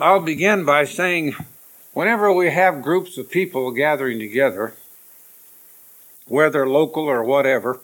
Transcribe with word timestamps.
I'll 0.00 0.20
begin 0.20 0.64
by 0.64 0.86
saying 0.86 1.36
whenever 1.92 2.32
we 2.32 2.50
have 2.50 2.82
groups 2.82 3.16
of 3.16 3.30
people 3.30 3.70
gathering 3.70 4.18
together, 4.18 4.74
whether 6.26 6.68
local 6.68 7.04
or 7.04 7.22
whatever, 7.22 7.78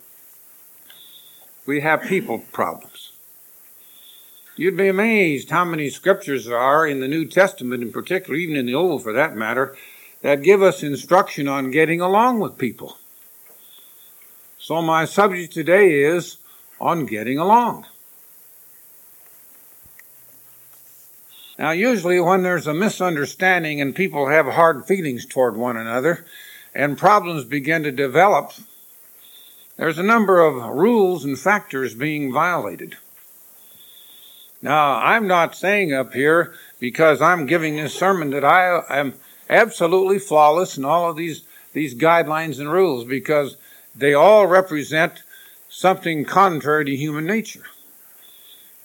we 1.67 1.83
have 1.83 2.03
people 2.03 2.41
problems. 2.51 3.13
You'd 4.57 4.77
be 4.77 4.89
amazed 4.89 5.51
how 5.51 5.65
many 5.65 5.89
scriptures 5.89 6.47
there 6.47 6.59
are 6.59 6.85
in 6.85 6.99
the 6.99 7.07
New 7.07 7.27
Testament, 7.27 7.81
in 7.81 7.93
particular, 7.93 8.37
even 8.37 8.57
in 8.57 8.67
the 8.67 8.75
Old 8.75 9.05
for 9.05 9.13
that 9.13 9.37
matter, 9.37 9.77
that 10.21 10.43
give 10.43 10.63
us 10.63 10.83
instruction 10.83 11.47
on 11.47 11.71
getting 11.71 12.01
along 12.01 12.41
with 12.41 12.59
people. 12.59 12.99
So, 14.59 14.83
my 14.83 15.05
subject 15.05 15.53
today 15.55 16.03
is 16.03 16.39
on 16.81 17.07
getting 17.07 17.39
along. 17.39 17.87
Now, 21.61 21.73
usually, 21.73 22.19
when 22.19 22.43
there's 22.43 22.67
a 22.67 22.73
misunderstanding 22.73 23.83
and 23.83 23.95
people 23.95 24.29
have 24.29 24.47
hard 24.47 24.87
feelings 24.87 25.27
toward 25.27 25.59
one 25.59 25.77
another 25.77 26.25
and 26.75 26.97
problems 26.97 27.45
begin 27.45 27.83
to 27.83 27.93
develop, 27.93 28.55
there's 29.77 29.99
a 29.99 30.03
number 30.03 30.41
of 30.41 30.75
rules 30.75 31.23
and 31.23 31.39
factors 31.39 31.95
being 31.95 32.33
violated. 32.33 32.97
Now, 34.63 34.95
I'm 34.95 35.27
not 35.27 35.55
saying 35.55 35.93
up 35.93 36.15
here 36.15 36.55
because 36.79 37.21
I'm 37.21 37.45
giving 37.45 37.77
this 37.77 37.93
sermon 37.93 38.31
that 38.31 38.45
I 38.45 38.83
am 38.89 39.13
absolutely 39.51 40.19
flawless 40.19 40.79
in 40.79 40.87
all 40.87 41.11
of 41.11 41.19
these, 41.19 41.43
these 41.75 41.95
guidelines 41.95 42.59
and 42.59 42.73
rules 42.73 43.05
because 43.05 43.59
they 43.95 44.15
all 44.15 44.47
represent 44.47 45.23
something 45.69 46.25
contrary 46.25 46.87
to 46.87 46.97
human 46.97 47.27
nature. 47.27 47.65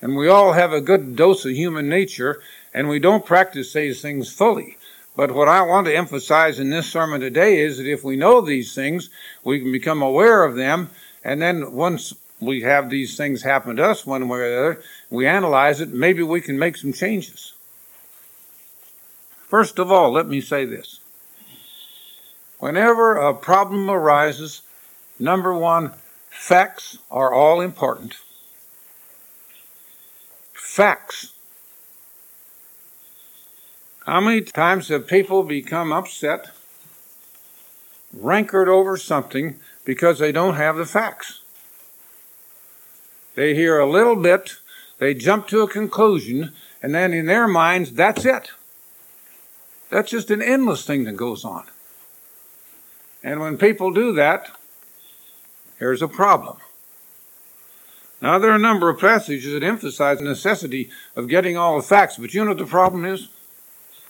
And 0.01 0.15
we 0.15 0.27
all 0.27 0.53
have 0.53 0.71
a 0.73 0.81
good 0.81 1.15
dose 1.15 1.45
of 1.45 1.51
human 1.53 1.89
nature, 1.89 2.41
and 2.75 2.89
we 2.89 2.99
don't 2.99 3.25
practice 3.25 3.71
these 3.71 4.01
things 4.01 4.29
fully. 4.29 4.77
But 5.15 5.31
what 5.31 5.47
I 5.47 5.61
want 5.61 5.87
to 5.87 5.95
emphasize 5.95 6.59
in 6.59 6.71
this 6.71 6.91
sermon 6.91 7.21
today 7.21 7.59
is 7.59 7.77
that 7.77 7.89
if 7.89 8.03
we 8.03 8.17
know 8.17 8.41
these 8.41 8.75
things, 8.75 9.09
we 9.45 9.61
can 9.61 9.71
become 9.71 10.01
aware 10.01 10.43
of 10.43 10.55
them, 10.55 10.89
and 11.23 11.41
then 11.41 11.71
once 11.71 12.13
we 12.41 12.63
have 12.63 12.89
these 12.89 13.15
things 13.15 13.43
happen 13.43 13.77
to 13.77 13.85
us 13.85 14.05
one 14.05 14.27
way 14.27 14.39
or 14.39 14.49
the 14.49 14.59
other, 14.59 14.83
we 15.09 15.25
analyze 15.25 15.79
it, 15.79 15.87
maybe 15.87 16.21
we 16.21 16.41
can 16.41 16.59
make 16.59 16.75
some 16.75 16.91
changes. 16.91 17.53
First 19.47 19.79
of 19.79 19.89
all, 19.89 20.11
let 20.11 20.27
me 20.27 20.41
say 20.41 20.65
this. 20.65 20.99
Whenever 22.59 23.15
a 23.15 23.33
problem 23.33 23.89
arises, 23.89 24.63
number 25.17 25.53
one, 25.53 25.93
facts 26.29 26.97
are 27.09 27.33
all 27.33 27.61
important. 27.61 28.15
Facts. 30.51 31.34
How 34.05 34.21
many 34.21 34.41
times 34.41 34.89
have 34.89 35.07
people 35.07 35.41
become 35.41 35.91
upset, 35.91 36.51
rancored 38.13 38.69
over 38.69 38.97
something 38.97 39.59
because 39.83 40.19
they 40.19 40.31
don't 40.31 40.55
have 40.55 40.77
the 40.77 40.85
facts? 40.85 41.41
They 43.33 43.55
hear 43.55 43.79
a 43.79 43.89
little 43.89 44.15
bit, 44.15 44.57
they 44.99 45.15
jump 45.15 45.47
to 45.47 45.61
a 45.61 45.67
conclusion, 45.67 46.53
and 46.83 46.93
then 46.93 47.13
in 47.13 47.25
their 47.25 47.47
minds, 47.47 47.93
that's 47.93 48.25
it. 48.25 48.51
That's 49.89 50.11
just 50.11 50.29
an 50.29 50.41
endless 50.41 50.85
thing 50.85 51.05
that 51.05 51.17
goes 51.17 51.43
on. 51.43 51.65
And 53.23 53.39
when 53.39 53.57
people 53.57 53.91
do 53.91 54.13
that, 54.13 54.51
here's 55.79 56.03
a 56.03 56.07
problem. 56.07 56.57
Now, 58.21 58.37
there 58.37 58.51
are 58.51 58.55
a 58.55 58.59
number 58.59 58.87
of 58.87 58.99
passages 58.99 59.51
that 59.51 59.63
emphasize 59.63 60.19
the 60.19 60.25
necessity 60.25 60.91
of 61.15 61.27
getting 61.27 61.57
all 61.57 61.75
the 61.77 61.83
facts, 61.83 62.17
but 62.17 62.35
you 62.35 62.43
know 62.43 62.51
what 62.51 62.59
the 62.59 62.65
problem 62.65 63.03
is? 63.03 63.29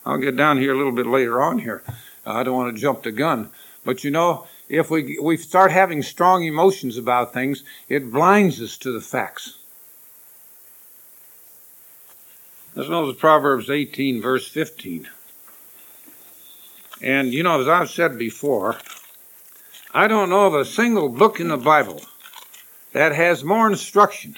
I'll 0.06 0.17
get 0.17 0.36
down 0.36 0.58
here 0.58 0.73
a 0.73 0.78
little 0.78 0.92
bit 0.92 1.08
later 1.08 1.42
on 1.42 1.59
here. 1.59 1.81
I 2.25 2.44
don't 2.44 2.56
want 2.56 2.75
to 2.75 2.81
jump 2.81 3.03
the 3.03 3.11
gun. 3.11 3.50
But 3.84 4.03
you 4.03 4.12
know, 4.12 4.47
if 4.67 4.90
we, 4.90 5.18
we 5.22 5.38
start 5.38 5.72
having 5.72 6.02
strong 6.02 6.44
emotions 6.44 6.97
about 6.97 7.34
things, 7.34 7.63
it 7.88 8.12
blinds 8.12 8.62
us 8.62 8.78
to 8.78 8.91
the 8.91 9.02
facts. 9.02 9.59
Let's 12.75 12.90
notice 12.90 13.18
Proverbs 13.18 13.69
18, 13.69 14.22
verse 14.22 14.47
15. 14.47 15.07
And 17.02 17.34
you 17.34 17.44
know, 17.44 17.62
as 17.62 17.68
I've 17.68 17.90
said 17.90 18.18
before, 18.18 18.78
I 19.94 20.08
don't 20.08 20.29
know 20.29 20.47
of 20.47 20.56
a 20.56 20.66
single 20.66 21.08
book 21.08 21.40
in 21.40 21.47
the 21.47 21.58
Bible 21.58 22.02
that 22.91 23.13
has 23.13 23.44
more 23.44 23.68
instruction 23.68 24.35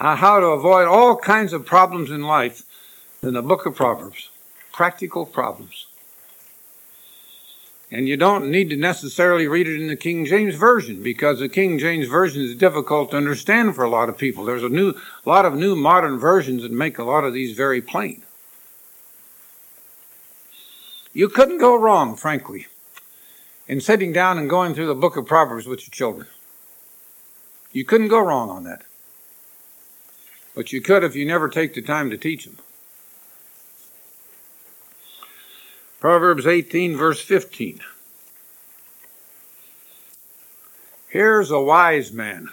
on 0.00 0.16
how 0.16 0.40
to 0.40 0.46
avoid 0.46 0.88
all 0.88 1.16
kinds 1.16 1.52
of 1.52 1.64
problems 1.64 2.10
in 2.10 2.22
life 2.22 2.62
than 3.20 3.34
the 3.34 3.42
book 3.42 3.64
of 3.64 3.76
Proverbs. 3.76 4.31
Practical 4.72 5.26
problems. 5.26 5.86
And 7.90 8.08
you 8.08 8.16
don't 8.16 8.50
need 8.50 8.70
to 8.70 8.76
necessarily 8.76 9.46
read 9.46 9.68
it 9.68 9.78
in 9.78 9.86
the 9.86 9.96
King 9.96 10.24
James 10.24 10.54
Version 10.54 11.02
because 11.02 11.40
the 11.40 11.48
King 11.48 11.78
James 11.78 12.08
Version 12.08 12.42
is 12.42 12.54
difficult 12.54 13.10
to 13.10 13.18
understand 13.18 13.74
for 13.74 13.84
a 13.84 13.90
lot 13.90 14.08
of 14.08 14.16
people. 14.16 14.46
There's 14.46 14.62
a 14.62 14.70
new, 14.70 14.94
lot 15.26 15.44
of 15.44 15.54
new 15.54 15.76
modern 15.76 16.18
versions 16.18 16.62
that 16.62 16.72
make 16.72 16.96
a 16.96 17.04
lot 17.04 17.24
of 17.24 17.34
these 17.34 17.54
very 17.54 17.82
plain. 17.82 18.22
You 21.12 21.28
couldn't 21.28 21.58
go 21.58 21.76
wrong, 21.76 22.16
frankly, 22.16 22.66
in 23.68 23.82
sitting 23.82 24.10
down 24.10 24.38
and 24.38 24.48
going 24.48 24.74
through 24.74 24.86
the 24.86 24.94
book 24.94 25.18
of 25.18 25.26
Proverbs 25.26 25.66
with 25.66 25.80
your 25.80 25.92
children. 25.92 26.28
You 27.72 27.84
couldn't 27.84 28.08
go 28.08 28.20
wrong 28.20 28.48
on 28.48 28.64
that. 28.64 28.84
But 30.54 30.72
you 30.72 30.80
could 30.80 31.04
if 31.04 31.14
you 31.14 31.26
never 31.26 31.50
take 31.50 31.74
the 31.74 31.82
time 31.82 32.08
to 32.08 32.16
teach 32.16 32.46
them. 32.46 32.56
Proverbs 36.02 36.48
18, 36.48 36.96
verse 36.96 37.20
15. 37.22 37.78
Here's 41.08 41.52
a 41.52 41.60
wise 41.60 42.10
man. 42.10 42.48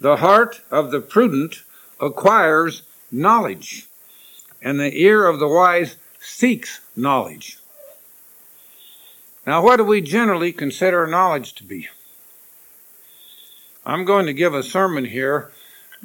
The 0.00 0.18
heart 0.18 0.60
of 0.70 0.92
the 0.92 1.00
prudent 1.00 1.64
acquires 2.00 2.82
knowledge, 3.10 3.88
and 4.62 4.78
the 4.78 4.96
ear 5.02 5.26
of 5.26 5.40
the 5.40 5.48
wise 5.48 5.96
seeks 6.20 6.78
knowledge. 6.94 7.58
Now, 9.44 9.64
what 9.64 9.78
do 9.78 9.84
we 9.84 10.00
generally 10.00 10.52
consider 10.52 11.08
knowledge 11.08 11.56
to 11.56 11.64
be? 11.64 11.88
I'm 13.84 14.04
going 14.04 14.26
to 14.26 14.32
give 14.32 14.54
a 14.54 14.62
sermon 14.62 15.06
here 15.06 15.50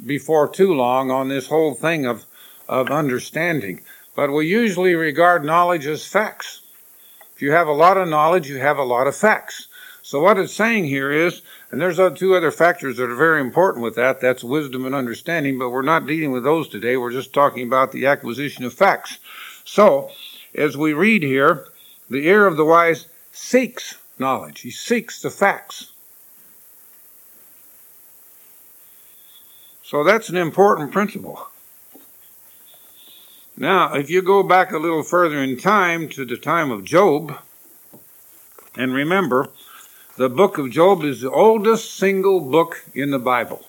before 0.04 0.48
too 0.48 0.74
long 0.74 1.12
on 1.12 1.28
this 1.28 1.46
whole 1.46 1.76
thing 1.76 2.06
of, 2.06 2.24
of 2.68 2.90
understanding, 2.90 3.82
but 4.16 4.32
we 4.32 4.46
usually 4.46 4.94
regard 4.94 5.44
knowledge 5.44 5.86
as 5.86 6.06
facts. 6.06 6.62
If 7.34 7.42
you 7.42 7.52
have 7.52 7.68
a 7.68 7.72
lot 7.72 7.98
of 7.98 8.08
knowledge, 8.08 8.48
you 8.48 8.58
have 8.58 8.78
a 8.78 8.82
lot 8.82 9.06
of 9.06 9.14
facts. 9.14 9.68
So 10.02 10.22
what 10.22 10.38
it's 10.38 10.54
saying 10.54 10.84
here 10.84 11.12
is, 11.12 11.42
and 11.70 11.80
there's 11.80 12.00
two 12.18 12.34
other 12.34 12.50
factors 12.50 12.96
that 12.96 13.10
are 13.10 13.14
very 13.14 13.40
important 13.40 13.84
with 13.84 13.94
that, 13.96 14.20
that's 14.20 14.42
wisdom 14.42 14.86
and 14.86 14.94
understanding, 14.94 15.58
but 15.58 15.70
we're 15.70 15.82
not 15.82 16.06
dealing 16.06 16.32
with 16.32 16.44
those 16.44 16.68
today. 16.68 16.96
We're 16.96 17.12
just 17.12 17.34
talking 17.34 17.66
about 17.66 17.92
the 17.92 18.06
acquisition 18.06 18.64
of 18.64 18.72
facts. 18.72 19.18
So, 19.64 20.10
as 20.54 20.76
we 20.76 20.94
read 20.94 21.22
here, 21.22 21.66
the 22.08 22.26
ear 22.26 22.46
of 22.46 22.56
the 22.56 22.64
wise 22.64 23.08
seeks 23.32 23.98
knowledge. 24.18 24.60
He 24.60 24.70
seeks 24.70 25.20
the 25.20 25.30
facts. 25.30 25.92
So 29.82 30.02
that's 30.02 30.30
an 30.30 30.36
important 30.36 30.90
principle. 30.90 31.48
Now, 33.58 33.94
if 33.94 34.10
you 34.10 34.20
go 34.20 34.42
back 34.42 34.70
a 34.70 34.78
little 34.78 35.02
further 35.02 35.38
in 35.38 35.56
time 35.56 36.10
to 36.10 36.26
the 36.26 36.36
time 36.36 36.70
of 36.70 36.84
Job, 36.84 37.38
and 38.76 38.92
remember, 38.92 39.48
the 40.18 40.28
book 40.28 40.58
of 40.58 40.70
Job 40.70 41.02
is 41.04 41.22
the 41.22 41.30
oldest 41.30 41.94
single 41.94 42.40
book 42.40 42.84
in 42.94 43.12
the 43.12 43.18
Bible. 43.18 43.64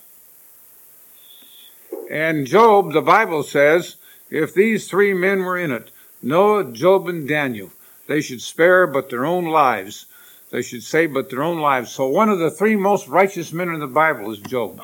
And 2.11 2.45
Job, 2.45 2.91
the 2.91 3.01
Bible 3.01 3.43
says, 3.43 3.95
if 4.29 4.53
these 4.53 4.89
three 4.89 5.13
men 5.13 5.39
were 5.39 5.57
in 5.57 5.71
it, 5.71 5.89
Noah, 6.21 6.65
Job, 6.73 7.07
and 7.07 7.25
Daniel, 7.25 7.71
they 8.07 8.19
should 8.19 8.41
spare 8.41 8.87
but 8.87 9.09
their 9.09 9.25
own 9.25 9.45
lives. 9.45 10.05
They 10.51 10.63
should 10.63 10.83
save 10.83 11.13
but 11.13 11.29
their 11.29 11.43
own 11.43 11.59
lives. 11.59 11.91
So 11.91 12.07
one 12.07 12.27
of 12.27 12.39
the 12.39 12.51
three 12.51 12.75
most 12.75 13.07
righteous 13.07 13.53
men 13.53 13.69
in 13.69 13.79
the 13.79 13.87
Bible 13.87 14.31
is 14.31 14.39
Job. 14.39 14.83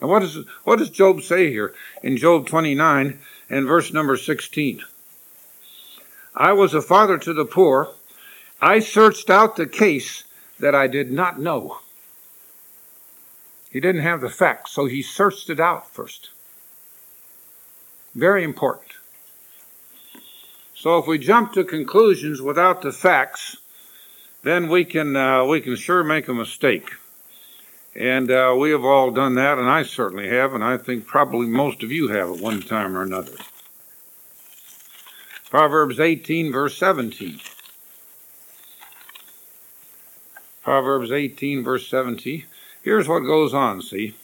And 0.00 0.10
what, 0.10 0.22
is, 0.22 0.38
what 0.62 0.78
does 0.78 0.90
Job 0.90 1.22
say 1.22 1.50
here 1.50 1.74
in 2.02 2.16
Job 2.16 2.46
29 2.46 3.18
and 3.48 3.66
verse 3.66 3.92
number 3.92 4.16
16? 4.16 4.82
I 6.34 6.52
was 6.52 6.74
a 6.74 6.82
father 6.82 7.18
to 7.18 7.32
the 7.32 7.44
poor. 7.44 7.90
I 8.60 8.80
searched 8.80 9.30
out 9.30 9.56
the 9.56 9.66
case 9.66 10.24
that 10.60 10.74
I 10.74 10.86
did 10.86 11.10
not 11.10 11.40
know. 11.40 11.78
He 13.70 13.80
didn't 13.80 14.02
have 14.02 14.20
the 14.20 14.30
facts, 14.30 14.72
so 14.72 14.86
he 14.86 15.02
searched 15.02 15.50
it 15.50 15.60
out 15.60 15.90
first. 15.90 16.30
Very 18.14 18.42
important. 18.42 18.92
So 20.74 20.98
if 20.98 21.06
we 21.06 21.18
jump 21.18 21.52
to 21.52 21.64
conclusions 21.64 22.40
without 22.40 22.82
the 22.82 22.92
facts, 22.92 23.56
then 24.42 24.68
we 24.68 24.84
can 24.84 25.16
uh, 25.16 25.44
we 25.44 25.60
can 25.60 25.76
sure 25.76 26.04
make 26.04 26.28
a 26.28 26.34
mistake. 26.34 26.92
And 27.96 28.30
uh, 28.30 28.54
we 28.58 28.72
have 28.72 28.84
all 28.84 29.10
done 29.10 29.36
that, 29.36 29.56
and 29.56 29.70
I 29.70 29.82
certainly 29.82 30.28
have, 30.28 30.52
and 30.52 30.62
I 30.62 30.76
think 30.76 31.06
probably 31.06 31.46
most 31.46 31.82
of 31.82 31.90
you 31.90 32.08
have 32.08 32.30
at 32.30 32.40
one 32.42 32.60
time 32.60 32.94
or 32.94 33.00
another. 33.00 33.32
Proverbs 35.48 35.98
18, 35.98 36.52
verse 36.52 36.76
17. 36.76 37.40
Proverbs 40.62 41.10
18, 41.10 41.64
verse 41.64 41.88
17. 41.88 42.44
Here's 42.82 43.08
what 43.08 43.20
goes 43.20 43.54
on, 43.54 43.80
see. 43.80 44.14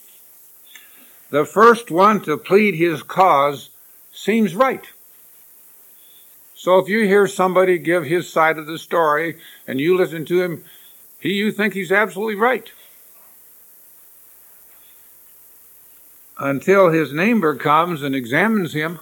The 1.30 1.46
first 1.46 1.90
one 1.90 2.20
to 2.24 2.36
plead 2.36 2.74
his 2.74 3.02
cause 3.02 3.70
seems 4.12 4.54
right. 4.54 4.84
So 6.54 6.78
if 6.78 6.88
you 6.90 7.06
hear 7.06 7.26
somebody 7.26 7.78
give 7.78 8.04
his 8.04 8.30
side 8.30 8.58
of 8.58 8.66
the 8.66 8.78
story 8.78 9.38
and 9.66 9.80
you 9.80 9.96
listen 9.96 10.26
to 10.26 10.42
him, 10.42 10.64
he, 11.18 11.30
you 11.30 11.50
think 11.50 11.72
he's 11.72 11.90
absolutely 11.90 12.34
right. 12.34 12.70
Until 16.42 16.90
his 16.90 17.12
neighbor 17.12 17.54
comes 17.54 18.02
and 18.02 18.16
examines 18.16 18.72
him. 18.72 18.98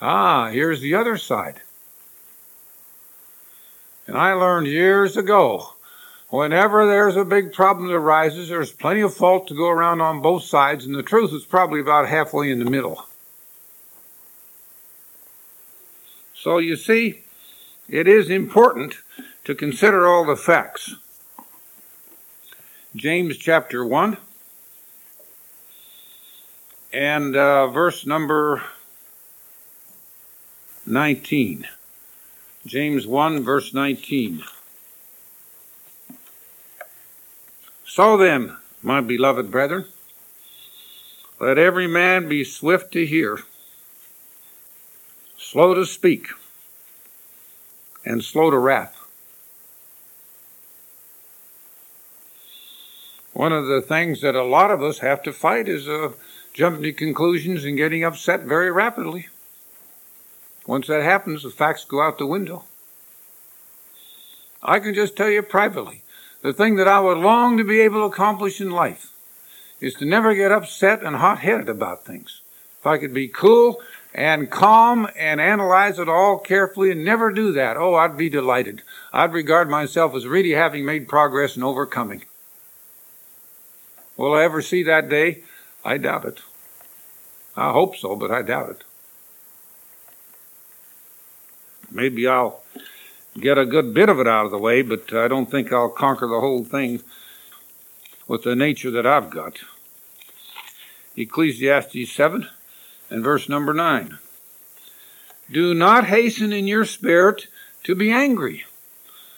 Ah, 0.00 0.50
here's 0.50 0.80
the 0.80 0.94
other 0.94 1.16
side. 1.16 1.62
And 4.06 4.16
I 4.16 4.34
learned 4.34 4.68
years 4.68 5.16
ago 5.16 5.72
whenever 6.28 6.86
there's 6.86 7.16
a 7.16 7.24
big 7.24 7.52
problem 7.52 7.88
that 7.88 7.94
arises, 7.94 8.50
there's 8.50 8.70
plenty 8.70 9.00
of 9.00 9.12
fault 9.12 9.48
to 9.48 9.54
go 9.54 9.68
around 9.68 10.00
on 10.00 10.22
both 10.22 10.44
sides, 10.44 10.86
and 10.86 10.94
the 10.94 11.02
truth 11.02 11.32
is 11.32 11.44
probably 11.44 11.80
about 11.80 12.08
halfway 12.08 12.52
in 12.52 12.60
the 12.60 12.70
middle. 12.70 13.04
So 16.36 16.58
you 16.58 16.76
see, 16.76 17.24
it 17.88 18.06
is 18.06 18.30
important 18.30 18.98
to 19.44 19.56
consider 19.56 20.06
all 20.06 20.24
the 20.24 20.36
facts. 20.36 20.94
James 22.94 23.36
chapter 23.36 23.84
1 23.84 24.18
and 26.92 27.36
uh, 27.36 27.68
verse 27.68 28.06
number 28.06 28.62
19. 30.86 31.66
James 32.66 33.06
1, 33.06 33.42
verse 33.42 33.74
19. 33.74 34.42
So 37.84 38.16
then, 38.16 38.56
my 38.82 39.00
beloved 39.00 39.50
brethren, 39.50 39.86
let 41.40 41.58
every 41.58 41.86
man 41.86 42.28
be 42.28 42.44
swift 42.44 42.92
to 42.92 43.06
hear, 43.06 43.38
slow 45.36 45.74
to 45.74 45.84
speak, 45.84 46.28
and 48.04 48.22
slow 48.24 48.50
to 48.50 48.58
wrath. 48.58 48.94
One 53.32 53.52
of 53.52 53.66
the 53.66 53.80
things 53.80 54.20
that 54.22 54.34
a 54.34 54.42
lot 54.42 54.70
of 54.70 54.82
us 54.82 54.98
have 54.98 55.22
to 55.22 55.32
fight 55.32 55.68
is 55.68 55.88
uh, 55.88 56.10
jumping 56.58 56.82
to 56.82 56.92
conclusions 56.92 57.64
and 57.64 57.76
getting 57.76 58.02
upset 58.02 58.42
very 58.42 58.68
rapidly. 58.68 59.28
Once 60.66 60.88
that 60.88 61.04
happens, 61.04 61.44
the 61.44 61.50
facts 61.50 61.84
go 61.84 62.02
out 62.02 62.18
the 62.18 62.26
window. 62.26 62.64
I 64.60 64.80
can 64.80 64.92
just 64.92 65.16
tell 65.16 65.30
you 65.30 65.40
privately 65.42 66.02
the 66.42 66.52
thing 66.52 66.74
that 66.74 66.88
I 66.88 66.98
would 66.98 67.18
long 67.18 67.58
to 67.58 67.64
be 67.64 67.80
able 67.80 68.00
to 68.00 68.12
accomplish 68.12 68.60
in 68.60 68.72
life 68.72 69.12
is 69.80 69.94
to 69.94 70.04
never 70.04 70.34
get 70.34 70.50
upset 70.50 71.04
and 71.04 71.14
hot 71.14 71.38
headed 71.38 71.68
about 71.68 72.04
things. 72.04 72.40
If 72.80 72.88
I 72.88 72.98
could 72.98 73.14
be 73.14 73.28
cool 73.28 73.80
and 74.12 74.50
calm 74.50 75.08
and 75.16 75.40
analyze 75.40 76.00
it 76.00 76.08
all 76.08 76.40
carefully 76.40 76.90
and 76.90 77.04
never 77.04 77.30
do 77.30 77.52
that, 77.52 77.76
oh, 77.76 77.94
I'd 77.94 78.16
be 78.16 78.28
delighted. 78.28 78.82
I'd 79.12 79.32
regard 79.32 79.70
myself 79.70 80.12
as 80.16 80.26
really 80.26 80.54
having 80.54 80.84
made 80.84 81.06
progress 81.06 81.56
in 81.56 81.62
overcoming. 81.62 82.24
Will 84.16 84.34
I 84.34 84.42
ever 84.42 84.60
see 84.60 84.82
that 84.82 85.08
day? 85.08 85.44
I 85.84 85.98
doubt 85.98 86.24
it. 86.24 86.40
I 87.58 87.72
hope 87.72 87.96
so, 87.96 88.14
but 88.14 88.30
I 88.30 88.42
doubt 88.42 88.70
it. 88.70 88.84
Maybe 91.90 92.28
I'll 92.28 92.62
get 93.36 93.58
a 93.58 93.66
good 93.66 93.92
bit 93.92 94.08
of 94.08 94.20
it 94.20 94.28
out 94.28 94.44
of 94.44 94.52
the 94.52 94.58
way, 94.58 94.82
but 94.82 95.12
I 95.12 95.26
don't 95.26 95.50
think 95.50 95.72
I'll 95.72 95.88
conquer 95.88 96.28
the 96.28 96.38
whole 96.38 96.62
thing 96.62 97.02
with 98.28 98.44
the 98.44 98.54
nature 98.54 98.92
that 98.92 99.06
I've 99.06 99.28
got. 99.28 99.58
Ecclesiastes 101.16 102.12
7 102.12 102.46
and 103.10 103.24
verse 103.24 103.48
number 103.48 103.74
9. 103.74 104.18
Do 105.50 105.74
not 105.74 106.04
hasten 106.04 106.52
in 106.52 106.68
your 106.68 106.84
spirit 106.84 107.48
to 107.82 107.96
be 107.96 108.12
angry. 108.12 108.66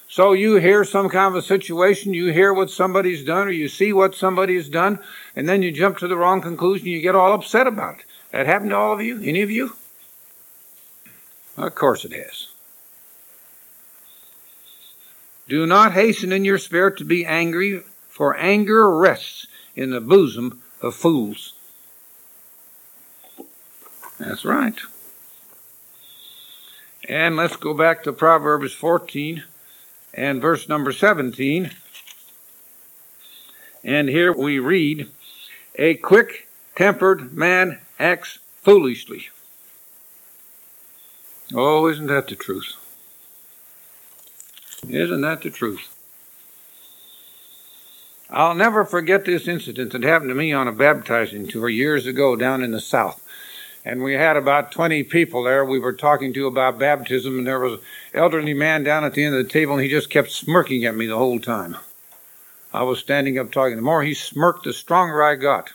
So 0.08 0.32
you 0.32 0.56
hear 0.56 0.84
some 0.84 1.08
kind 1.08 1.34
of 1.34 1.42
a 1.42 1.46
situation, 1.46 2.12
you 2.12 2.32
hear 2.32 2.52
what 2.52 2.68
somebody's 2.68 3.24
done, 3.24 3.46
or 3.46 3.52
you 3.52 3.68
see 3.68 3.92
what 3.92 4.14
somebody 4.14 4.56
has 4.56 4.68
done, 4.68 4.98
and 5.34 5.48
then 5.48 5.62
you 5.62 5.70
jump 5.72 5.98
to 5.98 6.08
the 6.08 6.16
wrong 6.16 6.42
conclusion, 6.42 6.88
you 6.88 7.00
get 7.00 7.14
all 7.14 7.32
upset 7.32 7.66
about 7.68 8.00
it. 8.00 8.04
That 8.32 8.46
happened 8.46 8.70
to 8.70 8.76
all 8.76 8.92
of 8.92 9.02
you? 9.02 9.20
Any 9.22 9.42
of 9.42 9.50
you? 9.50 9.74
Of 11.56 11.74
course 11.74 12.04
it 12.04 12.12
has. 12.12 12.48
Do 15.48 15.66
not 15.66 15.92
hasten 15.92 16.30
in 16.30 16.44
your 16.44 16.58
spirit 16.58 16.96
to 16.98 17.04
be 17.04 17.26
angry, 17.26 17.82
for 18.08 18.36
anger 18.36 18.88
rests 18.96 19.46
in 19.74 19.90
the 19.90 20.00
bosom 20.00 20.62
of 20.80 20.94
fools. 20.94 21.54
That's 24.18 24.44
right. 24.44 24.78
And 27.08 27.34
let's 27.36 27.56
go 27.56 27.74
back 27.74 28.04
to 28.04 28.12
Proverbs 28.12 28.72
14 28.72 29.42
and 30.14 30.40
verse 30.40 30.68
number 30.68 30.92
17. 30.92 31.70
And 33.82 34.08
here 34.08 34.32
we 34.32 34.58
read, 34.58 35.08
A 35.76 35.94
quick 35.94 36.46
tempered 36.76 37.32
man 37.32 37.80
acts 38.00 38.38
foolishly. 38.62 39.28
Oh, 41.54 41.86
isn't 41.86 42.06
that 42.06 42.28
the 42.28 42.34
truth? 42.34 42.74
Isn't 44.88 45.20
that 45.20 45.42
the 45.42 45.50
truth? 45.50 45.94
I'll 48.30 48.54
never 48.54 48.84
forget 48.84 49.24
this 49.24 49.46
incident 49.46 49.92
that 49.92 50.02
happened 50.02 50.30
to 50.30 50.34
me 50.34 50.52
on 50.52 50.66
a 50.66 50.72
baptizing 50.72 51.46
tour 51.46 51.68
years 51.68 52.06
ago 52.06 52.36
down 52.36 52.62
in 52.62 52.70
the 52.70 52.80
South. 52.80 53.22
And 53.84 54.02
we 54.02 54.14
had 54.14 54.36
about 54.36 54.72
20 54.72 55.02
people 55.04 55.42
there 55.42 55.64
we 55.64 55.78
were 55.78 55.92
talking 55.92 56.32
to 56.34 56.46
about 56.46 56.78
baptism, 56.78 57.38
and 57.38 57.46
there 57.46 57.58
was 57.58 57.74
an 57.74 57.80
elderly 58.14 58.54
man 58.54 58.84
down 58.84 59.04
at 59.04 59.14
the 59.14 59.24
end 59.24 59.34
of 59.34 59.44
the 59.44 59.50
table, 59.50 59.74
and 59.74 59.82
he 59.82 59.88
just 59.88 60.10
kept 60.10 60.30
smirking 60.30 60.84
at 60.84 60.94
me 60.94 61.06
the 61.06 61.18
whole 61.18 61.40
time. 61.40 61.76
I 62.72 62.82
was 62.84 63.00
standing 63.00 63.38
up 63.38 63.50
talking. 63.50 63.76
The 63.76 63.82
more 63.82 64.02
he 64.02 64.14
smirked, 64.14 64.64
the 64.64 64.72
stronger 64.72 65.22
I 65.22 65.34
got. 65.34 65.72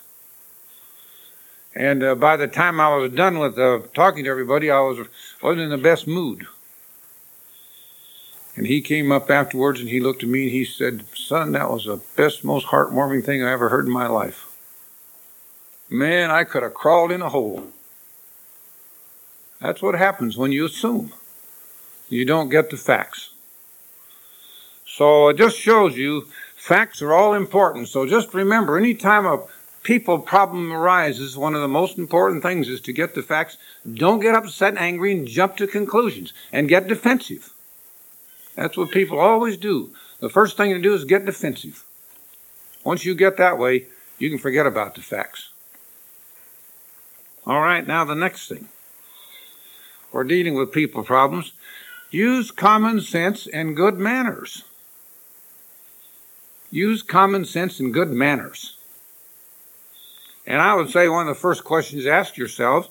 And 1.76 2.04
uh, 2.04 2.16
by 2.16 2.38
the 2.38 2.48
time 2.48 2.80
I 2.80 2.96
was 2.96 3.12
done 3.12 3.38
with 3.38 3.60
uh, 3.60 3.82
talking 3.94 4.24
to 4.24 4.30
everybody, 4.30 4.72
I 4.72 4.80
was 4.80 5.08
wasn't 5.42 5.62
in 5.62 5.70
the 5.70 5.78
best 5.78 6.08
mood. 6.08 6.48
And 8.56 8.68
he 8.68 8.82
came 8.82 9.12
up 9.12 9.30
afterwards 9.30 9.82
and 9.82 9.90
he 9.90 10.00
looked 10.00 10.24
at 10.24 10.30
me 10.30 10.44
and 10.44 10.52
he 10.52 10.64
said, 10.64 11.06
Son, 11.14 11.52
that 11.52 11.70
was 11.70 11.86
the 11.86 12.02
best, 12.16 12.46
most 12.46 12.68
heartwarming 12.68 13.26
thing 13.26 13.44
I 13.44 13.52
ever 13.52 13.68
heard 13.68 13.86
in 13.86 13.92
my 13.92 14.08
life. 14.08 14.48
Man, 15.90 16.32
I 16.32 16.46
could 16.46 16.64
have 16.64 16.74
crawled 16.74 17.12
in 17.12 17.22
a 17.22 17.30
hole. 17.30 17.68
That's 19.60 19.82
what 19.82 19.96
happens 19.96 20.38
when 20.38 20.54
you 20.54 20.66
assume. 20.66 21.12
You 22.08 22.24
don't 22.24 22.50
get 22.50 22.70
the 22.70 22.78
facts. 22.78 23.32
So 24.86 25.30
it 25.30 25.38
just 25.38 25.60
shows 25.60 25.98
you 25.98 26.28
facts 26.56 27.02
are 27.02 27.14
all 27.14 27.34
important. 27.34 27.90
So 27.90 28.06
just 28.06 28.34
remember, 28.34 28.78
anytime 28.78 29.26
a 29.26 29.44
people 29.86 30.18
problem 30.18 30.74
arises, 30.74 31.38
one 31.38 31.54
of 31.54 31.62
the 31.62 31.68
most 31.68 31.98
important 31.98 32.42
things 32.42 32.68
is 32.68 32.82
to 32.82 32.92
get 32.92 33.14
the 33.14 33.22
facts. 33.22 33.58
Don't 33.94 34.20
get 34.20 34.36
upset 34.36 34.70
and 34.70 34.80
angry 34.80 35.14
and 35.14 35.28
jump 35.28 35.56
to 35.58 35.68
conclusions 35.68 36.34
and 36.52 36.68
get 36.68 36.88
defensive. 36.88 37.54
That's 38.56 38.76
what 38.76 38.92
people 38.92 39.20
always 39.20 39.58
do. 39.58 39.94
The 40.20 40.30
first 40.30 40.58
thing 40.58 40.74
to 40.74 40.80
do 40.80 40.96
is 40.96 41.06
get 41.06 41.26
defensive. 41.26 41.86
Once 42.84 43.06
you 43.06 43.14
get 43.14 43.38
that 43.38 43.60
way, 43.60 43.86
you 44.18 44.30
can 44.30 44.40
forget 44.40 44.66
about 44.66 44.96
the 44.96 45.02
facts. 45.02 45.50
All 47.46 47.62
right, 47.62 47.86
now 47.86 48.04
the 48.04 48.16
next 48.16 48.50
thing. 48.50 48.70
We're 50.12 50.24
dealing 50.24 50.56
with 50.56 50.72
people 50.72 51.04
problems. 51.04 51.54
Use 52.10 52.50
common 52.50 53.02
sense 53.02 53.46
and 53.46 53.76
good 53.76 54.00
manners. 54.00 54.64
Use 56.72 57.04
common 57.04 57.46
sense 57.46 57.80
and 57.80 57.94
good 57.94 58.10
manners. 58.10 58.78
And 60.48 60.62
I 60.62 60.76
would 60.76 60.90
say 60.90 61.08
one 61.08 61.28
of 61.28 61.36
the 61.36 61.40
first 61.40 61.64
questions 61.64 62.06
ask 62.06 62.38
yourselves 62.38 62.90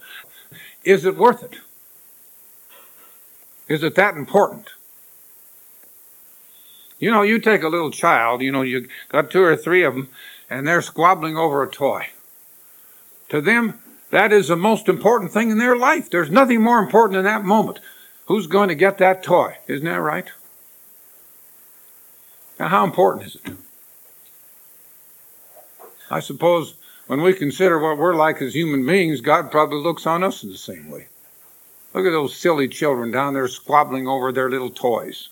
is 0.84 1.04
it 1.04 1.16
worth 1.16 1.42
it? 1.42 1.56
Is 3.68 3.82
it 3.82 3.94
that 3.94 4.16
important? 4.16 4.70
You 6.98 7.10
know, 7.10 7.22
you 7.22 7.38
take 7.38 7.62
a 7.62 7.68
little 7.68 7.90
child, 7.90 8.42
you 8.42 8.52
know, 8.52 8.62
you 8.62 8.88
got 9.08 9.30
two 9.30 9.42
or 9.42 9.56
three 9.56 9.82
of 9.82 9.94
them, 9.94 10.08
and 10.50 10.66
they're 10.66 10.82
squabbling 10.82 11.36
over 11.36 11.62
a 11.62 11.70
toy. 11.70 12.08
To 13.30 13.40
them, 13.40 13.80
that 14.10 14.32
is 14.32 14.48
the 14.48 14.56
most 14.56 14.88
important 14.88 15.32
thing 15.32 15.50
in 15.50 15.58
their 15.58 15.76
life. 15.76 16.10
There's 16.10 16.30
nothing 16.30 16.62
more 16.62 16.78
important 16.78 17.18
in 17.18 17.24
that 17.24 17.44
moment. 17.44 17.80
Who's 18.26 18.46
going 18.46 18.68
to 18.68 18.74
get 18.74 18.98
that 18.98 19.22
toy? 19.22 19.56
Isn't 19.66 19.86
that 19.86 20.00
right? 20.00 20.30
Now, 22.58 22.68
how 22.68 22.84
important 22.84 23.26
is 23.26 23.36
it? 23.36 23.52
I 26.10 26.20
suppose 26.20 26.74
when 27.06 27.20
we 27.20 27.34
consider 27.34 27.78
what 27.78 27.98
we're 27.98 28.14
like 28.14 28.40
as 28.40 28.54
human 28.54 28.86
beings, 28.86 29.20
God 29.20 29.50
probably 29.50 29.78
looks 29.78 30.06
on 30.06 30.24
us 30.24 30.42
in 30.42 30.50
the 30.50 30.56
same 30.56 30.90
way. 30.90 31.08
Look 31.92 32.06
at 32.06 32.10
those 32.10 32.36
silly 32.36 32.66
children 32.68 33.10
down 33.10 33.34
there 33.34 33.46
squabbling 33.46 34.08
over 34.08 34.32
their 34.32 34.50
little 34.50 34.70
toys. 34.70 35.28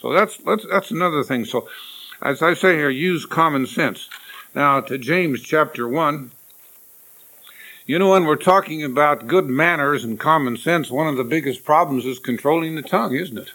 So 0.00 0.12
that's 0.12 0.36
that's 0.38 0.66
that's 0.68 0.90
another 0.90 1.22
thing. 1.22 1.44
So 1.44 1.68
as 2.20 2.42
I 2.42 2.54
say 2.54 2.74
here, 2.74 2.90
use 2.90 3.24
common 3.24 3.66
sense. 3.66 4.08
Now 4.54 4.80
to 4.80 4.98
James 4.98 5.40
chapter 5.42 5.86
one. 5.86 6.32
You 7.84 7.98
know, 7.98 8.10
when 8.10 8.24
we're 8.24 8.36
talking 8.36 8.84
about 8.84 9.26
good 9.26 9.46
manners 9.46 10.04
and 10.04 10.18
common 10.18 10.56
sense, 10.56 10.90
one 10.90 11.08
of 11.08 11.16
the 11.16 11.24
biggest 11.24 11.64
problems 11.64 12.06
is 12.06 12.20
controlling 12.20 12.76
the 12.76 12.82
tongue, 12.82 13.14
isn't 13.14 13.38
it? 13.38 13.52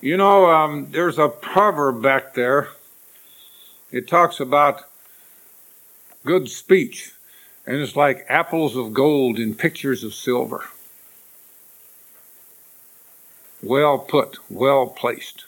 You 0.00 0.16
know, 0.16 0.50
um, 0.50 0.88
there's 0.90 1.18
a 1.18 1.28
proverb 1.28 2.02
back 2.02 2.34
there. 2.34 2.70
It 3.92 4.08
talks 4.08 4.40
about 4.40 4.84
good 6.24 6.48
speech, 6.48 7.12
and 7.66 7.76
it's 7.76 7.94
like 7.94 8.24
apples 8.28 8.74
of 8.74 8.94
gold 8.94 9.38
in 9.38 9.54
pictures 9.54 10.02
of 10.02 10.14
silver. 10.14 10.64
Well 13.62 13.98
put, 13.98 14.38
well 14.50 14.86
placed. 14.86 15.44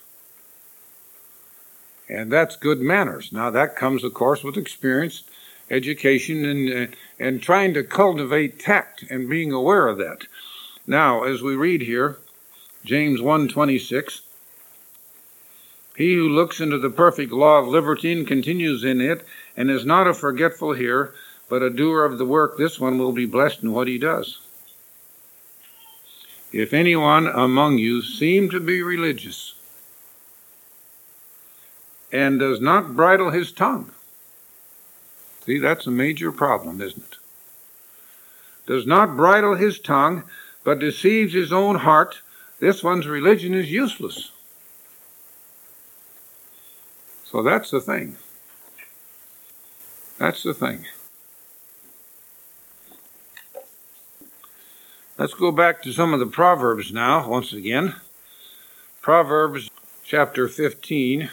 And 2.09 2.31
that's 2.31 2.57
good 2.57 2.81
manners. 2.81 3.33
Now, 3.33 3.51
that 3.51 3.77
comes, 3.77 4.05
of 4.05 4.13
course, 4.13 4.45
with 4.45 4.59
experience, 4.59 5.25
education, 5.71 6.45
and, 6.45 6.91
uh, 6.91 6.95
and 7.19 7.43
trying 7.43 7.73
to 7.75 7.83
cultivate 7.83 8.61
tact 8.61 9.05
and 9.11 9.29
being 9.29 9.53
aware 9.53 9.89
of 9.89 9.97
that. 9.99 10.27
Now, 10.87 11.25
as 11.25 11.41
we 11.41 11.57
read 11.57 11.81
here, 11.81 12.19
James 12.85 13.23
1:26, 13.23 14.21
he 15.97 16.15
who 16.15 16.29
looks 16.29 16.61
into 16.61 16.79
the 16.79 16.91
perfect 16.91 17.33
law 17.33 17.59
of 17.59 17.69
liberty 17.69 18.13
and 18.13 18.27
continues 18.27 18.83
in 18.83 19.01
it, 19.01 19.25
and 19.57 19.71
is 19.71 19.87
not 19.87 20.09
a 20.09 20.15
forgetful 20.15 20.73
hearer, 20.73 21.15
but 21.49 21.63
a 21.63 21.71
doer 21.71 22.05
of 22.05 22.19
the 22.19 22.25
work, 22.25 22.59
this 22.59 22.81
one 22.81 22.99
will 22.99 23.13
be 23.13 23.27
blessed 23.27 23.63
in 23.63 23.73
what 23.73 23.87
he 23.87 23.99
does. 23.99 24.41
If 26.53 26.73
anyone 26.73 27.27
among 27.27 27.79
you 27.79 28.03
seem 28.03 28.49
to 28.51 28.61
be 28.61 28.83
religious 28.83 29.55
and 32.13 32.39
does 32.39 32.61
not 32.61 32.95
bridle 32.95 33.31
his 33.31 33.53
tongue, 33.53 33.91
see, 35.45 35.59
that's 35.59 35.87
a 35.87 35.91
major 35.91 36.33
problem, 36.33 36.81
isn't 36.81 37.05
it? 37.05 37.17
Does 38.67 38.87
not 38.87 39.17
bridle 39.17 39.57
his 39.57 39.79
tongue, 39.79 40.25
but 40.65 40.79
deceives 40.79 41.35
his 41.35 41.53
own 41.53 41.77
heart, 41.77 42.21
this 42.61 42.83
one's 42.83 43.07
religion 43.07 43.53
is 43.53 43.71
useless. 43.71 44.31
So 47.35 47.43
that's 47.43 47.73
the 47.73 47.81
thing. 47.81 48.15
That's 50.19 50.45
the 50.45 50.55
thing. 50.55 50.85
Let's 55.19 55.35
go 55.35 55.51
back 55.51 55.83
to 55.83 55.93
some 55.93 56.15
of 56.15 56.21
the 56.21 56.29
Proverbs 56.29 56.93
now, 56.93 57.29
once 57.29 57.53
again. 57.53 57.97
Proverbs 59.01 59.69
chapter 60.05 60.47
15 60.47 61.29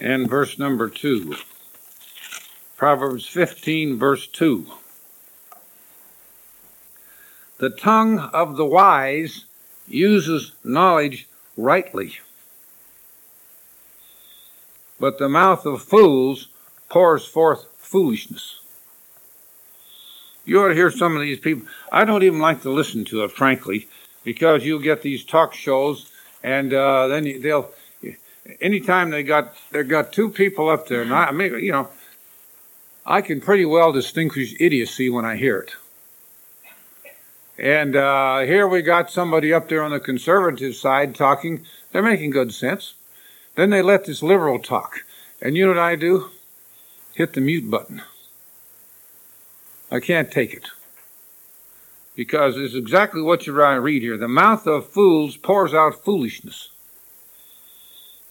and 0.00 0.28
verse 0.28 0.58
number 0.58 0.90
2. 0.90 1.36
Proverbs 2.76 3.28
15, 3.28 3.96
verse 3.96 4.26
2. 4.26 4.66
The 7.58 7.70
tongue 7.70 8.18
of 8.18 8.56
the 8.56 8.66
wise 8.66 9.44
uses 9.86 10.50
knowledge 10.64 11.28
rightly 11.56 12.18
but 14.98 15.18
the 15.18 15.28
mouth 15.28 15.66
of 15.66 15.82
fools 15.82 16.48
pours 16.88 17.26
forth 17.26 17.66
foolishness. 17.76 18.60
You 20.44 20.62
ought 20.62 20.68
to 20.68 20.74
hear 20.74 20.90
some 20.90 21.16
of 21.16 21.22
these 21.22 21.40
people. 21.40 21.66
I 21.90 22.04
don't 22.04 22.22
even 22.22 22.38
like 22.38 22.62
to 22.62 22.70
listen 22.70 23.04
to 23.06 23.24
it, 23.24 23.32
frankly, 23.32 23.88
because 24.22 24.64
you'll 24.64 24.78
get 24.78 25.02
these 25.02 25.24
talk 25.24 25.54
shows, 25.54 26.10
and 26.42 26.72
uh, 26.72 27.08
then 27.08 27.42
they'll. 27.42 27.70
Anytime 28.60 29.10
they 29.10 29.24
got 29.24 29.54
they 29.72 29.82
got 29.82 30.12
two 30.12 30.30
people 30.30 30.68
up 30.68 30.86
there, 30.86 31.02
and 31.02 31.12
I, 31.12 31.32
mean, 31.32 31.58
you 31.58 31.72
know, 31.72 31.88
I 33.04 33.20
can 33.20 33.40
pretty 33.40 33.64
well 33.64 33.90
distinguish 33.90 34.54
idiocy 34.60 35.10
when 35.10 35.24
I 35.24 35.34
hear 35.34 35.58
it. 35.58 35.72
And 37.58 37.96
uh, 37.96 38.40
here 38.40 38.68
we 38.68 38.82
got 38.82 39.10
somebody 39.10 39.52
up 39.52 39.68
there 39.68 39.82
on 39.82 39.90
the 39.90 39.98
conservative 39.98 40.76
side 40.76 41.16
talking. 41.16 41.64
They're 41.90 42.02
making 42.02 42.30
good 42.30 42.52
sense. 42.54 42.94
Then 43.56 43.70
they 43.70 43.82
let 43.82 44.04
this 44.04 44.22
liberal 44.22 44.58
talk. 44.58 45.00
And 45.42 45.56
you 45.56 45.64
know 45.64 45.72
what 45.72 45.78
I 45.78 45.96
do? 45.96 46.30
Hit 47.14 47.32
the 47.32 47.40
mute 47.40 47.70
button. 47.70 48.02
I 49.90 50.00
can't 50.00 50.30
take 50.30 50.52
it. 50.52 50.68
Because 52.14 52.56
it's 52.56 52.74
exactly 52.74 53.20
what 53.20 53.46
you 53.46 53.52
read 53.52 54.02
here. 54.02 54.16
The 54.16 54.28
mouth 54.28 54.66
of 54.66 54.88
fools 54.88 55.36
pours 55.36 55.74
out 55.74 56.04
foolishness. 56.04 56.70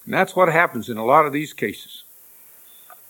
And 0.04 0.14
that's 0.14 0.36
what 0.36 0.48
happens 0.48 0.88
in 0.88 0.96
a 0.96 1.04
lot 1.04 1.26
of 1.26 1.32
these 1.32 1.52
cases. 1.52 2.04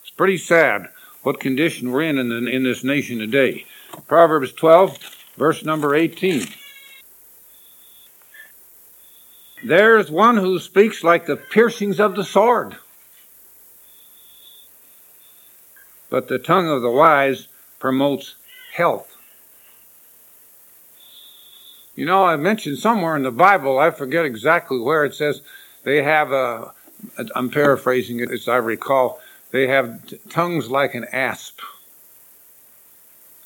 It's 0.01 0.11
pretty 0.11 0.39
sad 0.39 0.89
what 1.23 1.41
condition 1.41 1.91
we're 1.91 2.03
in 2.03 2.19
in, 2.19 2.49
in 2.49 2.63
this 2.63 2.85
nation 2.85 3.19
today. 3.19 3.67
Proverbs 4.07 4.53
12, 4.53 4.99
verse 5.37 5.65
number 5.65 5.95
18. 5.95 6.47
There's 9.65 10.11
one 10.11 10.37
who 10.37 10.59
speaks 10.59 11.03
like 11.03 11.27
the 11.27 11.37
piercings 11.37 11.99
of 11.99 12.15
the 12.15 12.25
sword. 12.25 12.77
But 16.11 16.29
the 16.29 16.39
tongue 16.39 16.69
of 16.69 16.83
the 16.83 16.91
wise 16.91 17.49
promotes 17.79 18.37
health. 18.75 19.17
You 21.95 22.05
know, 22.05 22.25
I 22.25 22.37
mentioned 22.37 22.79
somewhere 22.79 23.17
in 23.17 23.23
the 23.23 23.31
Bible, 23.31 23.79
I 23.79 23.91
forget 23.91 24.27
exactly 24.27 24.79
where 24.79 25.05
it 25.05 25.15
says 25.15 25.41
they 25.83 26.03
have 26.03 26.31
a, 26.31 26.73
I'm 27.35 27.51
paraphrasing 27.51 28.21
it 28.21 28.31
as 28.31 28.49
I 28.49 28.57
recall, 28.57 29.21
they 29.51 29.67
have 29.69 30.03
tongues 30.29 30.71
like 30.71 30.95
an 30.95 31.07
asp. 31.11 31.61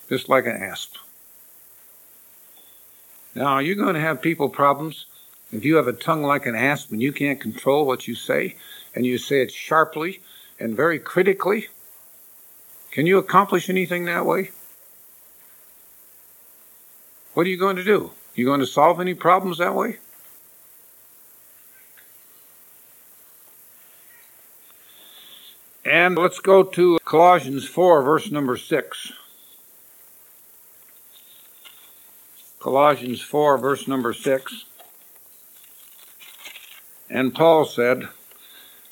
Just 0.09 0.29
like 0.29 0.47
an 0.47 0.57
asp. 0.57 0.97
Now, 3.37 3.61
you're 3.61 3.77
going 3.77 3.95
to 3.95 4.01
have 4.01 4.21
people 4.21 4.49
problems 4.49 5.07
if 5.53 5.65
you 5.65 5.77
have 5.77 5.89
a 5.89 5.93
tongue 5.93 6.23
like 6.23 6.47
an 6.47 6.55
asp 6.55 6.91
and 6.93 7.03
you 7.03 7.13
can't 7.13 7.41
control 7.41 7.87
what 7.87 8.07
you 8.07 8.15
say, 8.15 8.57
and 8.95 9.07
you 9.07 9.19
say 9.19 9.43
it 9.43 9.53
sharply 9.53 10.21
and 10.59 10.77
very 10.77 10.99
critically, 10.99 11.69
can 12.91 13.07
you 13.07 13.19
accomplish 13.19 13.69
anything 13.69 14.05
that 14.05 14.27
way? 14.27 14.51
What 17.35 17.47
are 17.47 17.51
you 17.51 17.57
going 17.57 17.77
to 17.77 17.85
do? 17.85 18.11
You 18.35 18.45
going 18.45 18.61
to 18.61 18.67
solve 18.67 19.01
any 19.01 19.15
problems 19.15 19.59
that 19.59 19.75
way? 19.75 19.99
And 25.85 26.17
let's 26.17 26.39
go 26.39 26.63
to 26.63 26.99
Colossians 27.05 27.67
4, 27.67 28.03
verse 28.03 28.31
number 28.31 28.57
6. 28.57 29.13
Colossians 32.61 33.23
4, 33.23 33.59
verse 33.59 33.89
number 33.89 34.13
6. 34.13 34.65
And 37.11 37.35
Paul 37.35 37.65
said, 37.65 38.09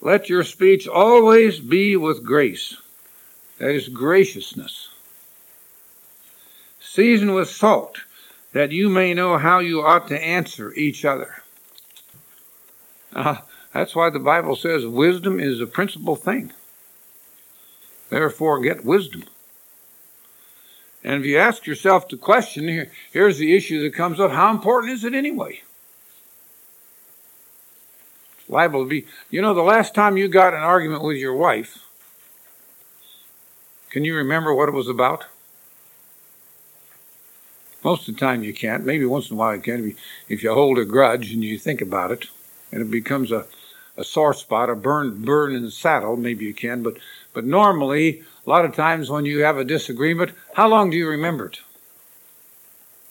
Let 0.00 0.28
your 0.28 0.42
speech 0.42 0.88
always 0.88 1.60
be 1.60 1.96
with 1.96 2.24
grace. 2.24 2.76
That 3.58 3.70
is 3.70 3.88
graciousness. 3.88 4.88
Season 6.80 7.32
with 7.32 7.48
salt, 7.48 7.98
that 8.52 8.72
you 8.72 8.88
may 8.88 9.14
know 9.14 9.38
how 9.38 9.60
you 9.60 9.82
ought 9.82 10.08
to 10.08 10.20
answer 10.20 10.72
each 10.74 11.04
other. 11.04 11.42
Uh, 13.14 13.36
that's 13.72 13.94
why 13.94 14.10
the 14.10 14.18
Bible 14.18 14.56
says 14.56 14.84
wisdom 14.84 15.38
is 15.38 15.60
the 15.60 15.66
principal 15.66 16.16
thing. 16.16 16.52
Therefore, 18.10 18.60
get 18.60 18.84
wisdom. 18.84 19.24
And 21.04 21.20
if 21.20 21.26
you 21.26 21.38
ask 21.38 21.66
yourself 21.66 22.08
the 22.08 22.16
question, 22.16 22.66
here, 22.66 22.90
here's 23.12 23.38
the 23.38 23.54
issue 23.54 23.82
that 23.82 23.94
comes 23.94 24.18
up 24.18 24.32
how 24.32 24.50
important 24.50 24.92
is 24.92 25.04
it 25.04 25.14
anyway? 25.14 25.62
Liable 28.48 28.84
to 28.84 28.88
be. 28.88 29.06
You 29.30 29.42
know, 29.42 29.54
the 29.54 29.62
last 29.62 29.94
time 29.94 30.16
you 30.16 30.28
got 30.28 30.54
an 30.54 30.60
argument 30.60 31.02
with 31.02 31.16
your 31.16 31.34
wife, 31.34 31.78
can 33.90 34.04
you 34.04 34.14
remember 34.14 34.54
what 34.54 34.68
it 34.68 34.74
was 34.74 34.88
about? 34.88 35.26
Most 37.84 38.08
of 38.08 38.14
the 38.14 38.20
time 38.20 38.42
you 38.42 38.52
can't. 38.52 38.84
Maybe 38.84 39.06
once 39.06 39.30
in 39.30 39.36
a 39.36 39.38
while 39.38 39.54
you 39.54 39.62
can 39.62 39.94
if 40.28 40.42
you 40.42 40.52
hold 40.52 40.78
a 40.78 40.84
grudge 40.84 41.32
and 41.32 41.44
you 41.44 41.58
think 41.58 41.80
about 41.80 42.10
it 42.10 42.26
and 42.72 42.82
it 42.82 42.90
becomes 42.90 43.32
a, 43.32 43.46
a 43.96 44.04
sore 44.04 44.34
spot, 44.34 44.68
a 44.68 44.74
burn 44.74 45.24
burn 45.24 45.54
in 45.54 45.62
the 45.62 45.70
saddle, 45.70 46.16
maybe 46.16 46.44
you 46.44 46.54
can. 46.54 46.82
But 46.82 46.98
but 47.32 47.44
normally, 47.44 48.24
a 48.46 48.50
lot 48.50 48.64
of 48.64 48.74
times 48.74 49.10
when 49.10 49.24
you 49.24 49.40
have 49.40 49.58
a 49.58 49.64
disagreement, 49.64 50.32
how 50.54 50.68
long 50.68 50.90
do 50.90 50.96
you 50.96 51.08
remember 51.08 51.46
it? 51.46 51.60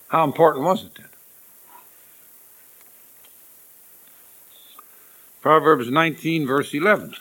How 0.08 0.24
important 0.24 0.64
was 0.64 0.84
it 0.84 1.07
Proverbs 5.40 5.90
19, 5.90 6.46
verse 6.46 6.74
11. 6.74 7.14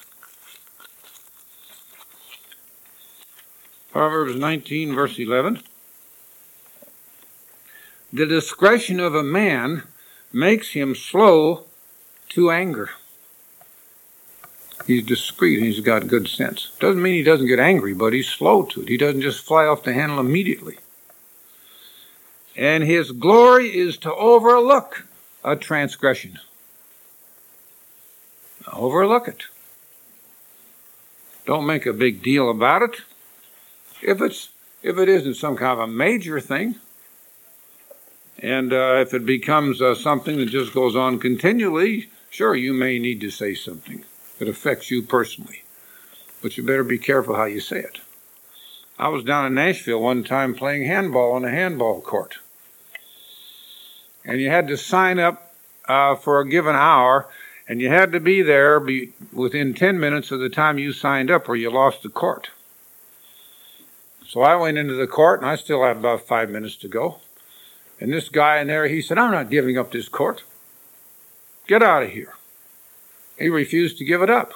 Proverbs 3.92 4.36
19, 4.36 4.94
verse 4.94 5.20
11. 5.20 5.62
the 8.12 8.26
discretion 8.26 9.00
of 9.00 9.14
a 9.14 9.24
man 9.24 9.84
makes 10.32 10.74
him 10.74 10.96
slow 10.96 11.66
to 12.30 12.52
anger. 12.52 12.90
He's 14.86 15.06
discreet 15.06 15.58
and 15.58 15.68
he's 15.68 15.82
got 15.82 16.08
good 16.08 16.28
sense. 16.28 16.72
Doesn't 16.80 17.02
mean 17.02 17.16
he 17.16 17.24
doesn't 17.24 17.48
get 17.48 17.60
angry, 17.60 17.94
but 17.94 18.14
he's 18.14 18.30
slow 18.30 18.64
to 18.64 18.82
it. 18.82 18.88
He 18.88 18.98
doesn't 18.98 19.22
just 19.22 19.46
fly 19.46 19.66
off 19.66 19.84
the 19.84 19.94
handle 19.94 20.20
immediately. 20.20 20.78
And 22.56 22.84
his 22.84 23.12
glory 23.12 23.78
is 23.78 23.98
to 23.98 24.14
overlook 24.16 25.06
a 25.44 25.56
transgression. 25.56 26.40
Overlook 28.74 29.28
it. 29.28 29.44
Don't 31.46 31.66
make 31.66 31.86
a 31.86 31.94
big 31.94 32.22
deal 32.22 32.50
about 32.50 32.82
it. 32.82 33.02
If 34.02 34.22
it's 34.22 34.50
if 34.84 34.98
it 34.98 35.10
isn't 35.10 35.36
some 35.36 35.56
kind 35.56 35.72
of 35.72 35.80
a 35.80 35.88
major 35.88 36.40
thing, 36.40 36.76
and 38.40 38.72
uh, 38.72 38.98
if 38.98 39.14
it 39.14 39.26
becomes 39.26 39.82
uh, 39.82 39.96
something 39.96 40.38
that 40.38 40.48
just 40.50 40.74
goes 40.74 40.96
on 40.96 41.20
continually, 41.20 42.10
sure, 42.30 42.56
you 42.56 42.74
may 42.74 43.00
need 43.00 43.20
to 43.22 43.32
say 43.32 43.56
something 43.56 44.04
that 44.38 44.48
affects 44.48 44.92
you 44.92 45.02
personally. 45.02 45.64
But 46.42 46.58
you 46.58 46.64
better 46.64 46.84
be 46.84 47.00
careful 47.00 47.36
how 47.36 47.46
you 47.46 47.60
say 47.60 47.80
it. 47.80 48.00
I 49.00 49.10
was 49.10 49.24
down 49.24 49.46
in 49.46 49.56
Nashville 49.56 50.02
one 50.02 50.24
time 50.24 50.54
playing 50.54 50.86
handball 50.86 51.34
on 51.34 51.46
a 51.46 51.52
handball 51.52 52.02
court. 52.02 52.38
And 54.26 54.42
you 54.42 54.50
had 54.50 54.68
to 54.68 54.78
sign 54.78 55.20
up 55.20 55.54
uh, 55.88 56.16
for 56.16 56.40
a 56.40 56.50
given 56.50 56.76
hour, 56.76 57.28
and 57.68 57.82
you 57.82 57.90
had 57.90 58.12
to 58.14 58.20
be 58.20 58.42
there 58.42 58.80
be 58.80 59.12
within 59.34 59.74
10 59.74 60.00
minutes 60.00 60.32
of 60.32 60.40
the 60.40 60.50
time 60.50 60.80
you 60.80 60.94
signed 60.94 61.30
up, 61.30 61.50
or 61.50 61.56
you 61.56 61.70
lost 61.70 62.04
the 62.04 62.10
court. 62.10 62.50
So 64.26 64.42
I 64.42 64.56
went 64.56 64.78
into 64.78 64.94
the 64.94 65.08
court, 65.08 65.42
and 65.42 65.50
I 65.50 65.56
still 65.56 65.84
had 65.84 65.98
about 65.98 66.22
five 66.22 66.50
minutes 66.50 66.76
to 66.78 66.88
go. 66.88 67.20
And 68.00 68.14
this 68.14 68.30
guy 68.30 68.60
in 68.60 68.68
there, 68.68 68.88
he 68.88 69.02
said, 69.02 69.18
I'm 69.18 69.32
not 69.32 69.50
giving 69.50 69.78
up 69.78 69.92
this 69.92 70.10
court. 70.10 70.44
Get 71.68 71.84
out 71.84 72.04
of 72.04 72.12
here. 72.12 72.36
He 73.38 73.50
refused 73.50 73.98
to 73.98 74.06
give 74.06 74.22
it 74.22 74.30
up. 74.30 74.54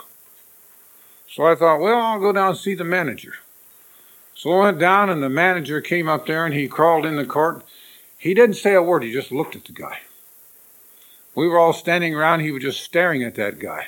So 1.30 1.46
I 1.46 1.56
thought, 1.56 1.80
well, 1.80 2.00
I'll 2.00 2.20
go 2.20 2.34
down 2.34 2.50
and 2.50 2.58
see 2.58 2.75
the 2.75 2.84
manager. 2.84 3.36
So 4.36 4.51
I 4.53 4.63
went 4.65 4.80
down, 4.80 5.10
and 5.10 5.22
the 5.22 5.30
manager 5.30 5.82
came 5.82 6.08
up 6.08 6.25
there, 6.25 6.46
and 6.46 6.53
he 6.53 6.68
crawled 6.68 7.06
in 7.06 7.15
the 7.15 7.25
court. 7.25 7.63
He 8.18 8.34
didn't 8.34 8.56
say 8.56 8.74
a 8.74 8.82
word, 8.82 9.03
he 9.03 9.12
just 9.12 9.32
looked 9.32 9.56
at 9.56 9.65
the 9.65 9.74
guy. 9.74 10.00
We 11.34 11.48
were 11.48 11.60
all 11.60 11.74
standing 11.74 12.14
around, 12.14 12.42
he 12.42 12.52
was 12.52 12.64
just 12.64 12.84
staring 12.84 13.24
at 13.24 13.36
that 13.36 13.60
guy. 13.60 13.88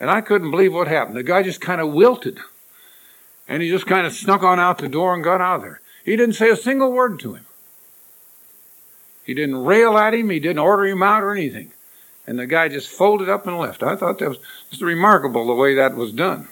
And 0.00 0.10
I 0.10 0.20
couldn't 0.20 0.50
believe 0.50 0.74
what 0.74 0.88
happened. 0.88 1.16
The 1.16 1.22
guy 1.22 1.42
just 1.42 1.60
kind 1.60 1.80
of 1.80 1.92
wilted. 1.92 2.40
And 3.46 3.62
he 3.62 3.68
just 3.68 3.86
kind 3.86 4.06
of 4.06 4.12
snuck 4.12 4.42
on 4.42 4.58
out 4.58 4.78
the 4.78 4.88
door 4.88 5.14
and 5.14 5.22
got 5.22 5.40
out 5.40 5.56
of 5.56 5.62
there. 5.62 5.80
He 6.04 6.16
didn't 6.16 6.34
say 6.34 6.50
a 6.50 6.56
single 6.56 6.90
word 6.90 7.20
to 7.20 7.34
him. 7.34 7.46
He 9.24 9.34
didn't 9.34 9.64
rail 9.64 9.96
at 9.96 10.14
him, 10.14 10.30
he 10.30 10.40
didn't 10.40 10.58
order 10.58 10.86
him 10.86 11.02
out 11.02 11.22
or 11.22 11.32
anything. 11.32 11.72
And 12.26 12.38
the 12.38 12.46
guy 12.46 12.68
just 12.68 12.88
folded 12.88 13.28
up 13.28 13.46
and 13.46 13.58
left. 13.58 13.82
I 13.82 13.96
thought 13.96 14.18
that 14.18 14.30
was 14.30 14.38
just 14.70 14.82
remarkable 14.82 15.46
the 15.46 15.54
way 15.54 15.74
that 15.74 15.94
was 15.94 16.12
done. 16.12 16.48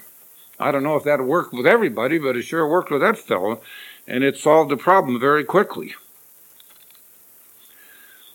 I 0.59 0.71
don't 0.71 0.83
know 0.83 0.95
if 0.95 1.03
that 1.03 1.25
worked 1.25 1.53
with 1.53 1.65
everybody, 1.65 2.19
but 2.19 2.37
it 2.37 2.43
sure 2.43 2.67
worked 2.67 2.91
with 2.91 3.01
that 3.01 3.17
fellow, 3.17 3.61
and 4.07 4.23
it 4.23 4.37
solved 4.37 4.69
the 4.69 4.77
problem 4.77 5.19
very 5.19 5.43
quickly. 5.43 5.95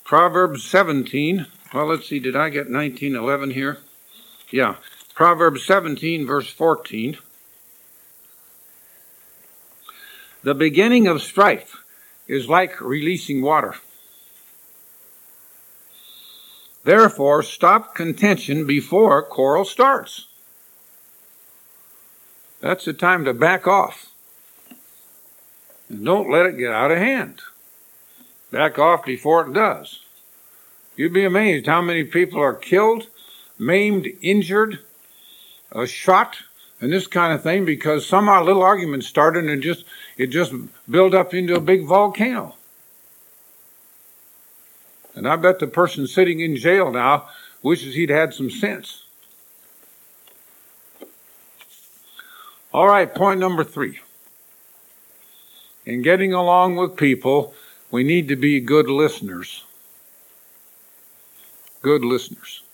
Proverbs 0.04 0.64
17. 0.64 1.46
Well, 1.76 1.88
let's 1.88 2.08
see, 2.08 2.20
did 2.20 2.34
I 2.34 2.48
get 2.48 2.70
1911 2.70 3.50
here? 3.50 3.76
Yeah. 4.50 4.76
Proverbs 5.14 5.62
17, 5.66 6.24
verse 6.24 6.48
14. 6.48 7.18
The 10.42 10.54
beginning 10.54 11.06
of 11.06 11.20
strife 11.20 11.84
is 12.26 12.48
like 12.48 12.80
releasing 12.80 13.42
water. 13.42 13.74
Therefore, 16.84 17.42
stop 17.42 17.94
contention 17.94 18.66
before 18.66 19.22
quarrel 19.22 19.66
starts. 19.66 20.28
That's 22.62 22.86
the 22.86 22.94
time 22.94 23.26
to 23.26 23.34
back 23.34 23.66
off. 23.66 24.14
And 25.90 26.06
don't 26.06 26.30
let 26.30 26.46
it 26.46 26.56
get 26.56 26.72
out 26.72 26.90
of 26.90 26.96
hand. 26.96 27.42
Back 28.50 28.78
off 28.78 29.04
before 29.04 29.46
it 29.46 29.52
does. 29.52 30.05
You'd 30.96 31.12
be 31.12 31.24
amazed 31.24 31.66
how 31.66 31.82
many 31.82 32.04
people 32.04 32.40
are 32.40 32.54
killed, 32.54 33.08
maimed, 33.58 34.08
injured, 34.22 34.80
uh, 35.72 35.84
shot, 35.84 36.38
and 36.80 36.92
this 36.92 37.06
kind 37.06 37.32
of 37.32 37.42
thing 37.42 37.64
because 37.64 38.06
some 38.06 38.26
little 38.26 38.62
argument 38.62 39.04
started 39.04 39.44
and 39.44 39.52
it 39.52 39.60
just 39.60 39.84
it 40.16 40.28
just 40.28 40.52
built 40.90 41.14
up 41.14 41.34
into 41.34 41.54
a 41.54 41.60
big 41.60 41.84
volcano. 41.84 42.54
And 45.14 45.26
I 45.26 45.36
bet 45.36 45.58
the 45.58 45.66
person 45.66 46.06
sitting 46.06 46.40
in 46.40 46.56
jail 46.56 46.90
now 46.90 47.28
wishes 47.62 47.94
he'd 47.94 48.10
had 48.10 48.34
some 48.34 48.50
sense. 48.50 49.04
All 52.72 52.86
right, 52.86 53.14
point 53.14 53.40
number 53.40 53.64
three. 53.64 54.00
In 55.86 56.02
getting 56.02 56.32
along 56.32 56.76
with 56.76 56.96
people, 56.96 57.54
we 57.90 58.02
need 58.02 58.28
to 58.28 58.36
be 58.36 58.60
good 58.60 58.88
listeners. 58.88 59.65
Good 61.86 62.04
listeners. 62.04 62.64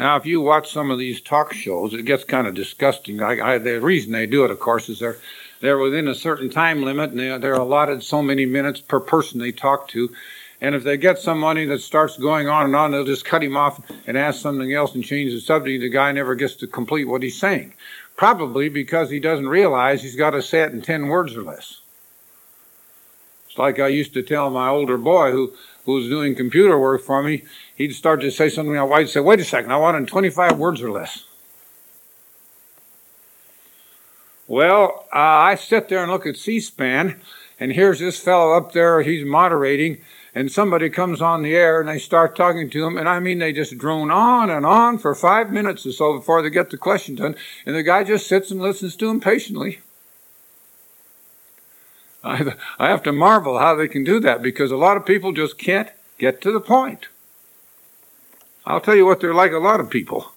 Now, 0.00 0.16
if 0.16 0.26
you 0.26 0.40
watch 0.40 0.72
some 0.72 0.90
of 0.90 0.98
these 0.98 1.20
talk 1.20 1.52
shows, 1.52 1.94
it 1.94 2.04
gets 2.04 2.24
kind 2.24 2.48
of 2.48 2.56
disgusting. 2.56 3.22
I, 3.22 3.52
I, 3.52 3.58
the 3.58 3.80
reason 3.80 4.10
they 4.10 4.26
do 4.26 4.44
it, 4.44 4.50
of 4.50 4.58
course, 4.58 4.88
is 4.88 4.98
they're 4.98 5.16
they're 5.60 5.78
within 5.78 6.08
a 6.08 6.14
certain 6.16 6.50
time 6.50 6.82
limit, 6.82 7.10
and 7.10 7.20
they're, 7.20 7.38
they're 7.38 7.54
allotted 7.54 8.02
so 8.02 8.20
many 8.20 8.46
minutes 8.46 8.80
per 8.80 8.98
person 8.98 9.38
they 9.38 9.52
talk 9.52 9.86
to. 9.90 10.12
And 10.60 10.74
if 10.74 10.82
they 10.82 10.96
get 10.96 11.20
somebody 11.20 11.66
that 11.66 11.82
starts 11.82 12.18
going 12.18 12.48
on 12.48 12.64
and 12.64 12.74
on, 12.74 12.90
they'll 12.90 13.04
just 13.04 13.24
cut 13.24 13.44
him 13.44 13.56
off 13.56 13.80
and 14.08 14.18
ask 14.18 14.40
something 14.40 14.72
else 14.72 14.96
and 14.96 15.04
change 15.04 15.32
the 15.32 15.40
subject. 15.40 15.82
The 15.82 15.88
guy 15.88 16.10
never 16.10 16.34
gets 16.34 16.56
to 16.56 16.66
complete 16.66 17.04
what 17.04 17.22
he's 17.22 17.38
saying. 17.38 17.74
Probably 18.16 18.68
because 18.68 19.08
he 19.08 19.20
doesn't 19.20 19.46
realize 19.46 20.02
he's 20.02 20.16
got 20.16 20.30
to 20.30 20.42
say 20.42 20.62
it 20.62 20.72
in 20.72 20.82
10 20.82 21.06
words 21.06 21.36
or 21.36 21.42
less. 21.42 21.80
It's 23.48 23.56
like 23.56 23.78
I 23.78 23.86
used 23.86 24.14
to 24.14 24.22
tell 24.24 24.50
my 24.50 24.68
older 24.68 24.98
boy 24.98 25.30
who, 25.30 25.52
who 25.90 25.96
was 25.96 26.08
doing 26.08 26.34
computer 26.34 26.78
work 26.78 27.02
for 27.02 27.22
me, 27.22 27.42
he'd 27.76 27.92
start 27.92 28.20
to 28.20 28.30
say 28.30 28.48
something, 28.48 28.76
I'd 28.76 29.08
say, 29.08 29.20
wait 29.20 29.40
a 29.40 29.44
second, 29.44 29.72
I 29.72 29.76
want 29.76 29.96
it 29.96 30.00
in 30.00 30.06
25 30.06 30.58
words 30.58 30.82
or 30.82 30.90
less. 30.90 31.24
Well, 34.46 35.06
uh, 35.14 35.18
I 35.18 35.54
sit 35.54 35.88
there 35.88 36.02
and 36.02 36.10
look 36.10 36.26
at 36.26 36.36
C-SPAN, 36.36 37.20
and 37.60 37.72
here's 37.72 38.00
this 38.00 38.18
fellow 38.18 38.56
up 38.56 38.72
there, 38.72 39.02
he's 39.02 39.24
moderating, 39.24 39.98
and 40.34 40.50
somebody 40.50 40.90
comes 40.90 41.20
on 41.20 41.42
the 41.42 41.54
air 41.54 41.80
and 41.80 41.88
they 41.88 41.98
start 41.98 42.36
talking 42.36 42.70
to 42.70 42.86
him, 42.86 42.96
and 42.96 43.08
I 43.08 43.20
mean 43.20 43.38
they 43.38 43.52
just 43.52 43.78
drone 43.78 44.10
on 44.10 44.50
and 44.50 44.64
on 44.64 44.98
for 44.98 45.14
five 45.14 45.50
minutes 45.50 45.86
or 45.86 45.92
so 45.92 46.16
before 46.16 46.42
they 46.42 46.50
get 46.50 46.70
the 46.70 46.76
question 46.76 47.14
done, 47.16 47.36
and 47.66 47.76
the 47.76 47.82
guy 47.82 48.04
just 48.04 48.26
sits 48.26 48.50
and 48.50 48.60
listens 48.60 48.96
to 48.96 49.08
him 49.08 49.20
patiently. 49.20 49.80
I, 52.22 52.54
I 52.78 52.88
have 52.88 53.02
to 53.04 53.12
marvel 53.12 53.58
how 53.58 53.74
they 53.74 53.88
can 53.88 54.04
do 54.04 54.20
that 54.20 54.42
because 54.42 54.70
a 54.70 54.76
lot 54.76 54.96
of 54.96 55.06
people 55.06 55.32
just 55.32 55.58
can't 55.58 55.88
get 56.18 56.40
to 56.42 56.52
the 56.52 56.60
point. 56.60 57.08
I'll 58.66 58.80
tell 58.80 58.94
you 58.94 59.06
what 59.06 59.20
they're 59.20 59.34
like 59.34 59.52
a 59.52 59.58
lot 59.58 59.80
of 59.80 59.90
people. 59.90 60.32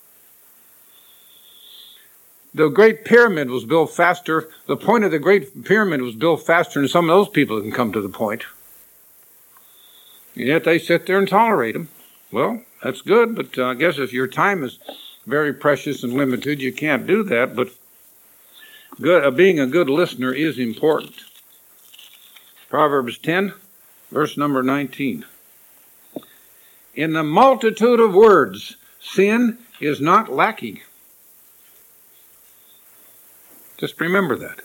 The 2.54 2.70
Great 2.70 3.04
Pyramid 3.04 3.50
was 3.50 3.66
built 3.66 3.92
faster. 3.92 4.50
The 4.68 4.78
point 4.78 5.04
of 5.04 5.12
the 5.12 5.20
Great 5.20 5.66
Pyramid 5.66 6.02
was 6.02 6.16
built 6.16 6.46
faster 6.46 6.80
than 6.80 6.88
some 6.88 7.10
of 7.10 7.16
those 7.16 7.30
people 7.30 7.60
can 7.60 7.72
come 7.72 7.92
to 7.92 8.02
the 8.02 8.10
point. 8.10 8.44
And 10.36 10.48
yet 10.48 10.64
they 10.64 10.80
sit 10.80 11.06
there 11.06 11.18
and 11.18 11.28
tolerate 11.28 11.74
them. 11.74 11.90
Well, 12.32 12.62
that's 12.84 13.02
good, 13.02 13.36
but 13.36 13.58
uh, 13.58 13.68
I 13.68 13.74
guess 13.76 13.98
if 13.98 14.14
your 14.14 14.28
time 14.28 14.64
is 14.64 14.80
very 15.26 15.54
precious 15.54 16.04
and 16.04 16.14
limited, 16.14 16.62
you 16.62 16.72
can't 16.72 17.08
do 17.08 17.24
that. 17.24 17.56
But 17.56 17.70
good, 19.02 19.24
uh, 19.24 19.32
being 19.32 19.60
a 19.60 19.68
good 19.68 19.90
listener 19.90 20.34
is 20.34 20.60
important. 20.60 21.24
Proverbs 22.74 23.20
10, 23.20 23.54
verse 24.10 24.36
number 24.36 24.64
19. 24.64 25.26
In 26.96 27.14
the 27.14 27.22
multitude 27.22 28.00
of 28.00 28.16
words, 28.16 28.78
sin 29.00 29.60
is 29.80 30.02
not 30.02 30.32
lacking. 30.32 30.82
Just 33.78 34.02
remember 34.02 34.36
that. 34.38 34.62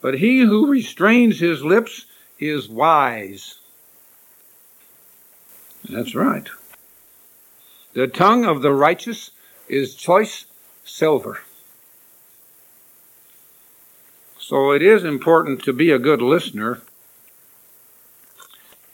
But 0.00 0.20
he 0.20 0.42
who 0.42 0.70
restrains 0.70 1.40
his 1.40 1.64
lips 1.64 2.06
is 2.38 2.68
wise. 2.68 3.58
That's 5.90 6.14
right. 6.14 6.48
The 7.94 8.06
tongue 8.06 8.44
of 8.44 8.62
the 8.62 8.72
righteous 8.72 9.32
is 9.68 9.96
choice 9.96 10.44
silver. 10.84 11.40
So 14.48 14.70
it 14.70 14.80
is 14.80 15.04
important 15.04 15.62
to 15.64 15.74
be 15.74 15.90
a 15.90 15.98
good 15.98 16.22
listener 16.22 16.80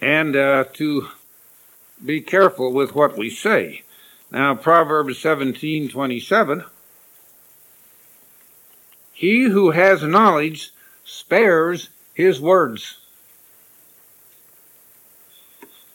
and 0.00 0.34
uh, 0.34 0.64
to 0.72 1.10
be 2.04 2.22
careful 2.22 2.72
with 2.72 2.96
what 2.96 3.16
we 3.16 3.30
say. 3.30 3.84
Now, 4.32 4.56
Proverbs 4.56 5.16
17 5.20 5.90
27. 5.90 6.64
He 9.12 9.44
who 9.44 9.70
has 9.70 10.02
knowledge 10.02 10.72
spares 11.04 11.90
his 12.14 12.40
words. 12.40 12.98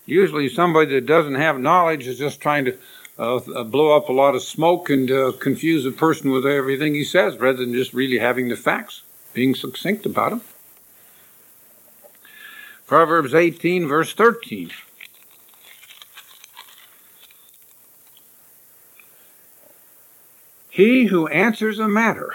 Usually, 0.06 0.48
somebody 0.48 0.94
that 0.94 1.06
doesn't 1.06 1.36
have 1.36 1.60
knowledge 1.60 2.08
is 2.08 2.18
just 2.18 2.40
trying 2.40 2.64
to 2.64 2.78
uh, 3.18 3.36
uh, 3.36 3.66
blow 3.66 3.94
up 3.98 4.08
a 4.08 4.14
lot 4.14 4.36
of 4.36 4.42
smoke 4.42 4.90
and 4.90 5.12
uh, 5.12 5.34
confuse 5.38 5.86
a 5.86 5.92
person 5.92 6.32
with 6.32 6.46
everything 6.46 6.94
he 6.94 7.04
says 7.04 7.36
rather 7.36 7.58
than 7.58 7.74
just 7.74 7.94
really 7.94 8.20
having 8.20 8.48
the 8.48 8.56
facts, 8.56 9.02
being 9.34 9.56
succinct 9.56 10.06
about 10.06 10.32
them. 10.32 10.42
Proverbs 12.88 13.34
18, 13.34 13.88
verse 13.88 14.14
13. 14.14 14.72
He 20.70 21.06
who 21.06 21.28
answers 21.28 21.78
a 21.78 21.88
matter 21.88 22.34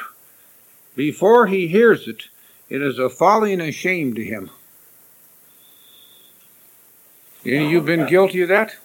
before 0.95 1.47
he 1.47 1.67
hears 1.67 2.07
it, 2.07 2.25
it 2.69 2.83
is 2.83 2.99
a 2.99 3.09
folly 3.09 3.53
and 3.53 3.63
a 3.63 3.73
shame 3.73 4.15
to 4.15 4.25
him. 4.25 4.51
Any 7.45 7.67
of 7.67 7.73
you 7.73 7.81
been 7.81 8.07
guilty 8.07 8.43
of 8.43 8.49
that? 8.49 8.77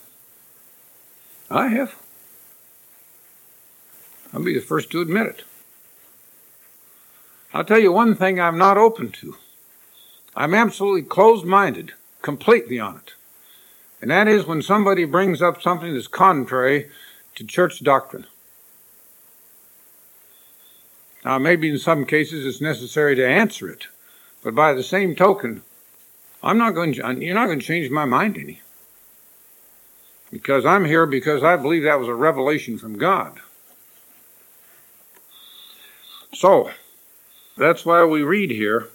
I 1.50 1.68
have. 1.68 1.96
I'll 4.32 4.42
be 4.42 4.54
the 4.54 4.60
first 4.60 4.90
to 4.90 5.00
admit 5.00 5.26
it. 5.26 5.42
I'll 7.52 7.64
tell 7.64 7.78
you 7.78 7.92
one 7.92 8.14
thing 8.14 8.40
I'm 8.40 8.58
not 8.58 8.78
open 8.78 9.10
to. 9.12 9.36
I'm 10.36 10.54
absolutely 10.54 11.02
closed 11.02 11.44
minded, 11.44 11.92
completely 12.22 12.78
on 12.78 12.96
it. 12.96 13.14
And 14.00 14.10
that 14.10 14.28
is 14.28 14.46
when 14.46 14.62
somebody 14.62 15.04
brings 15.04 15.42
up 15.42 15.60
something 15.60 15.92
that's 15.92 16.06
contrary 16.06 16.88
to 17.34 17.44
church 17.44 17.82
doctrine. 17.82 18.26
Now, 21.24 21.38
maybe 21.38 21.68
in 21.68 21.78
some 21.78 22.06
cases 22.06 22.46
it's 22.46 22.62
necessary 22.62 23.14
to 23.16 23.26
answer 23.26 23.68
it, 23.68 23.88
but 24.42 24.54
by 24.54 24.72
the 24.72 24.82
same 24.82 25.14
token, 25.14 25.62
I'm 26.42 26.56
not 26.56 26.70
going 26.70 26.94
to, 26.94 27.16
you're 27.20 27.34
not 27.34 27.46
going 27.46 27.60
to 27.60 27.66
change 27.66 27.90
my 27.90 28.06
mind 28.06 28.38
any. 28.38 28.62
Because 30.30 30.64
I'm 30.64 30.84
here 30.84 31.04
because 31.04 31.42
I 31.42 31.56
believe 31.56 31.82
that 31.82 31.98
was 31.98 32.08
a 32.08 32.14
revelation 32.14 32.78
from 32.78 32.96
God. 32.96 33.40
So, 36.32 36.70
that's 37.60 37.86
why 37.86 38.04
we 38.04 38.22
read 38.22 38.50
here 38.50 38.88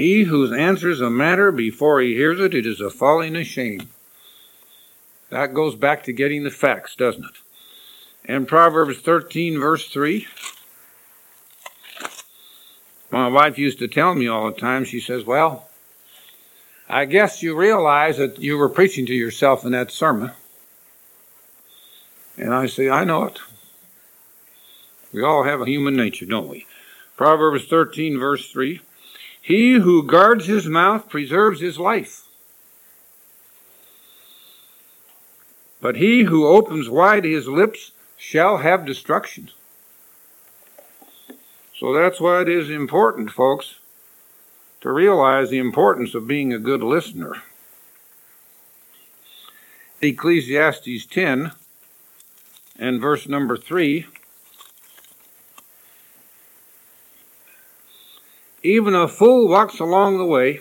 He 0.00 0.22
who 0.22 0.54
answers 0.54 1.02
a 1.02 1.10
matter 1.10 1.52
before 1.52 2.00
he 2.00 2.14
hears 2.14 2.40
it, 2.40 2.54
it 2.54 2.64
is 2.64 2.80
a 2.80 2.88
folly 2.88 3.26
and 3.26 3.36
a 3.36 3.44
shame. 3.44 3.90
That 5.28 5.52
goes 5.52 5.74
back 5.74 6.04
to 6.04 6.12
getting 6.14 6.42
the 6.42 6.50
facts, 6.50 6.96
doesn't 6.96 7.24
it? 7.24 7.36
And 8.24 8.48
Proverbs 8.48 8.98
13, 8.98 9.58
verse 9.58 9.88
3. 9.88 10.26
My 13.10 13.28
wife 13.28 13.58
used 13.58 13.78
to 13.80 13.88
tell 13.88 14.14
me 14.14 14.26
all 14.26 14.50
the 14.50 14.58
time, 14.58 14.84
she 14.84 15.00
says, 15.00 15.24
Well, 15.24 15.68
I 16.88 17.04
guess 17.04 17.42
you 17.42 17.54
realize 17.54 18.16
that 18.16 18.38
you 18.38 18.56
were 18.56 18.68
preaching 18.68 19.04
to 19.04 19.14
yourself 19.14 19.64
in 19.66 19.72
that 19.72 19.90
sermon. 19.90 20.30
And 22.36 22.54
I 22.54 22.66
say, 22.66 22.88
I 22.88 23.04
know 23.04 23.24
it. 23.24 23.38
We 25.12 25.22
all 25.22 25.44
have 25.44 25.60
a 25.60 25.66
human 25.68 25.96
nature, 25.96 26.26
don't 26.26 26.48
we? 26.48 26.66
Proverbs 27.16 27.66
13, 27.66 28.18
verse 28.18 28.50
3 28.50 28.80
He 29.40 29.74
who 29.74 30.02
guards 30.02 30.46
his 30.46 30.66
mouth 30.66 31.08
preserves 31.08 31.60
his 31.60 31.78
life. 31.78 32.26
But 35.80 35.96
he 35.96 36.24
who 36.24 36.46
opens 36.46 36.88
wide 36.88 37.24
his 37.24 37.48
lips 37.48 37.92
shall 38.16 38.58
have 38.58 38.84
destruction. 38.84 39.50
So 41.76 41.94
that's 41.94 42.20
why 42.20 42.42
it 42.42 42.48
is 42.48 42.68
important, 42.68 43.30
folks, 43.30 43.76
to 44.82 44.92
realize 44.92 45.48
the 45.48 45.58
importance 45.58 46.14
of 46.14 46.26
being 46.26 46.52
a 46.52 46.58
good 46.58 46.82
listener. 46.82 47.42
Ecclesiastes 50.02 51.06
10 51.06 51.52
and 52.78 53.00
verse 53.00 53.26
number 53.26 53.56
3. 53.56 54.06
Even 58.62 58.94
a 58.94 59.08
fool 59.08 59.48
walks 59.48 59.78
along 59.80 60.18
the 60.18 60.26
way, 60.26 60.60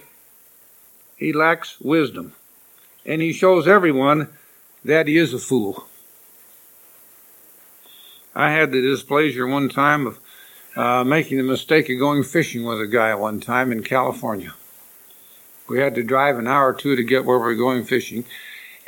he 1.18 1.34
lacks 1.34 1.80
wisdom, 1.82 2.34
and 3.06 3.22
he 3.22 3.34
shows 3.34 3.68
everyone 3.68 4.30
that 4.86 5.08
he 5.08 5.18
is 5.18 5.34
a 5.34 5.40
fool. 5.40 5.86
I 8.34 8.52
had 8.52 8.72
the 8.72 8.82
displeasure 8.82 9.46
one 9.46 9.68
time 9.68 10.08
of 10.08 10.20
uh, 10.78 11.04
making 11.04 11.38
the 11.38 11.44
mistake 11.44 11.90
of 11.90 12.00
going 12.00 12.24
fishing 12.24 12.64
with 12.64 12.80
a 12.80 12.88
guy 12.88 13.14
one 13.16 13.42
time 13.42 13.72
in 13.72 13.84
California. 13.84 14.54
We 15.68 15.80
had 15.80 15.94
to 15.96 16.04
drive 16.04 16.38
an 16.38 16.48
hour 16.48 16.70
or 16.70 16.74
two 16.74 16.96
to 16.96 17.04
get 17.04 17.26
where 17.26 17.38
we 17.38 17.44
were 17.44 17.56
going 17.56 17.84
fishing. 17.84 18.24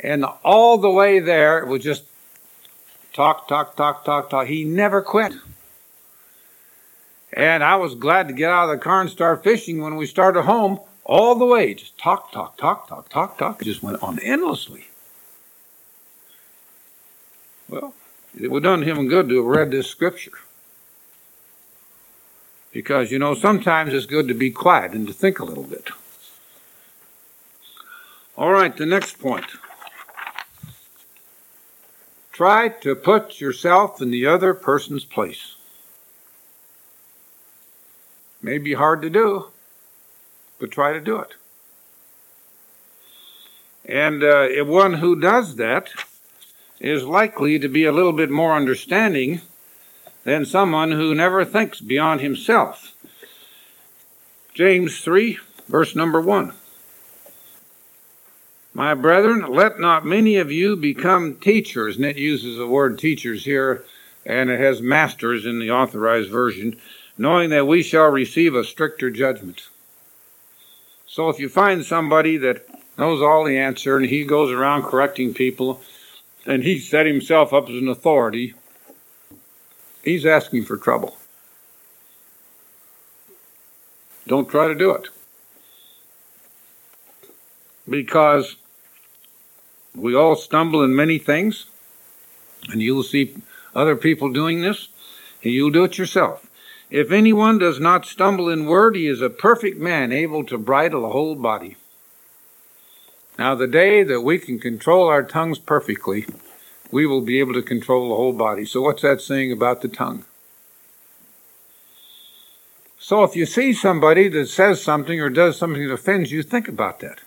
And 0.00 0.24
all 0.42 0.78
the 0.78 0.90
way 0.90 1.20
there, 1.20 1.58
it 1.58 1.68
was 1.68 1.82
just 1.82 2.04
talk, 3.12 3.46
talk, 3.46 3.76
talk, 3.76 4.04
talk, 4.04 4.30
talk. 4.30 4.46
He 4.46 4.64
never 4.64 5.02
quit. 5.02 5.34
And 7.32 7.64
I 7.64 7.76
was 7.76 7.94
glad 7.94 8.28
to 8.28 8.34
get 8.34 8.50
out 8.50 8.70
of 8.70 8.78
the 8.78 8.84
car 8.84 9.00
and 9.00 9.08
start 9.08 9.42
fishing 9.42 9.80
when 9.80 9.96
we 9.96 10.06
started 10.06 10.42
home 10.42 10.80
all 11.04 11.34
the 11.34 11.46
way. 11.46 11.74
Just 11.74 11.96
talk, 11.96 12.30
talk, 12.30 12.58
talk, 12.58 12.88
talk, 12.88 13.08
talk, 13.08 13.38
talk. 13.38 13.62
It 13.62 13.64
just 13.64 13.82
went 13.82 14.02
on 14.02 14.18
endlessly. 14.18 14.88
Well, 17.68 17.94
it 18.38 18.50
would 18.50 18.64
have 18.64 18.80
done 18.80 18.82
him 18.82 19.08
good 19.08 19.28
to 19.30 19.36
have 19.36 19.46
read 19.46 19.70
this 19.70 19.86
scripture. 19.86 20.32
Because, 22.70 23.10
you 23.10 23.18
know, 23.18 23.34
sometimes 23.34 23.92
it's 23.92 24.06
good 24.06 24.28
to 24.28 24.34
be 24.34 24.50
quiet 24.50 24.92
and 24.92 25.06
to 25.06 25.12
think 25.12 25.38
a 25.38 25.44
little 25.44 25.64
bit. 25.64 25.90
All 28.36 28.50
right, 28.50 28.74
the 28.76 28.86
next 28.86 29.18
point. 29.18 29.46
Try 32.32 32.68
to 32.68 32.94
put 32.94 33.40
yourself 33.40 34.00
in 34.00 34.10
the 34.10 34.26
other 34.26 34.54
person's 34.54 35.04
place. 35.04 35.56
May 38.42 38.58
be 38.58 38.74
hard 38.74 39.02
to 39.02 39.10
do, 39.10 39.46
but 40.58 40.70
try 40.70 40.92
to 40.92 41.00
do 41.00 41.18
it. 41.18 41.34
And 43.84 44.22
uh, 44.22 44.48
one 44.64 44.94
who 44.94 45.18
does 45.18 45.56
that 45.56 45.90
is 46.80 47.04
likely 47.04 47.58
to 47.60 47.68
be 47.68 47.84
a 47.84 47.92
little 47.92 48.12
bit 48.12 48.30
more 48.30 48.54
understanding 48.54 49.40
than 50.24 50.44
someone 50.44 50.92
who 50.92 51.14
never 51.14 51.44
thinks 51.44 51.80
beyond 51.80 52.20
himself. 52.20 52.94
James 54.54 55.00
3, 55.00 55.38
verse 55.68 55.94
number 55.94 56.20
1. 56.20 56.52
My 58.74 58.94
brethren, 58.94 59.52
let 59.52 59.78
not 59.78 60.04
many 60.04 60.36
of 60.36 60.50
you 60.50 60.76
become 60.76 61.36
teachers. 61.36 61.96
And 61.96 62.04
it 62.04 62.16
uses 62.16 62.56
the 62.56 62.66
word 62.66 62.98
teachers 62.98 63.44
here, 63.44 63.84
and 64.24 64.50
it 64.50 64.60
has 64.60 64.80
masters 64.80 65.44
in 65.44 65.58
the 65.58 65.70
authorized 65.70 66.30
version, 66.30 66.80
knowing 67.22 67.50
that 67.50 67.68
we 67.68 67.84
shall 67.84 68.08
receive 68.08 68.52
a 68.52 68.64
stricter 68.64 69.08
judgment. 69.08 69.68
So 71.06 71.28
if 71.28 71.38
you 71.38 71.48
find 71.48 71.84
somebody 71.84 72.36
that 72.38 72.66
knows 72.98 73.22
all 73.22 73.44
the 73.44 73.56
answer 73.56 73.96
and 73.96 74.06
he 74.06 74.24
goes 74.24 74.50
around 74.50 74.82
correcting 74.82 75.32
people, 75.32 75.80
and 76.44 76.64
he 76.64 76.80
set 76.80 77.06
himself 77.06 77.52
up 77.52 77.68
as 77.68 77.76
an 77.76 77.86
authority, 77.86 78.54
he's 80.02 80.26
asking 80.26 80.64
for 80.64 80.76
trouble. 80.76 81.16
Don't 84.26 84.50
try 84.50 84.66
to 84.66 84.74
do 84.74 84.90
it. 84.90 85.06
Because 87.88 88.56
we 89.94 90.16
all 90.16 90.34
stumble 90.34 90.82
in 90.82 90.96
many 90.96 91.18
things, 91.18 91.66
and 92.68 92.82
you'll 92.82 93.04
see 93.04 93.36
other 93.76 93.94
people 93.94 94.32
doing 94.32 94.60
this, 94.60 94.88
and 95.44 95.52
you'll 95.52 95.70
do 95.70 95.84
it 95.84 95.98
yourself. 95.98 96.48
If 96.92 97.10
anyone 97.10 97.56
does 97.56 97.80
not 97.80 98.04
stumble 98.04 98.50
in 98.50 98.66
word, 98.66 98.96
he 98.96 99.06
is 99.06 99.22
a 99.22 99.30
perfect 99.30 99.78
man, 99.78 100.12
able 100.12 100.44
to 100.44 100.58
bridle 100.58 101.06
a 101.06 101.12
whole 101.12 101.34
body. 101.34 101.76
Now, 103.38 103.54
the 103.54 103.66
day 103.66 104.02
that 104.02 104.20
we 104.20 104.38
can 104.38 104.58
control 104.58 105.08
our 105.08 105.22
tongues 105.22 105.58
perfectly, 105.58 106.26
we 106.90 107.06
will 107.06 107.22
be 107.22 107.40
able 107.40 107.54
to 107.54 107.62
control 107.62 108.10
the 108.10 108.14
whole 108.14 108.34
body. 108.34 108.66
So, 108.66 108.82
what's 108.82 109.00
that 109.00 109.22
saying 109.22 109.50
about 109.50 109.80
the 109.80 109.88
tongue? 109.88 110.26
So, 112.98 113.24
if 113.24 113.34
you 113.34 113.46
see 113.46 113.72
somebody 113.72 114.28
that 114.28 114.50
says 114.50 114.82
something 114.82 115.18
or 115.18 115.30
does 115.30 115.56
something 115.56 115.88
that 115.88 115.94
offends 115.94 116.30
you, 116.30 116.42
think 116.42 116.68
about 116.68 117.00
that. 117.00 117.20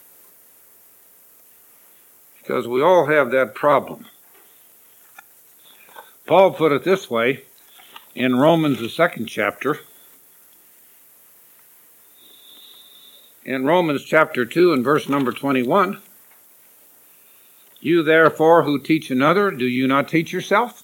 Because 2.38 2.68
we 2.68 2.84
all 2.84 3.08
have 3.08 3.32
that 3.32 3.56
problem. 3.56 4.06
Paul 6.28 6.52
put 6.52 6.72
it 6.72 6.84
this 6.84 7.10
way 7.10 7.46
in 8.16 8.38
Romans, 8.38 8.80
the 8.80 8.90
second 8.90 9.28
chapter. 9.28 9.80
in 13.46 13.64
Romans 13.64 14.04
chapter 14.04 14.44
2 14.44 14.74
and 14.74 14.84
verse 14.84 15.08
number 15.08 15.32
21. 15.32 16.02
You 17.80 18.02
therefore 18.02 18.64
who 18.64 18.80
teach 18.80 19.12
another, 19.12 19.52
do 19.52 19.66
you 19.66 19.88
not 19.88 20.10
teach 20.10 20.34
yourself? 20.34 20.84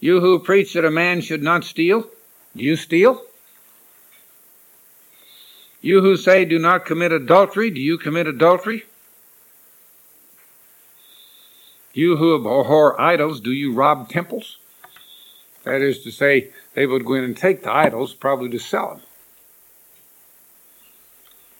You 0.00 0.20
who 0.20 0.40
preach 0.40 0.72
that 0.72 0.84
a 0.84 0.90
man 0.90 1.20
should 1.20 1.42
not 1.42 1.62
steal, 1.62 2.08
do 2.56 2.64
you 2.64 2.74
steal? 2.74 3.22
You 5.80 6.00
who 6.00 6.16
say 6.16 6.44
do 6.44 6.58
not 6.58 6.84
commit 6.84 7.12
adultery, 7.12 7.70
do 7.70 7.80
you 7.80 7.98
commit 7.98 8.26
adultery? 8.26 8.84
You 11.98 12.18
who 12.18 12.36
abhor 12.36 13.00
idols, 13.00 13.40
do 13.40 13.50
you 13.50 13.72
rob 13.72 14.08
temples? 14.08 14.58
That 15.64 15.82
is 15.82 15.98
to 16.04 16.12
say, 16.12 16.50
they 16.74 16.86
would 16.86 17.04
go 17.04 17.14
in 17.14 17.24
and 17.24 17.36
take 17.36 17.64
the 17.64 17.72
idols, 17.72 18.14
probably 18.14 18.48
to 18.50 18.58
sell 18.60 18.90
them. 18.90 19.00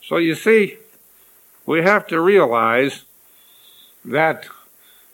So 0.00 0.16
you 0.16 0.36
see, 0.36 0.76
we 1.66 1.82
have 1.82 2.06
to 2.06 2.20
realize 2.20 3.02
that 4.04 4.46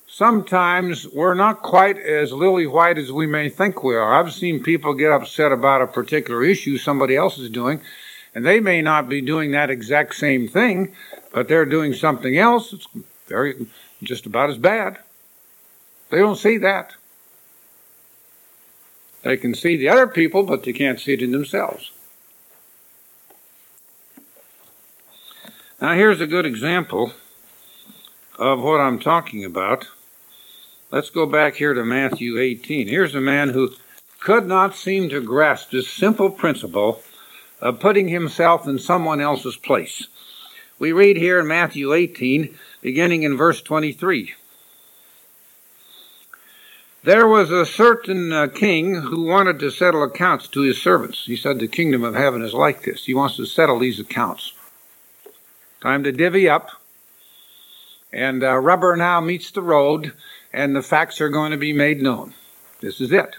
sometimes 0.06 1.08
we're 1.08 1.32
not 1.32 1.62
quite 1.62 1.96
as 1.96 2.34
lily 2.34 2.66
white 2.66 2.98
as 2.98 3.10
we 3.10 3.26
may 3.26 3.48
think 3.48 3.82
we 3.82 3.96
are. 3.96 4.20
I've 4.20 4.34
seen 4.34 4.62
people 4.62 4.92
get 4.92 5.10
upset 5.10 5.52
about 5.52 5.80
a 5.80 5.86
particular 5.86 6.44
issue 6.44 6.76
somebody 6.76 7.16
else 7.16 7.38
is 7.38 7.48
doing, 7.48 7.80
and 8.34 8.44
they 8.44 8.60
may 8.60 8.82
not 8.82 9.08
be 9.08 9.22
doing 9.22 9.52
that 9.52 9.70
exact 9.70 10.16
same 10.16 10.48
thing, 10.48 10.94
but 11.32 11.48
they're 11.48 11.64
doing 11.64 11.94
something 11.94 12.36
else. 12.36 12.74
It's 12.74 12.88
very 13.26 13.68
just 14.02 14.26
about 14.26 14.50
as 14.50 14.58
bad. 14.58 14.98
They 16.14 16.20
don't 16.20 16.38
see 16.38 16.58
that. 16.58 16.94
They 19.22 19.36
can 19.36 19.52
see 19.52 19.76
the 19.76 19.88
other 19.88 20.06
people, 20.06 20.44
but 20.44 20.62
they 20.62 20.72
can't 20.72 21.00
see 21.00 21.14
it 21.14 21.22
in 21.22 21.32
themselves. 21.32 21.90
Now, 25.80 25.94
here's 25.94 26.20
a 26.20 26.28
good 26.28 26.46
example 26.46 27.14
of 28.38 28.60
what 28.60 28.78
I'm 28.78 29.00
talking 29.00 29.44
about. 29.44 29.88
Let's 30.92 31.10
go 31.10 31.26
back 31.26 31.56
here 31.56 31.74
to 31.74 31.84
Matthew 31.84 32.38
18. 32.38 32.86
Here's 32.86 33.16
a 33.16 33.20
man 33.20 33.48
who 33.48 33.72
could 34.20 34.46
not 34.46 34.76
seem 34.76 35.08
to 35.08 35.20
grasp 35.20 35.72
this 35.72 35.90
simple 35.90 36.30
principle 36.30 37.02
of 37.60 37.80
putting 37.80 38.06
himself 38.06 38.68
in 38.68 38.78
someone 38.78 39.20
else's 39.20 39.56
place. 39.56 40.06
We 40.78 40.92
read 40.92 41.16
here 41.16 41.40
in 41.40 41.48
Matthew 41.48 41.92
18, 41.92 42.56
beginning 42.82 43.24
in 43.24 43.36
verse 43.36 43.60
23. 43.60 44.34
There 47.04 47.28
was 47.28 47.50
a 47.50 47.66
certain 47.66 48.32
uh, 48.32 48.46
king 48.46 48.94
who 48.94 49.24
wanted 49.24 49.58
to 49.58 49.70
settle 49.70 50.02
accounts 50.02 50.48
to 50.48 50.62
his 50.62 50.80
servants. 50.80 51.26
He 51.26 51.36
said, 51.36 51.58
The 51.58 51.68
kingdom 51.68 52.02
of 52.02 52.14
heaven 52.14 52.40
is 52.40 52.54
like 52.54 52.82
this. 52.82 53.04
He 53.04 53.12
wants 53.12 53.36
to 53.36 53.44
settle 53.44 53.78
these 53.78 54.00
accounts. 54.00 54.54
Time 55.82 56.02
to 56.04 56.12
divvy 56.12 56.48
up. 56.48 56.70
And 58.10 58.42
uh, 58.42 58.56
rubber 58.56 58.96
now 58.96 59.20
meets 59.20 59.50
the 59.50 59.60
road, 59.60 60.14
and 60.50 60.74
the 60.74 60.80
facts 60.80 61.20
are 61.20 61.28
going 61.28 61.50
to 61.50 61.58
be 61.58 61.74
made 61.74 62.00
known. 62.00 62.32
This 62.80 63.02
is 63.02 63.12
it. 63.12 63.36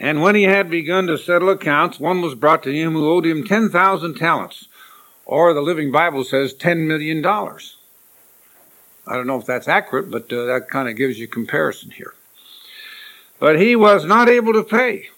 And 0.00 0.22
when 0.22 0.34
he 0.34 0.42
had 0.42 0.68
begun 0.68 1.06
to 1.06 1.16
settle 1.16 1.50
accounts, 1.50 2.00
one 2.00 2.20
was 2.20 2.34
brought 2.34 2.64
to 2.64 2.74
him 2.74 2.94
who 2.94 3.08
owed 3.08 3.26
him 3.26 3.44
10,000 3.44 4.16
talents, 4.16 4.66
or 5.24 5.54
the 5.54 5.62
Living 5.62 5.92
Bible 5.92 6.24
says 6.24 6.52
$10 6.52 6.88
million. 6.88 7.22
I 9.06 9.16
don't 9.16 9.26
know 9.26 9.38
if 9.38 9.46
that's 9.46 9.68
accurate, 9.68 10.10
but 10.10 10.32
uh, 10.32 10.46
that 10.46 10.70
kind 10.70 10.88
of 10.88 10.96
gives 10.96 11.18
you 11.18 11.28
comparison 11.28 11.90
here. 11.90 12.14
But 13.38 13.60
he 13.60 13.76
was 13.76 14.04
not 14.04 14.28
able 14.28 14.52
to 14.54 14.62
pay. 14.62 15.08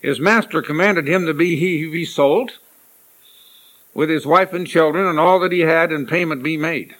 His 0.00 0.20
master 0.20 0.62
commanded 0.62 1.08
him 1.08 1.26
to 1.26 1.34
be 1.34 1.56
he 1.56 1.90
be 1.90 2.04
sold 2.04 2.52
with 3.94 4.08
his 4.08 4.26
wife 4.26 4.52
and 4.52 4.66
children 4.66 5.06
and 5.06 5.18
all 5.18 5.40
that 5.40 5.52
he 5.52 5.60
had, 5.60 5.90
and 5.90 6.08
payment 6.08 6.42
be 6.42 6.56
made. 6.56 6.94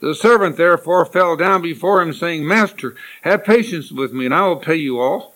The 0.00 0.14
servant 0.14 0.56
therefore 0.56 1.04
fell 1.04 1.36
down 1.36 1.62
before 1.62 2.00
him, 2.00 2.12
saying, 2.12 2.46
Master, 2.46 2.94
have 3.22 3.44
patience 3.44 3.90
with 3.92 4.12
me, 4.12 4.26
and 4.26 4.34
I 4.34 4.46
will 4.46 4.56
pay 4.56 4.76
you 4.76 5.00
all. 5.00 5.34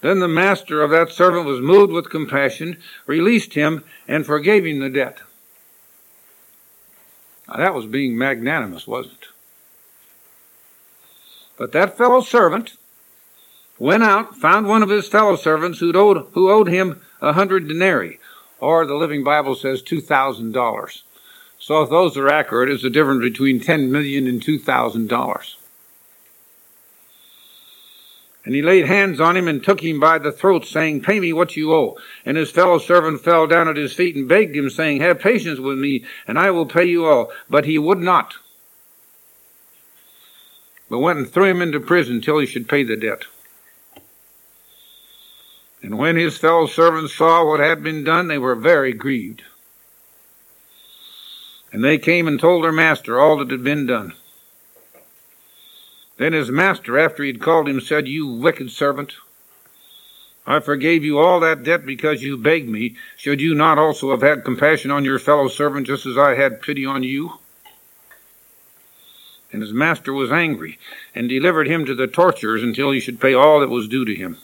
Then 0.00 0.20
the 0.20 0.28
master 0.28 0.82
of 0.82 0.90
that 0.90 1.10
servant 1.10 1.46
was 1.46 1.60
moved 1.60 1.92
with 1.92 2.10
compassion, 2.10 2.78
released 3.06 3.54
him, 3.54 3.82
and 4.06 4.24
forgave 4.24 4.64
him 4.64 4.78
the 4.78 4.90
debt. 4.90 5.20
Now, 7.48 7.56
that 7.56 7.74
was 7.74 7.86
being 7.86 8.18
magnanimous, 8.18 8.86
wasn't 8.86 9.18
it? 9.22 9.28
But 11.56 11.72
that 11.72 11.96
fellow 11.96 12.20
servant 12.20 12.74
went 13.78 14.02
out, 14.02 14.36
found 14.36 14.66
one 14.66 14.82
of 14.82 14.88
his 14.88 15.08
fellow 15.08 15.36
servants 15.36 15.78
who 15.78 15.92
owed, 15.96 16.26
who 16.32 16.50
owed 16.50 16.68
him 16.68 17.00
a 17.20 17.32
hundred 17.32 17.68
denarii, 17.68 18.18
or 18.60 18.86
the 18.86 18.94
Living 18.94 19.24
Bible 19.24 19.54
says 19.54 19.82
two 19.82 20.00
thousand 20.00 20.52
dollars. 20.52 21.02
So 21.58 21.82
if 21.82 21.90
those 21.90 22.16
are 22.16 22.28
accurate, 22.28 22.68
it's 22.68 22.82
the 22.82 22.90
difference 22.90 23.22
between 23.22 23.60
ten 23.60 23.90
million 23.90 24.26
and 24.26 24.42
two 24.42 24.58
thousand 24.58 25.08
dollars. 25.08 25.55
And 28.46 28.54
he 28.54 28.62
laid 28.62 28.86
hands 28.86 29.20
on 29.20 29.36
him 29.36 29.48
and 29.48 29.62
took 29.62 29.82
him 29.82 29.98
by 29.98 30.18
the 30.18 30.30
throat, 30.30 30.64
saying, 30.64 31.02
Pay 31.02 31.18
me 31.18 31.32
what 31.32 31.56
you 31.56 31.74
owe. 31.74 31.98
And 32.24 32.36
his 32.36 32.52
fellow 32.52 32.78
servant 32.78 33.20
fell 33.20 33.48
down 33.48 33.66
at 33.66 33.76
his 33.76 33.92
feet 33.92 34.14
and 34.14 34.28
begged 34.28 34.54
him, 34.54 34.70
saying, 34.70 35.00
Have 35.00 35.18
patience 35.18 35.58
with 35.58 35.78
me, 35.78 36.04
and 36.28 36.38
I 36.38 36.52
will 36.52 36.64
pay 36.64 36.84
you 36.84 37.06
all. 37.06 37.32
But 37.50 37.64
he 37.64 37.76
would 37.76 37.98
not, 37.98 38.36
but 40.88 41.00
went 41.00 41.18
and 41.18 41.28
threw 41.28 41.46
him 41.46 41.60
into 41.60 41.80
prison 41.80 42.20
till 42.20 42.38
he 42.38 42.46
should 42.46 42.68
pay 42.68 42.84
the 42.84 42.96
debt. 42.96 43.24
And 45.82 45.98
when 45.98 46.14
his 46.14 46.38
fellow 46.38 46.68
servants 46.68 47.14
saw 47.14 47.44
what 47.44 47.58
had 47.58 47.82
been 47.82 48.04
done, 48.04 48.28
they 48.28 48.38
were 48.38 48.54
very 48.54 48.92
grieved. 48.92 49.42
And 51.72 51.82
they 51.82 51.98
came 51.98 52.28
and 52.28 52.38
told 52.38 52.62
their 52.62 52.70
master 52.70 53.18
all 53.18 53.38
that 53.38 53.50
had 53.50 53.64
been 53.64 53.86
done. 53.86 54.12
Then 56.18 56.32
his 56.32 56.50
master, 56.50 56.98
after 56.98 57.22
he 57.22 57.30
had 57.30 57.40
called 57.40 57.68
him, 57.68 57.80
said, 57.80 58.08
You 58.08 58.26
wicked 58.26 58.70
servant, 58.70 59.14
I 60.46 60.60
forgave 60.60 61.04
you 61.04 61.18
all 61.18 61.40
that 61.40 61.64
debt 61.64 61.84
because 61.84 62.22
you 62.22 62.36
begged 62.36 62.68
me. 62.68 62.94
Should 63.16 63.40
you 63.40 63.54
not 63.54 63.78
also 63.78 64.10
have 64.12 64.22
had 64.22 64.44
compassion 64.44 64.90
on 64.90 65.04
your 65.04 65.18
fellow 65.18 65.48
servant 65.48 65.88
just 65.88 66.06
as 66.06 66.16
I 66.16 66.36
had 66.36 66.62
pity 66.62 66.86
on 66.86 67.02
you? 67.02 67.38
And 69.52 69.60
his 69.60 69.72
master 69.72 70.12
was 70.12 70.30
angry 70.30 70.78
and 71.14 71.28
delivered 71.28 71.66
him 71.66 71.84
to 71.86 71.94
the 71.94 72.06
torturers 72.06 72.62
until 72.62 72.92
he 72.92 73.00
should 73.00 73.20
pay 73.20 73.34
all 73.34 73.60
that 73.60 73.70
was 73.70 73.88
due 73.88 74.04
to 74.04 74.14
him. 74.14 74.38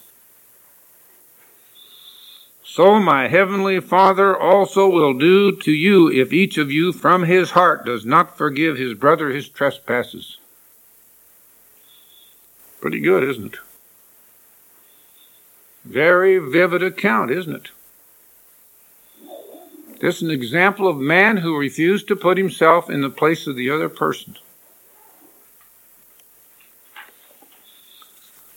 So 2.64 2.98
my 2.98 3.28
heavenly 3.28 3.80
Father 3.80 4.36
also 4.36 4.88
will 4.88 5.12
do 5.14 5.54
to 5.56 5.72
you 5.72 6.10
if 6.10 6.32
each 6.32 6.56
of 6.58 6.72
you 6.72 6.92
from 6.92 7.24
his 7.24 7.50
heart 7.50 7.84
does 7.84 8.06
not 8.06 8.36
forgive 8.36 8.76
his 8.76 8.94
brother 8.94 9.30
his 9.30 9.48
trespasses. 9.48 10.38
Pretty 12.82 12.98
good, 12.98 13.22
isn't 13.22 13.54
it? 13.54 13.60
Very 15.84 16.38
vivid 16.38 16.82
account, 16.82 17.30
isn't 17.30 17.54
it? 17.54 17.70
This 20.00 20.16
is 20.16 20.22
an 20.22 20.32
example 20.32 20.88
of 20.88 20.96
man 20.96 21.36
who 21.36 21.56
refused 21.56 22.08
to 22.08 22.16
put 22.16 22.36
himself 22.36 22.90
in 22.90 23.00
the 23.00 23.08
place 23.08 23.46
of 23.46 23.54
the 23.54 23.70
other 23.70 23.88
person. 23.88 24.36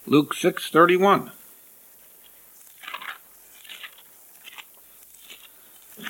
Luke 0.08 0.34
6:31 0.34 1.32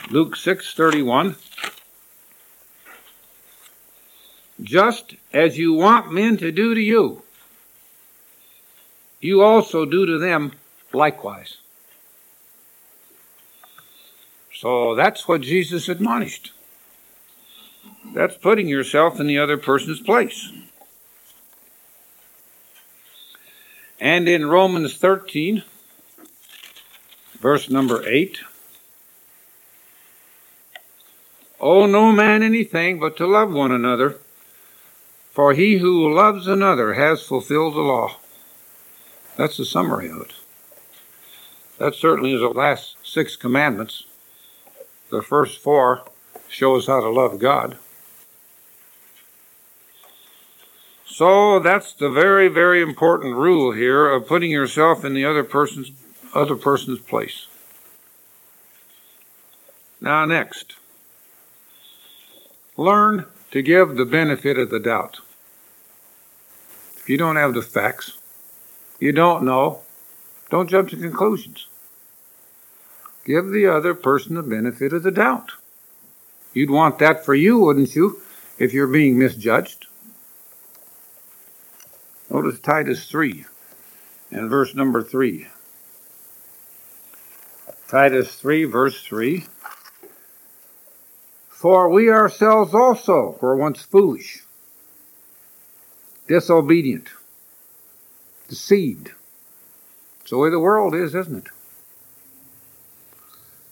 Luke 0.10 0.38
6:31 0.38 1.36
Just 4.62 5.16
as 5.34 5.58
you 5.58 5.74
want 5.74 6.14
men 6.14 6.38
to 6.38 6.54
do 6.54 6.74
to 6.74 6.82
you 6.82 7.25
you 9.26 9.42
also 9.42 9.86
do 9.86 10.06
to 10.06 10.18
them 10.18 10.54
likewise. 10.94 11.58
So 14.54 14.96
that's 14.96 15.28
what 15.28 15.42
Jesus 15.42 15.90
admonished. 15.90 16.54
That's 18.14 18.38
putting 18.38 18.68
yourself 18.68 19.20
in 19.20 19.28
the 19.28 19.38
other 19.38 19.58
person's 19.58 20.00
place. 20.00 20.52
And 24.00 24.30
in 24.30 24.46
Romans 24.46 24.96
13, 24.98 25.64
verse 27.40 27.70
number 27.70 28.08
8, 28.08 28.40
Owe 31.60 31.86
no 31.88 32.12
man 32.12 32.44
anything 32.44 33.00
but 33.00 33.18
to 33.18 33.26
love 33.26 33.52
one 33.52 33.72
another, 33.72 34.18
for 35.32 35.54
he 35.54 35.78
who 35.78 36.14
loves 36.14 36.48
another 36.48 36.94
has 36.94 37.24
fulfilled 37.24 37.74
the 37.74 37.82
law. 37.82 38.18
That's 39.38 39.58
the 39.58 39.66
summary 39.66 40.10
of 40.10 40.22
it. 40.22 40.34
That 41.78 41.96
certainly 41.96 42.34
is 42.34 42.42
the 42.42 42.50
last 42.50 42.96
six 43.04 43.36
commandments. 43.36 44.06
The 45.10 45.22
first 45.22 45.60
four 45.60 46.04
show 46.48 46.76
us 46.76 46.88
how 46.88 47.02
to 47.02 47.10
love 47.10 47.40
God. 47.40 47.78
So 51.06 51.60
that's 51.60 51.94
the 51.94 52.10
very, 52.10 52.48
very 52.48 52.82
important 52.82 53.36
rule 53.36 53.72
here 53.72 54.10
of 54.10 54.28
putting 54.28 54.52
yourself 54.52 55.06
in 55.06 55.14
the 55.14 55.26
other 55.26 55.44
person's 55.44 55.92
other 56.34 56.56
person's 56.56 57.00
place. 57.00 57.48
Now 60.02 60.26
next. 60.26 60.76
Learn 62.76 63.26
to 63.52 63.62
give 63.62 63.96
the 63.96 64.06
benefit 64.06 64.58
of 64.58 64.70
the 64.70 64.80
doubt. 64.80 65.20
If 66.98 67.10
you 67.10 67.18
don't 67.18 67.38
have 67.38 67.54
the 67.54 67.62
facts, 67.62 68.18
you 69.00 69.12
don't 69.12 69.44
know, 69.44 69.82
Don't 70.50 70.70
jump 70.70 70.90
to 70.90 70.98
conclusions. 70.98 71.68
Give 73.26 73.48
the 73.48 73.68
other 73.68 73.94
person 73.96 74.36
the 74.36 74.44
benefit 74.44 74.94
of 74.94 75.04
the 75.04 75.12
doubt. 75.12 75.54
You'd 76.54 76.70
want 76.70 77.00
that 77.00 77.26
for 77.26 77.34
you, 77.34 77.60
wouldn't 77.60 77.96
you, 77.96 78.22
if 78.60 78.74
you're 78.74 78.88
being 78.88 79.18
misjudged? 79.18 79.88
Notice 82.30 82.60
Titus 82.60 83.10
3 83.10 83.46
and 84.32 84.50
verse 84.50 84.76
number 84.76 85.02
3. 85.02 85.48
Titus 87.88 88.36
3, 88.36 88.66
verse 88.66 89.02
3. 89.04 89.46
For 91.50 91.90
we 91.90 92.10
ourselves 92.10 92.74
also 92.74 93.38
were 93.42 93.56
once 93.56 93.82
foolish, 93.82 94.44
disobedient, 96.28 97.08
deceived. 98.48 99.12
It's 100.22 100.32
the 100.32 100.38
way 100.38 100.50
the 100.50 100.60
world 100.60 100.96
is, 100.96 101.14
isn't 101.14 101.46
it? 101.46 101.52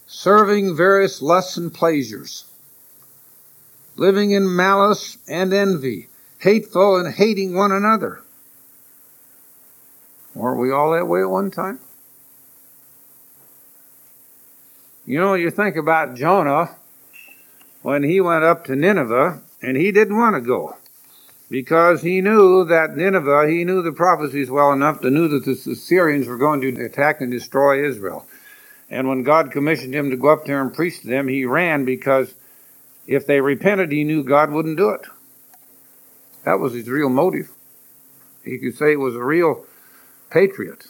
Serving 0.05 0.75
various 0.75 1.21
lusts 1.21 1.57
and 1.57 1.73
pleasures, 1.73 2.45
living 3.95 4.31
in 4.31 4.55
malice 4.55 5.17
and 5.27 5.53
envy, 5.53 6.09
hateful 6.39 6.97
and 6.97 7.15
hating 7.15 7.55
one 7.55 7.71
another. 7.71 8.21
Weren't 10.36 10.59
we 10.59 10.71
all 10.71 10.91
that 10.91 11.07
way 11.07 11.21
at 11.21 11.29
one 11.29 11.51
time? 11.51 11.79
You 15.05 15.19
know, 15.19 15.33
you 15.33 15.49
think 15.49 15.75
about 15.75 16.15
Jonah 16.15 16.75
when 17.81 18.03
he 18.03 18.21
went 18.21 18.43
up 18.43 18.65
to 18.65 18.75
Nineveh, 18.75 19.41
and 19.62 19.75
he 19.75 19.91
didn't 19.91 20.17
want 20.17 20.36
to 20.36 20.41
go 20.41 20.77
because 21.53 22.01
he 22.01 22.19
knew 22.19 22.65
that 22.65 22.97
Nineveh, 22.97 23.47
he 23.47 23.63
knew 23.63 23.83
the 23.83 23.91
prophecies 23.91 24.49
well 24.49 24.73
enough 24.73 25.01
to 25.01 25.11
know 25.11 25.27
that 25.27 25.45
the 25.45 25.51
Assyrians 25.51 26.27
were 26.27 26.39
going 26.39 26.61
to 26.61 26.83
attack 26.83 27.21
and 27.21 27.29
destroy 27.29 27.87
Israel. 27.87 28.25
And 28.89 29.07
when 29.07 29.21
God 29.21 29.51
commissioned 29.51 29.93
him 29.93 30.09
to 30.09 30.17
go 30.17 30.29
up 30.29 30.45
there 30.45 30.63
and 30.63 30.73
preach 30.73 31.01
to 31.01 31.07
them, 31.07 31.27
he 31.27 31.45
ran 31.45 31.85
because 31.85 32.33
if 33.05 33.27
they 33.27 33.39
repented, 33.39 33.91
he 33.91 34.03
knew 34.03 34.23
God 34.23 34.49
wouldn't 34.49 34.77
do 34.77 34.89
it. 34.89 35.01
That 36.43 36.59
was 36.59 36.73
his 36.73 36.89
real 36.89 37.09
motive. 37.09 37.51
He 38.43 38.57
could 38.57 38.75
say 38.75 38.93
it 38.93 38.99
was 38.99 39.15
a 39.15 39.23
real 39.23 39.63
patriot. 40.31 40.87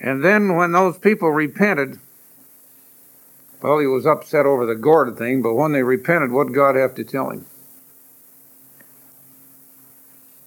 And 0.00 0.24
then 0.24 0.56
when 0.56 0.72
those 0.72 0.96
people 0.96 1.28
repented, 1.30 2.00
well, 3.60 3.80
he 3.80 3.86
was 3.86 4.06
upset 4.06 4.46
over 4.46 4.64
the 4.64 4.76
gourd 4.76 5.18
thing, 5.18 5.42
but 5.42 5.52
when 5.52 5.72
they 5.72 5.82
repented, 5.82 6.32
what 6.32 6.54
God 6.54 6.74
have 6.74 6.94
to 6.94 7.04
tell 7.04 7.28
him? 7.28 7.44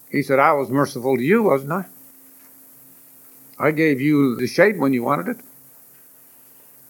He 0.10 0.22
said, 0.22 0.40
I 0.40 0.54
was 0.54 0.70
merciful 0.70 1.18
to 1.18 1.24
you, 1.24 1.44
wasn't 1.44 1.74
I? 1.74 1.86
I 3.60 3.72
gave 3.72 4.00
you 4.00 4.36
the 4.36 4.48
shade 4.48 4.80
when 4.80 4.94
you 4.94 5.04
wanted 5.04 5.28
it. 5.28 5.38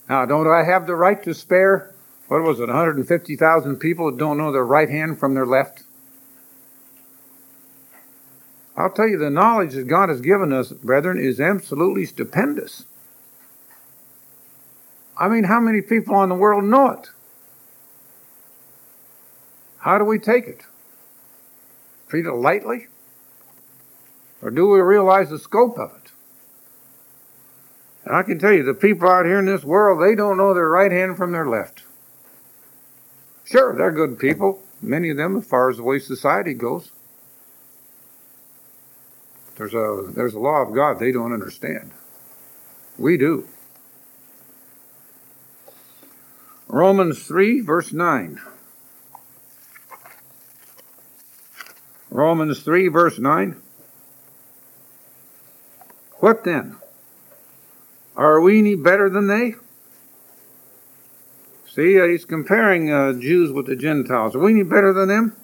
Now, 0.10 0.26
don't 0.26 0.48
I 0.48 0.64
have 0.64 0.88
the 0.88 0.96
right 0.96 1.22
to 1.24 1.34
spare, 1.34 1.94
what 2.28 2.42
was 2.42 2.60
it, 2.60 2.68
150,000 2.68 3.78
people 3.78 4.12
that 4.12 4.18
don't 4.18 4.38
know 4.38 4.52
their 4.52 4.66
right 4.66 4.90
hand 4.90 5.20
from 5.20 5.34
their 5.34 5.46
left? 5.46 5.84
I'll 8.76 8.92
tell 8.92 9.08
you, 9.08 9.18
the 9.18 9.32
knowledge 9.32 9.74
that 9.74 9.88
God 9.88 10.10
has 10.10 10.22
given 10.22 10.54
us, 10.54 10.72
brethren, 10.72 11.18
is 11.18 11.40
absolutely 11.40 12.06
stupendous. 12.06 12.86
I 15.18 15.28
mean, 15.28 15.46
how 15.46 15.60
many 15.60 15.82
people 15.82 16.22
in 16.22 16.30
the 16.30 16.36
world 16.36 16.64
know 16.64 16.92
it? 16.92 17.10
How 19.80 19.98
do 19.98 20.04
we 20.04 20.20
take 20.20 20.46
it? 20.46 20.64
Treat 22.08 22.28
it 22.28 22.34
lightly? 22.34 22.88
Or 24.42 24.52
do 24.52 24.68
we 24.68 24.80
realize 24.80 25.30
the 25.30 25.40
scope 25.40 25.78
of 25.78 25.92
it? 25.96 26.12
And 28.06 28.16
I 28.16 28.24
can 28.24 28.40
tell 28.40 28.54
you, 28.54 28.64
the 28.64 28.74
people 28.74 29.10
out 29.10 29.26
here 29.26 29.40
in 29.40 29.46
this 29.46 29.64
world, 29.64 30.02
they 30.02 30.16
don't 30.16 30.38
know 30.38 30.54
their 30.54 30.70
right 30.70 30.92
hand 30.92 31.18
from 31.18 31.32
their 31.32 31.48
left. 31.48 31.84
Sure, 33.44 33.76
they're 33.76 33.92
good 33.92 34.20
people, 34.20 34.64
many 34.82 35.10
of 35.10 35.18
them, 35.18 35.38
as 35.38 35.46
far 35.46 35.70
as 35.70 35.78
the 35.78 35.84
way 35.84 36.00
society 36.00 36.54
goes. 36.54 36.92
There's 39.58 39.74
a, 39.74 40.12
there's 40.14 40.36
a 40.36 40.40
law 40.40 40.62
of 40.62 40.74
God 40.74 41.00
they 41.00 41.12
don't 41.12 41.34
understand. 41.34 41.92
We 42.98 43.18
do. 43.18 43.48
Romans 46.68 47.26
3, 47.26 47.62
verse 47.62 47.92
9. 47.92 48.40
Romans 52.10 52.62
3, 52.62 52.88
verse 52.88 53.20
9. 53.20 53.62
What 56.28 56.44
then? 56.44 56.76
Are 58.18 58.42
we 58.42 58.60
any 58.60 58.76
better 58.76 59.10
than 59.10 59.28
they? 59.28 59.56
See, 61.66 61.98
uh, 61.98 62.06
he's 62.06 62.26
comparing 62.26 62.92
uh, 62.92 63.14
Jews 63.14 63.54
with 63.54 63.68
the 63.68 63.78
Gentiles. 63.78 64.36
Are 64.36 64.40
we 64.40 64.52
any 64.52 64.64
better 64.64 64.92
than 64.92 65.08
them? 65.08 65.38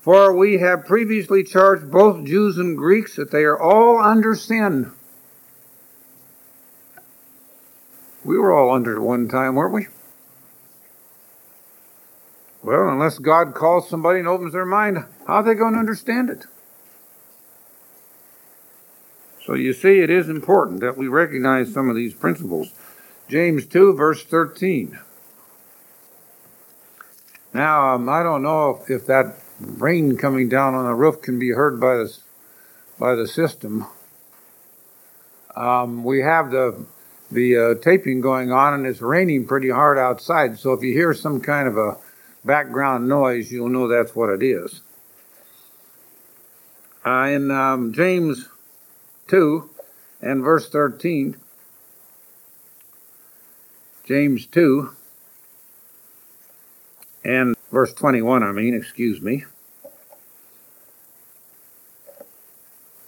For 0.00 0.32
we 0.32 0.58
have 0.58 0.86
previously 0.86 1.42
charged 1.42 1.90
both 1.90 2.24
Jews 2.24 2.56
and 2.56 2.78
Greeks 2.78 3.16
that 3.16 3.32
they 3.32 3.42
are 3.42 3.60
all 3.60 4.00
under 4.00 4.36
sin. 4.36 4.92
We 8.24 8.38
were 8.38 8.52
all 8.52 8.72
under 8.72 9.00
one 9.00 9.26
time, 9.26 9.56
weren't 9.56 9.74
we? 9.74 9.88
Well, 12.62 12.88
unless 12.88 13.18
God 13.18 13.54
calls 13.54 13.90
somebody 13.90 14.20
and 14.20 14.28
opens 14.28 14.52
their 14.52 14.64
mind, 14.64 14.98
how 15.26 15.34
are 15.34 15.42
they 15.42 15.54
going 15.54 15.72
to 15.72 15.80
understand 15.80 16.30
it? 16.30 16.46
So 19.44 19.54
you 19.54 19.72
see, 19.72 20.00
it 20.00 20.10
is 20.10 20.28
important 20.28 20.80
that 20.80 20.96
we 20.96 21.08
recognize 21.08 21.72
some 21.72 21.88
of 21.88 21.96
these 21.96 22.14
principles. 22.14 22.72
James 23.28 23.66
2, 23.66 23.94
verse 23.94 24.22
13. 24.24 24.98
Now, 27.52 27.94
um, 27.94 28.08
I 28.08 28.22
don't 28.22 28.42
know 28.42 28.70
if, 28.70 28.90
if 28.90 29.06
that 29.06 29.36
rain 29.60 30.16
coming 30.16 30.48
down 30.48 30.74
on 30.74 30.84
the 30.84 30.94
roof 30.94 31.20
can 31.20 31.38
be 31.38 31.50
heard 31.50 31.80
by 31.80 31.96
the, 31.96 32.16
by 32.98 33.14
the 33.14 33.26
system. 33.26 33.86
Um, 35.54 36.02
we 36.04 36.20
have 36.20 36.50
the 36.50 36.86
the 37.30 37.56
uh, 37.56 37.74
taping 37.76 38.20
going 38.20 38.52
on, 38.52 38.74
and 38.74 38.86
it's 38.86 39.00
raining 39.00 39.46
pretty 39.46 39.70
hard 39.70 39.98
outside. 39.98 40.58
So 40.58 40.72
if 40.72 40.82
you 40.82 40.92
hear 40.92 41.14
some 41.14 41.40
kind 41.40 41.66
of 41.66 41.78
a 41.78 41.96
background 42.44 43.08
noise, 43.08 43.50
you'll 43.50 43.70
know 43.70 43.88
that's 43.88 44.14
what 44.14 44.28
it 44.28 44.42
is. 44.42 44.82
Uh, 47.04 47.28
in 47.30 47.50
um, 47.50 47.92
James 47.92 48.48
2 49.32 49.70
and 50.20 50.44
verse 50.44 50.68
13, 50.68 51.38
James 54.04 54.44
2 54.44 54.90
and 57.24 57.56
verse 57.70 57.94
21, 57.94 58.42
I 58.42 58.52
mean, 58.52 58.74
excuse 58.74 59.22
me. 59.22 59.46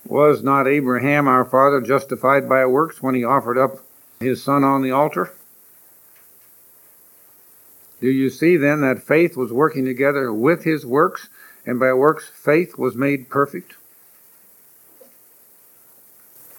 Was 0.06 0.42
not 0.42 0.66
Abraham 0.66 1.28
our 1.28 1.44
father 1.44 1.82
justified 1.82 2.48
by 2.48 2.64
works 2.64 3.02
when 3.02 3.14
he 3.14 3.22
offered 3.22 3.58
up 3.58 3.80
his 4.18 4.42
son 4.42 4.64
on 4.64 4.80
the 4.80 4.92
altar? 4.92 5.34
Do 8.00 8.08
you 8.08 8.30
see 8.30 8.56
then 8.56 8.80
that 8.80 9.02
faith 9.02 9.36
was 9.36 9.52
working 9.52 9.84
together 9.84 10.32
with 10.32 10.64
his 10.64 10.86
works, 10.86 11.28
and 11.66 11.78
by 11.78 11.92
works 11.92 12.30
faith 12.34 12.78
was 12.78 12.96
made 12.96 13.28
perfect? 13.28 13.74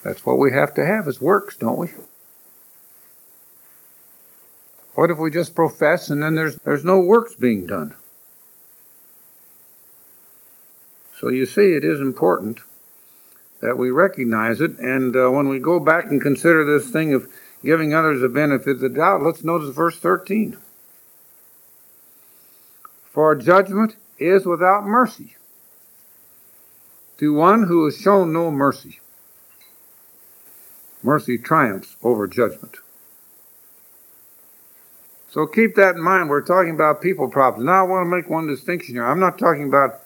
That's 0.06 0.24
what 0.24 0.38
we 0.38 0.52
have 0.52 0.72
to 0.74 0.86
have 0.86 1.08
is 1.08 1.20
works, 1.20 1.56
don't 1.56 1.78
we? 1.78 1.88
What 4.94 5.10
if 5.10 5.18
we 5.18 5.32
just 5.32 5.56
profess 5.56 6.10
and 6.10 6.22
then 6.22 6.36
there's 6.36 6.54
there's 6.58 6.84
no 6.84 7.00
works 7.00 7.34
being 7.34 7.66
done? 7.66 7.96
So 11.18 11.28
you 11.28 11.44
see, 11.44 11.72
it 11.72 11.82
is 11.82 12.00
important 12.00 12.60
that 13.60 13.76
we 13.76 13.90
recognize 13.90 14.60
it. 14.60 14.78
And 14.78 15.16
uh, 15.16 15.30
when 15.30 15.48
we 15.48 15.58
go 15.58 15.80
back 15.80 16.04
and 16.04 16.22
consider 16.22 16.64
this 16.64 16.88
thing 16.88 17.12
of 17.12 17.28
giving 17.64 17.92
others 17.92 18.22
a 18.22 18.28
benefit 18.28 18.76
of 18.76 18.80
the 18.80 18.88
doubt, 18.88 19.24
let's 19.24 19.42
notice 19.42 19.74
verse 19.74 19.98
13. 19.98 20.56
For 23.06 23.34
judgment 23.34 23.96
is 24.20 24.46
without 24.46 24.84
mercy 24.84 25.34
to 27.18 27.34
one 27.34 27.64
who 27.64 27.86
has 27.86 27.98
shown 27.98 28.32
no 28.32 28.52
mercy. 28.52 29.00
Mercy 31.06 31.38
triumphs 31.38 31.96
over 32.02 32.26
judgment. 32.26 32.78
So 35.30 35.46
keep 35.46 35.76
that 35.76 35.94
in 35.94 36.02
mind. 36.02 36.28
We're 36.28 36.42
talking 36.42 36.74
about 36.74 37.00
people 37.00 37.28
problems. 37.28 37.64
Now 37.64 37.84
I 37.84 37.88
want 37.88 38.04
to 38.04 38.10
make 38.10 38.28
one 38.28 38.48
distinction 38.48 38.96
here. 38.96 39.06
I'm 39.06 39.20
not 39.20 39.38
talking 39.38 39.68
about 39.68 40.00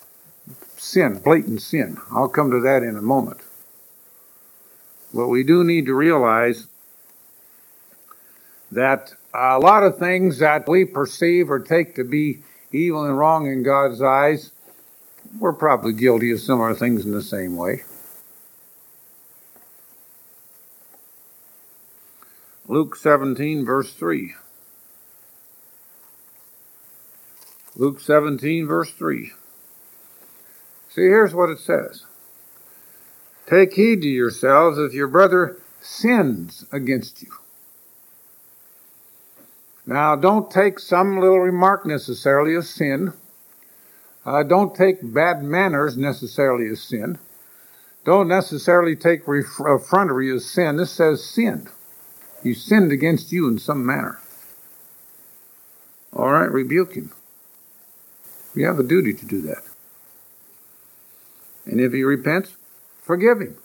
sin, 0.77 1.19
blatant 1.19 1.63
sin. 1.63 1.97
I'll 2.13 2.29
come 2.29 2.51
to 2.51 2.61
that 2.61 2.83
in 2.83 2.97
a 2.97 3.03
moment. 3.03 3.41
But 5.15 5.29
we 5.29 5.43
do 5.43 5.65
need 5.65 5.87
to 5.87 5.95
realize 5.95 6.67
that 8.71 9.15
a 9.33 9.59
lot 9.59 9.83
of 9.83 9.99
things 9.99 10.39
that 10.39 10.69
we 10.69 10.85
perceive 10.85 11.51
or 11.51 11.61
take 11.61 11.95
to 11.95 12.05
be 12.05 12.43
evil 12.73 13.05
and 13.05 13.17
wrong 13.19 13.47
in 13.47 13.63
God's 13.63 14.03
eyes, 14.03 14.53
we're 15.39 15.55
probably 15.55 15.95
guilty 15.95 16.31
of 16.31 16.41
similar 16.41 16.75
things 16.75 17.07
in 17.07 17.13
the 17.13 17.23
same 17.23 17.57
way. 17.57 17.85
Luke 22.71 22.95
17, 22.95 23.64
verse 23.64 23.93
3. 23.95 24.33
Luke 27.75 27.99
17, 27.99 28.64
verse 28.64 28.93
3. 28.93 29.33
See, 30.89 31.01
here's 31.01 31.35
what 31.35 31.51
it 31.51 31.59
says 31.59 32.05
Take 33.49 33.73
heed 33.75 34.03
to 34.03 34.09
yourselves 34.09 34.79
if 34.79 34.95
your 34.95 35.09
brother 35.09 35.57
sins 35.81 36.64
against 36.71 37.23
you. 37.23 37.33
Now, 39.85 40.14
don't 40.14 40.49
take 40.49 40.79
some 40.79 41.18
little 41.18 41.41
remark 41.41 41.85
necessarily 41.85 42.55
as 42.55 42.71
sin. 42.71 43.14
Uh, 44.25 44.45
don't 44.45 44.77
take 44.77 44.99
bad 45.03 45.43
manners 45.43 45.97
necessarily 45.97 46.68
as 46.68 46.81
sin. 46.81 47.18
Don't 48.05 48.29
necessarily 48.29 48.95
take 48.95 49.23
effrontery 49.27 50.33
as 50.33 50.47
sin. 50.47 50.77
This 50.77 50.93
says 50.93 51.25
sin. 51.25 51.68
He 52.43 52.55
sinned 52.55 52.93
against 52.93 53.32
you 53.32 53.49
in 53.49 53.59
some 53.59 53.84
manner. 53.84 54.20
All 56.12 56.30
right, 56.30 56.51
rebuke 56.51 56.95
him. 56.95 57.12
We 58.55 58.62
have 58.62 58.78
a 58.78 58.82
duty 58.82 59.14
to 59.14 59.26
do 59.26 59.41
that. 59.43 59.62
And 61.66 61.80
if 61.80 61.93
he 61.93 62.03
repents, 62.03 62.57
forgive 63.03 63.41
him. 63.41 63.57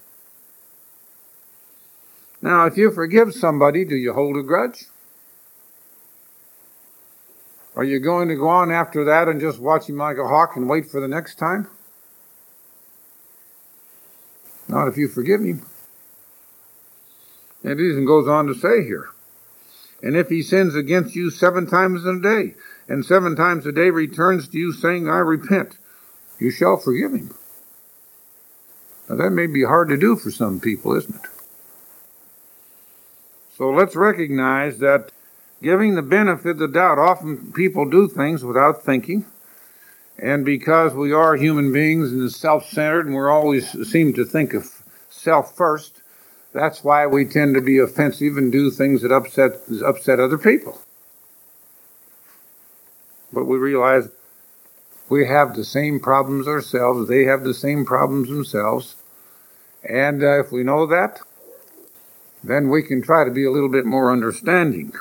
Now, 2.41 2.65
if 2.65 2.77
you 2.77 2.91
forgive 2.91 3.33
somebody, 3.33 3.85
do 3.85 3.95
you 3.95 4.13
hold 4.13 4.37
a 4.37 4.43
grudge? 4.43 4.85
Are 7.75 7.83
you 7.83 7.99
going 7.99 8.29
to 8.29 8.35
go 8.35 8.47
on 8.47 8.71
after 8.71 9.03
that 9.05 9.27
and 9.27 9.41
just 9.41 9.59
watch 9.59 9.89
him 9.89 9.97
like 9.97 10.17
a 10.17 10.27
hawk 10.27 10.55
and 10.55 10.69
wait 10.69 10.85
for 10.85 11.01
the 11.01 11.07
next 11.07 11.35
time? 11.35 11.67
Not 14.67 14.87
if 14.87 14.97
you 14.97 15.07
forgive 15.07 15.41
him. 15.41 15.65
And 17.65 17.79
it 17.79 17.83
even 17.83 18.05
goes 18.05 18.27
on 18.27 18.45
to 18.45 18.53
say 18.53 18.83
here, 18.83 19.09
and 20.03 20.15
if 20.15 20.29
he 20.29 20.43
sins 20.43 20.75
against 20.75 21.15
you 21.15 21.31
seven 21.31 21.65
times 21.65 22.05
in 22.05 22.17
a 22.17 22.21
day, 22.21 22.53
and 22.87 23.03
seven 23.03 23.35
times 23.35 23.65
a 23.65 23.71
day 23.71 23.89
returns 23.89 24.47
to 24.49 24.59
you 24.59 24.71
saying, 24.71 25.09
I 25.09 25.17
repent, 25.17 25.79
you 26.37 26.51
shall 26.51 26.77
forgive 26.77 27.13
him. 27.13 27.33
Now 29.09 29.15
that 29.15 29.31
may 29.31 29.47
be 29.47 29.63
hard 29.63 29.89
to 29.89 29.97
do 29.97 30.15
for 30.15 30.29
some 30.29 30.59
people, 30.59 30.95
isn't 30.95 31.15
it? 31.15 31.21
So 33.57 33.71
let's 33.71 33.95
recognize 33.95 34.77
that 34.77 35.11
giving 35.63 35.95
the 35.95 36.03
benefit 36.03 36.51
of 36.51 36.59
the 36.59 36.67
doubt, 36.67 36.99
often 36.99 37.51
people 37.51 37.89
do 37.89 38.07
things 38.07 38.45
without 38.45 38.83
thinking. 38.83 39.25
And 40.19 40.45
because 40.45 40.93
we 40.93 41.11
are 41.13 41.35
human 41.35 41.73
beings 41.73 42.11
and 42.11 42.31
self 42.31 42.69
centered 42.69 43.07
and 43.07 43.15
we 43.15 43.21
always 43.23 43.89
seem 43.89 44.13
to 44.13 44.23
think 44.23 44.53
of 44.53 44.83
self 45.09 45.55
first, 45.55 46.03
that's 46.55 46.85
why 46.85 47.05
we 47.05 47.25
tend 47.25 47.53
to 47.55 47.61
be 47.61 47.79
offensive 47.79 48.37
and 48.37 48.49
do 48.49 48.71
things 48.71 49.01
that 49.01 49.11
upset, 49.11 49.59
upset 49.85 50.21
other 50.21 50.37
people. 50.37 50.79
But 53.33 53.43
we 53.43 53.57
realize 53.57 54.07
we 55.09 55.27
have 55.27 55.55
the 55.55 55.65
same 55.65 55.99
problems 55.99 56.47
ourselves, 56.47 57.09
they 57.09 57.25
have 57.25 57.43
the 57.43 57.53
same 57.53 57.85
problems 57.85 58.29
themselves. 58.29 58.95
And 59.83 60.23
uh, 60.23 60.39
if 60.39 60.51
we 60.53 60.63
know 60.63 60.85
that, 60.87 61.19
then 62.41 62.69
we 62.69 62.83
can 62.83 63.01
try 63.01 63.25
to 63.25 63.31
be 63.31 63.43
a 63.43 63.51
little 63.51 63.69
bit 63.69 63.85
more 63.85 64.09
understanding. 64.09 64.93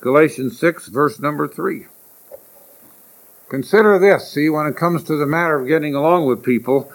Galatians 0.00 0.58
6, 0.58 0.88
verse 0.88 1.20
number 1.20 1.46
3. 1.46 1.86
Consider 3.50 3.98
this, 3.98 4.32
see, 4.32 4.48
when 4.48 4.66
it 4.66 4.76
comes 4.76 5.04
to 5.04 5.16
the 5.16 5.26
matter 5.26 5.60
of 5.60 5.68
getting 5.68 5.94
along 5.94 6.26
with 6.26 6.42
people, 6.42 6.90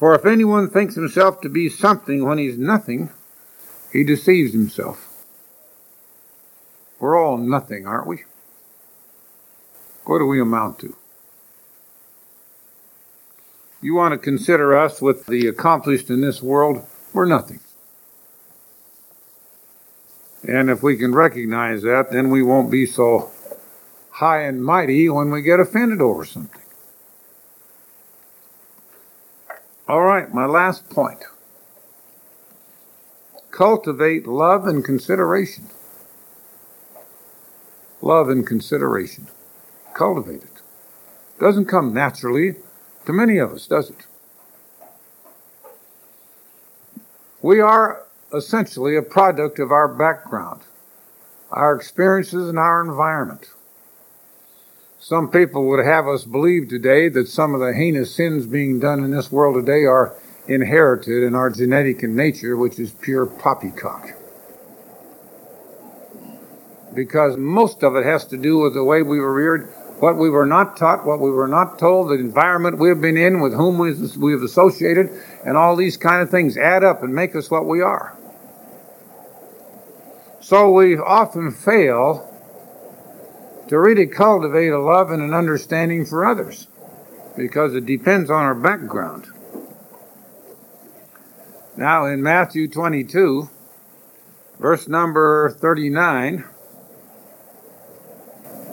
for 0.00 0.14
if 0.14 0.24
anyone 0.24 0.70
thinks 0.70 0.94
himself 0.94 1.42
to 1.42 1.50
be 1.50 1.68
something 1.68 2.24
when 2.24 2.38
he's 2.38 2.56
nothing, 2.56 3.10
he 3.92 4.02
deceives 4.02 4.54
himself. 4.54 5.06
We're 6.98 7.22
all 7.22 7.36
nothing, 7.36 7.86
aren't 7.86 8.06
we? 8.06 8.24
What 10.06 10.20
do 10.20 10.26
we 10.26 10.40
amount 10.40 10.78
to? 10.78 10.96
You 13.82 13.94
want 13.94 14.12
to 14.12 14.18
consider 14.18 14.74
us 14.74 15.02
with 15.02 15.26
the 15.26 15.46
accomplished 15.46 16.08
in 16.08 16.22
this 16.22 16.42
world, 16.42 16.82
we're 17.12 17.26
nothing. 17.26 17.60
And 20.48 20.70
if 20.70 20.82
we 20.82 20.96
can 20.96 21.14
recognize 21.14 21.82
that, 21.82 22.10
then 22.10 22.30
we 22.30 22.42
won't 22.42 22.70
be 22.70 22.86
so 22.86 23.30
high 24.12 24.44
and 24.44 24.64
mighty 24.64 25.10
when 25.10 25.30
we 25.30 25.42
get 25.42 25.60
offended 25.60 26.00
over 26.00 26.24
something. 26.24 26.59
All 29.90 30.02
right, 30.02 30.32
my 30.32 30.46
last 30.46 30.88
point. 30.88 31.24
Cultivate 33.50 34.24
love 34.24 34.64
and 34.68 34.84
consideration. 34.84 35.66
Love 38.00 38.28
and 38.28 38.46
consideration. 38.46 39.26
Cultivate 39.92 40.44
it. 40.44 40.62
Doesn't 41.40 41.64
come 41.64 41.92
naturally 41.92 42.54
to 43.04 43.12
many 43.12 43.38
of 43.38 43.50
us, 43.52 43.66
does 43.66 43.90
it? 43.90 44.06
We 47.42 47.58
are 47.58 48.04
essentially 48.32 48.96
a 48.96 49.02
product 49.02 49.58
of 49.58 49.72
our 49.72 49.88
background, 49.88 50.60
our 51.50 51.74
experiences, 51.74 52.48
and 52.48 52.60
our 52.60 52.80
environment. 52.80 53.50
Some 55.02 55.30
people 55.30 55.66
would 55.68 55.82
have 55.82 56.06
us 56.06 56.24
believe 56.24 56.68
today 56.68 57.08
that 57.08 57.26
some 57.26 57.54
of 57.54 57.60
the 57.60 57.72
heinous 57.72 58.14
sins 58.14 58.46
being 58.46 58.78
done 58.78 59.02
in 59.02 59.10
this 59.10 59.32
world 59.32 59.54
today 59.54 59.84
are 59.84 60.14
inherited 60.46 61.22
in 61.22 61.34
our 61.34 61.48
genetic 61.48 62.02
in 62.02 62.14
nature, 62.14 62.54
which 62.54 62.78
is 62.78 62.90
pure 62.92 63.24
poppycock. 63.24 64.10
Because 66.94 67.38
most 67.38 67.82
of 67.82 67.96
it 67.96 68.04
has 68.04 68.26
to 68.26 68.36
do 68.36 68.58
with 68.58 68.74
the 68.74 68.84
way 68.84 69.00
we 69.00 69.18
were 69.18 69.32
reared, 69.32 69.72
what 70.00 70.18
we 70.18 70.28
were 70.28 70.44
not 70.44 70.76
taught, 70.76 71.06
what 71.06 71.20
we 71.20 71.30
were 71.30 71.48
not 71.48 71.78
told, 71.78 72.10
the 72.10 72.14
environment 72.14 72.76
we've 72.76 73.00
been 73.00 73.16
in, 73.16 73.40
with 73.40 73.54
whom 73.54 73.78
we've 73.78 74.42
associated, 74.42 75.08
and 75.46 75.56
all 75.56 75.76
these 75.76 75.96
kind 75.96 76.20
of 76.20 76.28
things 76.28 76.58
add 76.58 76.84
up 76.84 77.02
and 77.02 77.14
make 77.14 77.34
us 77.34 77.50
what 77.50 77.64
we 77.64 77.80
are. 77.80 78.18
So 80.40 80.70
we 80.70 80.98
often 80.98 81.52
fail 81.52 82.26
to 83.70 83.78
really 83.78 84.04
cultivate 84.04 84.70
a 84.70 84.80
love 84.80 85.12
and 85.12 85.22
an 85.22 85.32
understanding 85.32 86.04
for 86.04 86.26
others 86.26 86.66
because 87.36 87.72
it 87.72 87.86
depends 87.86 88.28
on 88.28 88.42
our 88.42 88.54
background. 88.54 89.28
Now, 91.76 92.04
in 92.06 92.20
Matthew 92.20 92.66
22, 92.66 93.48
verse 94.58 94.88
number 94.88 95.50
39, 95.50 96.44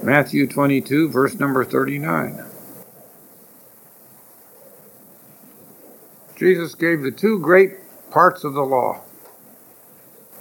Matthew 0.02 0.48
22, 0.48 1.10
verse 1.10 1.36
number 1.36 1.64
39. 1.64 2.44
Jesus 6.36 6.74
gave 6.74 7.04
the 7.04 7.12
two 7.12 7.38
great 7.38 7.76
parts 8.10 8.44
of 8.44 8.56
the 8.56 8.64
law 8.64 9.04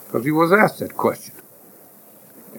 because 0.06 0.24
he 0.24 0.30
was 0.30 0.50
asked 0.50 0.78
that 0.78 0.96
question. 0.96 1.34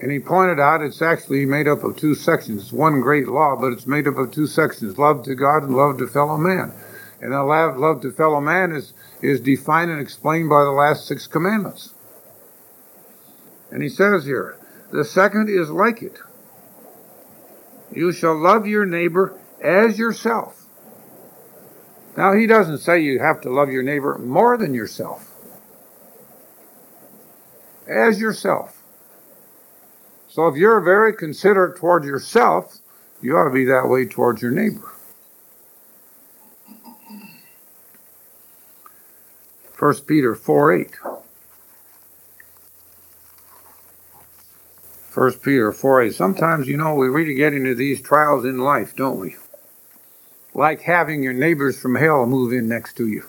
And 0.00 0.12
he 0.12 0.20
pointed 0.20 0.60
out 0.60 0.82
it's 0.82 1.02
actually 1.02 1.44
made 1.44 1.66
up 1.66 1.82
of 1.82 1.96
two 1.96 2.14
sections. 2.14 2.62
It's 2.62 2.72
one 2.72 3.00
great 3.00 3.26
law, 3.26 3.56
but 3.56 3.72
it's 3.72 3.86
made 3.86 4.06
up 4.06 4.16
of 4.16 4.30
two 4.30 4.46
sections 4.46 4.96
love 4.96 5.24
to 5.24 5.34
God 5.34 5.64
and 5.64 5.76
love 5.76 5.98
to 5.98 6.06
fellow 6.06 6.36
man. 6.36 6.72
And 7.20 7.32
that 7.32 7.42
love, 7.42 8.00
to 8.02 8.12
fellow 8.12 8.40
man 8.40 8.70
is, 8.70 8.92
is 9.20 9.40
defined 9.40 9.90
and 9.90 10.00
explained 10.00 10.48
by 10.48 10.62
the 10.62 10.70
last 10.70 11.06
six 11.06 11.26
commandments. 11.26 11.92
And 13.72 13.82
he 13.82 13.88
says 13.88 14.24
here, 14.24 14.56
the 14.92 15.04
second 15.04 15.48
is 15.48 15.70
like 15.70 16.00
it. 16.00 16.20
You 17.92 18.12
shall 18.12 18.36
love 18.36 18.66
your 18.66 18.86
neighbor 18.86 19.38
as 19.60 19.98
yourself. 19.98 20.64
Now, 22.16 22.34
he 22.34 22.46
doesn't 22.46 22.78
say 22.78 23.00
you 23.00 23.18
have 23.18 23.40
to 23.42 23.50
love 23.50 23.70
your 23.70 23.82
neighbor 23.82 24.18
more 24.18 24.56
than 24.56 24.74
yourself. 24.74 25.30
As 27.88 28.20
yourself. 28.20 28.77
So 30.38 30.46
if 30.46 30.54
you're 30.54 30.80
very 30.80 31.12
considerate 31.14 31.78
toward 31.78 32.04
yourself, 32.04 32.78
you 33.20 33.36
ought 33.36 33.48
to 33.48 33.50
be 33.50 33.64
that 33.64 33.88
way 33.88 34.06
towards 34.06 34.40
your 34.40 34.52
neighbor. 34.52 34.94
1 39.76 39.94
Peter 40.06 40.36
4 40.36 40.72
8. 40.72 40.94
1 45.14 45.32
Peter 45.42 45.72
4 45.72 46.02
8. 46.02 46.14
Sometimes, 46.14 46.68
you 46.68 46.76
know, 46.76 46.94
we 46.94 47.08
really 47.08 47.34
get 47.34 47.52
into 47.52 47.74
these 47.74 48.00
trials 48.00 48.44
in 48.44 48.58
life, 48.58 48.94
don't 48.94 49.18
we? 49.18 49.34
Like 50.54 50.82
having 50.82 51.20
your 51.20 51.32
neighbors 51.32 51.80
from 51.80 51.96
hell 51.96 52.26
move 52.26 52.52
in 52.52 52.68
next 52.68 52.96
to 52.98 53.08
you. 53.08 53.24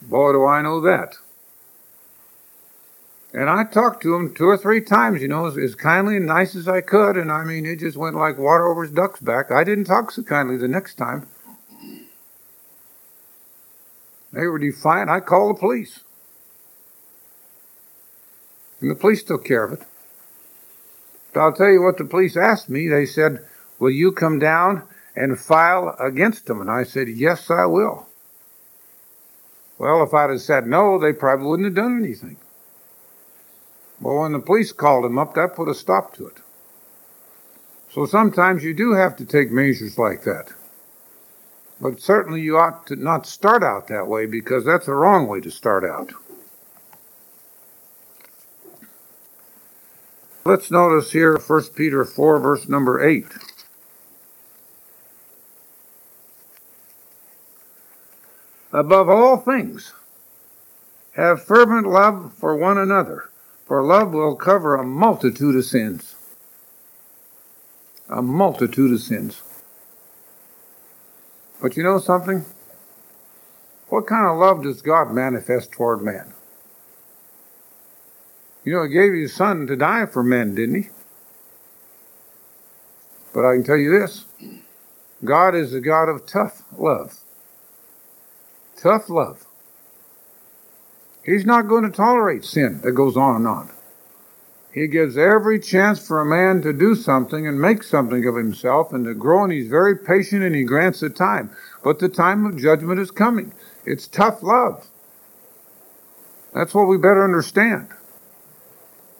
Boy, 0.00 0.32
do 0.32 0.46
I 0.46 0.62
know 0.62 0.80
that. 0.80 1.18
And 3.36 3.50
I 3.50 3.64
talked 3.64 4.02
to 4.02 4.14
him 4.14 4.34
two 4.34 4.46
or 4.46 4.56
three 4.56 4.80
times, 4.80 5.20
you 5.20 5.28
know, 5.28 5.44
as, 5.44 5.58
as, 5.58 5.74
kindly 5.74 6.16
and 6.16 6.24
nice 6.24 6.56
as 6.56 6.66
I 6.66 6.80
could. 6.80 7.18
And 7.18 7.30
I 7.30 7.44
mean, 7.44 7.66
it 7.66 7.80
just 7.80 7.98
went 7.98 8.16
like 8.16 8.38
water 8.38 8.66
over 8.66 8.82
his 8.82 8.92
duck's 8.92 9.20
back. 9.20 9.50
I 9.52 9.62
didn't 9.62 9.84
talk 9.84 10.10
so 10.10 10.22
kindly 10.22 10.56
the 10.56 10.66
next 10.66 10.94
time. 10.94 11.28
They 14.32 14.46
were 14.46 14.58
defiant. 14.58 15.10
I 15.10 15.20
called 15.20 15.54
the 15.54 15.60
police. 15.60 16.00
And 18.80 18.90
the 18.90 18.94
police 18.94 19.22
took 19.22 19.44
care 19.44 19.64
of 19.64 19.72
it. 19.74 19.86
But 21.34 21.40
I'll 21.40 21.52
tell 21.52 21.68
you 21.68 21.82
what 21.82 21.98
the 21.98 22.06
police 22.06 22.38
asked 22.38 22.70
me. 22.70 22.88
They 22.88 23.04
said, 23.04 23.44
Will 23.78 23.90
you 23.90 24.12
come 24.12 24.38
down 24.38 24.82
and 25.14 25.38
file 25.38 25.94
against 26.00 26.46
them? 26.46 26.62
And 26.62 26.70
I 26.70 26.84
said, 26.84 27.08
Yes, 27.10 27.50
I 27.50 27.66
will. 27.66 28.08
Well, 29.76 30.02
if 30.02 30.14
I'd 30.14 30.30
have 30.30 30.40
said 30.40 30.66
no, 30.66 30.98
they 30.98 31.12
probably 31.12 31.46
wouldn't 31.46 31.66
have 31.66 31.74
done 31.74 32.02
anything. 32.02 32.38
Well, 34.00 34.20
when 34.20 34.32
the 34.32 34.38
police 34.38 34.72
called 34.72 35.04
him 35.04 35.18
up, 35.18 35.34
that 35.34 35.54
put 35.54 35.68
a 35.68 35.74
stop 35.74 36.14
to 36.16 36.26
it. 36.26 36.38
So 37.90 38.04
sometimes 38.04 38.62
you 38.62 38.74
do 38.74 38.92
have 38.92 39.16
to 39.16 39.24
take 39.24 39.50
measures 39.50 39.98
like 39.98 40.22
that. 40.24 40.52
But 41.80 42.00
certainly 42.00 42.40
you 42.40 42.58
ought 42.58 42.86
to 42.88 42.96
not 42.96 43.26
start 43.26 43.62
out 43.62 43.88
that 43.88 44.06
way 44.06 44.26
because 44.26 44.64
that's 44.64 44.86
the 44.86 44.94
wrong 44.94 45.26
way 45.26 45.40
to 45.40 45.50
start 45.50 45.84
out. 45.84 46.12
Let's 50.44 50.70
notice 50.70 51.10
here 51.10 51.38
1 51.38 51.62
Peter 51.74 52.04
4, 52.04 52.38
verse 52.38 52.68
number 52.68 53.04
8. 53.04 53.26
Above 58.72 59.08
all 59.08 59.38
things, 59.38 59.92
have 61.12 61.42
fervent 61.42 61.88
love 61.88 62.32
for 62.38 62.54
one 62.54 62.78
another, 62.78 63.30
for 63.66 63.82
love 63.82 64.12
will 64.12 64.36
cover 64.36 64.76
a 64.76 64.84
multitude 64.84 65.56
of 65.56 65.64
sins 65.64 66.16
a 68.08 68.22
multitude 68.22 68.92
of 68.92 69.00
sins. 69.00 69.42
But 71.60 71.76
you 71.76 71.82
know 71.82 71.98
something? 71.98 72.44
What 73.88 74.06
kind 74.06 74.26
of 74.26 74.38
love 74.38 74.62
does 74.62 74.82
God 74.82 75.12
manifest 75.12 75.72
toward 75.72 76.02
man? 76.02 76.32
You 78.64 78.74
know, 78.74 78.82
He 78.84 78.90
gave 78.90 79.12
His 79.12 79.34
Son 79.34 79.66
to 79.66 79.76
die 79.76 80.06
for 80.06 80.22
men, 80.22 80.54
didn't 80.54 80.82
He? 80.82 80.90
But 83.32 83.44
I 83.44 83.54
can 83.54 83.64
tell 83.64 83.76
you 83.76 83.90
this 83.98 84.24
God 85.24 85.54
is 85.54 85.72
a 85.72 85.80
God 85.80 86.08
of 86.08 86.26
tough 86.26 86.62
love. 86.76 87.20
Tough 88.76 89.08
love. 89.08 89.45
He's 91.26 91.44
not 91.44 91.66
going 91.66 91.82
to 91.82 91.90
tolerate 91.90 92.44
sin 92.44 92.80
that 92.82 92.92
goes 92.92 93.16
on 93.16 93.34
and 93.34 93.48
on. 93.48 93.70
He 94.72 94.86
gives 94.86 95.18
every 95.18 95.58
chance 95.58 96.06
for 96.06 96.20
a 96.20 96.24
man 96.24 96.62
to 96.62 96.72
do 96.72 96.94
something 96.94 97.48
and 97.48 97.60
make 97.60 97.82
something 97.82 98.24
of 98.28 98.36
himself 98.36 98.92
and 98.92 99.04
to 99.06 99.14
grow, 99.14 99.42
and 99.42 99.52
he's 99.52 99.68
very 99.68 99.98
patient 99.98 100.44
and 100.44 100.54
he 100.54 100.62
grants 100.62 101.00
the 101.00 101.10
time. 101.10 101.50
But 101.82 101.98
the 101.98 102.08
time 102.08 102.46
of 102.46 102.56
judgment 102.56 103.00
is 103.00 103.10
coming. 103.10 103.52
It's 103.84 104.06
tough 104.06 104.42
love. 104.42 104.86
That's 106.54 106.74
what 106.74 106.86
we 106.86 106.96
better 106.96 107.24
understand. 107.24 107.88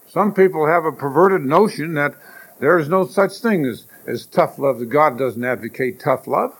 Some 0.06 0.32
people 0.32 0.66
have 0.66 0.84
a 0.84 0.92
perverted 0.92 1.42
notion 1.42 1.94
that 1.94 2.14
there 2.60 2.78
is 2.78 2.88
no 2.88 3.04
such 3.06 3.38
thing 3.38 3.64
as, 3.64 3.86
as 4.06 4.26
tough 4.26 4.58
love, 4.58 4.78
that 4.78 4.86
God 4.86 5.18
doesn't 5.18 5.44
advocate 5.44 5.98
tough 5.98 6.26
love. 6.26 6.54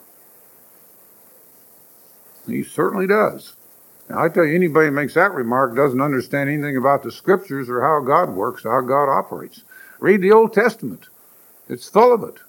He 2.49 2.65
certainly 2.65 3.07
does. 3.07 3.55
Now, 4.09 4.23
I 4.23 4.29
tell 4.29 4.45
you, 4.45 4.55
anybody 4.55 4.91
makes 4.91 5.15
that 5.15 5.33
remark 5.33 5.75
doesn't 5.75 6.01
understand 6.01 6.49
anything 6.49 6.77
about 6.77 7.03
the 7.03 7.11
scriptures 7.11 7.69
or 7.69 7.83
how 7.83 8.01
God 8.01 8.35
works, 8.35 8.63
how 8.63 8.81
God 8.81 9.11
operates. 9.11 9.65
Read 9.99 10.21
the 10.23 10.33
Old 10.33 10.53
Testament, 10.53 11.09
it's 11.69 11.89
full 11.89 12.15
of 12.15 12.23
it. 12.23 12.41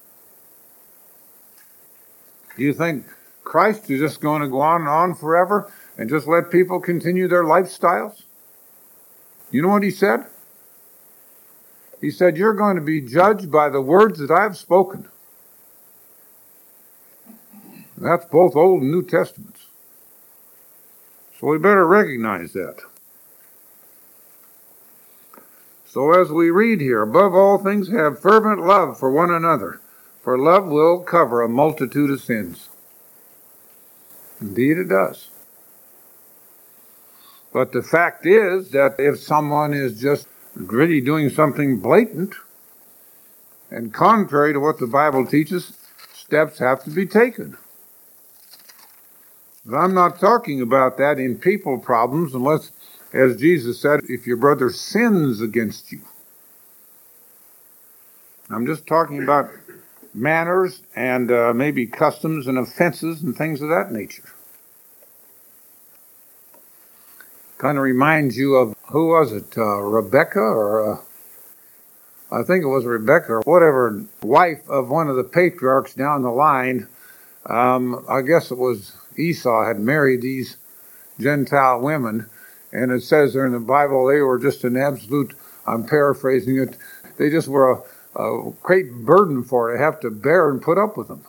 Do 2.55 2.63
you 2.63 2.73
think 2.73 3.05
Christ 3.43 3.89
is 3.89 3.99
just 3.99 4.21
going 4.21 4.41
to 4.41 4.47
go 4.47 4.61
on 4.61 4.81
and 4.81 4.89
on 4.89 5.15
forever 5.15 5.71
and 5.97 6.09
just 6.09 6.27
let 6.27 6.51
people 6.51 6.79
continue 6.79 7.27
their 7.27 7.43
lifestyles? 7.43 8.23
You 9.51 9.61
know 9.61 9.69
what 9.69 9.83
he 9.83 9.91
said? 9.91 10.25
He 12.01 12.11
said, 12.11 12.37
You're 12.37 12.53
going 12.53 12.75
to 12.75 12.81
be 12.81 13.01
judged 13.01 13.51
by 13.51 13.69
the 13.69 13.81
words 13.81 14.19
that 14.19 14.31
I 14.31 14.43
have 14.43 14.57
spoken. 14.57 15.07
That's 17.97 18.25
both 18.25 18.55
Old 18.55 18.81
and 18.81 18.91
New 18.91 19.03
Testaments. 19.03 19.56
So 21.39 21.47
we 21.47 21.57
better 21.59 21.85
recognize 21.85 22.53
that. 22.53 22.81
So 25.85 26.19
as 26.19 26.29
we 26.29 26.49
read 26.49 26.81
here, 26.81 27.01
above 27.01 27.33
all 27.33 27.57
things 27.57 27.89
have 27.89 28.19
fervent 28.19 28.61
love 28.65 28.99
for 28.99 29.11
one 29.11 29.31
another, 29.31 29.79
for 30.21 30.37
love 30.37 30.65
will 30.65 30.99
cover 30.99 31.41
a 31.41 31.49
multitude 31.49 32.09
of 32.09 32.21
sins. 32.21 32.69
Indeed 34.41 34.77
it 34.77 34.89
does. 34.89 35.29
But 37.53 37.71
the 37.71 37.81
fact 37.81 38.25
is 38.25 38.71
that 38.71 38.95
if 38.99 39.19
someone 39.19 39.73
is 39.73 39.99
just 39.99 40.27
really 40.55 41.01
doing 41.01 41.29
something 41.29 41.79
blatant 41.79 42.35
and 43.71 43.93
contrary 43.93 44.53
to 44.53 44.59
what 44.59 44.79
the 44.79 44.87
Bible 44.87 45.25
teaches, 45.25 45.77
steps 46.13 46.59
have 46.59 46.83
to 46.83 46.89
be 46.89 47.05
taken. 47.05 47.57
But 49.67 49.77
I'm 49.77 49.93
not 49.93 50.19
talking 50.19 50.61
about 50.61 50.97
that 50.97 51.19
in 51.19 51.37
people 51.37 51.77
problems 51.77 52.33
unless, 52.33 52.71
as 53.13 53.35
Jesus 53.35 53.81
said, 53.81 53.99
if 54.07 54.25
your 54.25 54.37
brother 54.37 54.69
sins 54.69 55.41
against 55.41 55.91
you. 55.91 55.99
I'm 58.49 58.65
just 58.65 58.87
talking 58.87 59.21
about 59.21 59.49
manners 60.13 60.81
and 60.95 61.29
uh, 61.29 61.53
maybe 61.53 61.85
customs 61.85 62.47
and 62.47 62.57
offenses 62.57 63.21
and 63.21 63.35
things 63.35 63.61
of 63.61 63.67
that 63.67 63.91
nature. 63.91 64.23
Kind 67.57 67.77
of 67.77 67.83
reminds 67.83 68.37
you 68.37 68.55
of 68.55 68.73
who 68.89 69.09
was 69.09 69.33
it, 69.33 69.57
uh, 69.57 69.81
Rebecca 69.81 70.39
or 70.39 70.93
uh, 70.93 71.01
I 72.31 72.43
think 72.43 72.63
it 72.63 72.67
was 72.67 72.85
Rebecca 72.85 73.33
or 73.33 73.41
whatever, 73.41 74.05
wife 74.21 74.61
of 74.69 74.89
one 74.89 75.09
of 75.09 75.17
the 75.17 75.23
patriarchs 75.23 75.93
down 75.93 76.21
the 76.21 76.29
line. 76.31 76.87
Um, 77.47 78.05
I 78.09 78.21
guess 78.21 78.51
it 78.51 78.57
was 78.57 78.95
Esau 79.17 79.65
had 79.65 79.79
married 79.79 80.21
these 80.21 80.57
Gentile 81.19 81.81
women, 81.81 82.29
and 82.71 82.91
it 82.91 83.03
says 83.03 83.33
there 83.33 83.45
in 83.45 83.53
the 83.53 83.59
Bible 83.59 84.05
they 84.05 84.21
were 84.21 84.37
just 84.37 84.63
an 84.63 84.75
absolute, 84.75 85.33
I'm 85.65 85.85
paraphrasing 85.85 86.57
it, 86.57 86.77
they 87.17 87.29
just 87.29 87.47
were 87.47 87.83
a, 88.15 88.21
a 88.21 88.51
great 88.61 88.91
burden 88.93 89.43
for 89.43 89.71
to 89.71 89.77
have 89.77 89.99
to 90.01 90.11
bear 90.11 90.49
and 90.49 90.61
put 90.61 90.77
up 90.77 90.97
with 90.97 91.07
them. 91.07 91.23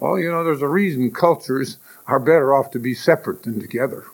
Well, 0.00 0.18
you 0.18 0.32
know, 0.32 0.42
there's 0.42 0.62
a 0.62 0.68
reason 0.68 1.12
cultures 1.12 1.76
are 2.08 2.18
better 2.18 2.54
off 2.54 2.72
to 2.72 2.80
be 2.80 2.94
separate 2.94 3.44
than 3.44 3.60
together. 3.60 4.04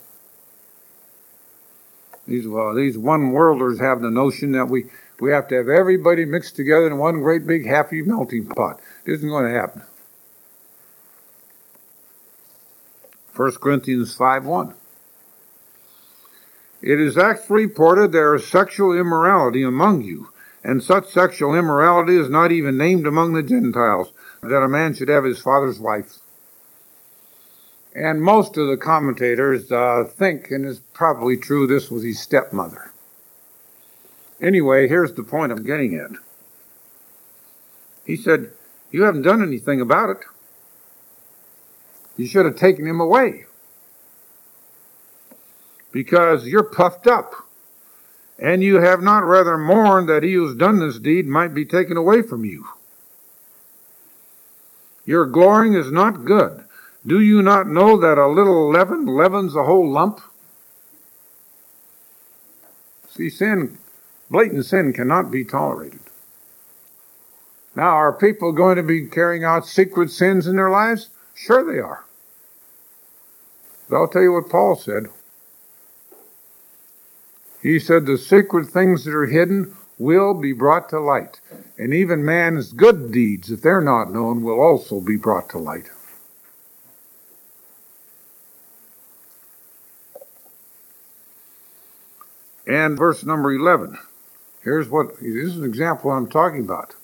These, 2.26 2.46
uh, 2.46 2.74
these 2.74 2.98
one 2.98 3.30
worlders 3.30 3.80
have 3.80 4.02
the 4.02 4.10
notion 4.10 4.52
that 4.52 4.66
we, 4.66 4.86
we 5.18 5.30
have 5.30 5.48
to 5.48 5.54
have 5.54 5.68
everybody 5.68 6.26
mixed 6.26 6.56
together 6.56 6.88
in 6.88 6.98
one 6.98 7.20
great 7.20 7.46
big 7.46 7.66
happy 7.66 8.02
melting 8.02 8.46
pot. 8.48 8.80
It 9.06 9.12
isn't 9.12 9.28
going 9.28 9.46
to 9.46 9.58
happen. 9.58 9.82
1 13.38 13.52
Corinthians 13.60 14.16
5 14.16 14.46
1. 14.46 14.74
It 16.82 17.00
is 17.00 17.16
actually 17.16 17.66
reported 17.66 18.10
there 18.10 18.34
is 18.34 18.44
sexual 18.44 18.98
immorality 18.98 19.62
among 19.62 20.02
you, 20.02 20.30
and 20.64 20.82
such 20.82 21.08
sexual 21.08 21.54
immorality 21.54 22.16
is 22.16 22.28
not 22.28 22.50
even 22.50 22.76
named 22.76 23.06
among 23.06 23.34
the 23.34 23.44
Gentiles, 23.44 24.12
that 24.42 24.62
a 24.62 24.68
man 24.68 24.92
should 24.92 25.08
have 25.08 25.22
his 25.22 25.38
father's 25.40 25.78
wife. 25.78 26.18
And 27.94 28.22
most 28.22 28.56
of 28.56 28.66
the 28.66 28.76
commentators 28.76 29.70
uh, 29.70 30.02
think, 30.04 30.50
and 30.50 30.66
it's 30.66 30.80
probably 30.92 31.36
true, 31.36 31.68
this 31.68 31.92
was 31.92 32.02
his 32.02 32.18
stepmother. 32.18 32.90
Anyway, 34.40 34.88
here's 34.88 35.12
the 35.12 35.22
point 35.22 35.52
I'm 35.52 35.64
getting 35.64 35.94
at. 35.94 36.10
He 38.04 38.16
said, 38.16 38.50
You 38.90 39.04
haven't 39.04 39.22
done 39.22 39.42
anything 39.42 39.80
about 39.80 40.10
it. 40.10 40.24
You 42.18 42.26
should 42.26 42.44
have 42.44 42.56
taken 42.56 42.86
him 42.86 43.00
away. 43.00 43.46
Because 45.92 46.46
you're 46.46 46.64
puffed 46.64 47.06
up. 47.06 47.32
And 48.38 48.62
you 48.62 48.80
have 48.80 49.00
not 49.00 49.24
rather 49.24 49.56
mourned 49.56 50.08
that 50.08 50.22
he 50.22 50.34
who's 50.34 50.54
done 50.54 50.80
this 50.80 50.98
deed 50.98 51.26
might 51.26 51.54
be 51.54 51.64
taken 51.64 51.96
away 51.96 52.22
from 52.22 52.44
you. 52.44 52.66
Your 55.06 55.26
glorying 55.26 55.74
is 55.74 55.90
not 55.90 56.24
good. 56.24 56.64
Do 57.06 57.20
you 57.20 57.40
not 57.40 57.68
know 57.68 57.96
that 57.96 58.18
a 58.18 58.26
little 58.26 58.70
leaven 58.70 59.06
leavens 59.06 59.56
a 59.56 59.64
whole 59.64 59.88
lump? 59.90 60.20
See, 63.08 63.30
sin, 63.30 63.78
blatant 64.28 64.66
sin, 64.66 64.92
cannot 64.92 65.30
be 65.30 65.44
tolerated. 65.44 66.00
Now, 67.74 67.90
are 67.90 68.12
people 68.12 68.52
going 68.52 68.76
to 68.76 68.82
be 68.82 69.06
carrying 69.06 69.44
out 69.44 69.66
secret 69.66 70.10
sins 70.10 70.46
in 70.46 70.56
their 70.56 70.70
lives? 70.70 71.10
Sure, 71.34 71.64
they 71.64 71.78
are. 71.78 72.04
But 73.88 73.96
I'll 73.96 74.08
tell 74.08 74.22
you 74.22 74.32
what 74.32 74.50
Paul 74.50 74.76
said. 74.76 75.06
He 77.62 77.78
said, 77.78 78.06
The 78.06 78.18
secret 78.18 78.68
things 78.68 79.04
that 79.04 79.14
are 79.14 79.26
hidden 79.26 79.76
will 79.98 80.34
be 80.34 80.52
brought 80.52 80.88
to 80.90 81.00
light. 81.00 81.40
And 81.76 81.92
even 81.92 82.24
man's 82.24 82.72
good 82.72 83.10
deeds, 83.12 83.50
if 83.50 83.62
they're 83.62 83.80
not 83.80 84.12
known, 84.12 84.42
will 84.42 84.60
also 84.60 85.00
be 85.00 85.16
brought 85.16 85.48
to 85.50 85.58
light. 85.58 85.90
And 92.66 92.98
verse 92.98 93.24
number 93.24 93.52
11. 93.52 93.98
Here's 94.62 94.88
what 94.88 95.14
this 95.20 95.24
is 95.24 95.56
an 95.56 95.64
example 95.64 96.10
I'm 96.10 96.28
talking 96.28 96.60
about. 96.60 96.94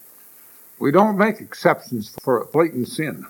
We 0.78 0.90
don't 0.90 1.16
make 1.16 1.40
exceptions 1.40 2.14
for 2.22 2.46
blatant 2.52 2.88
sin. 2.88 3.26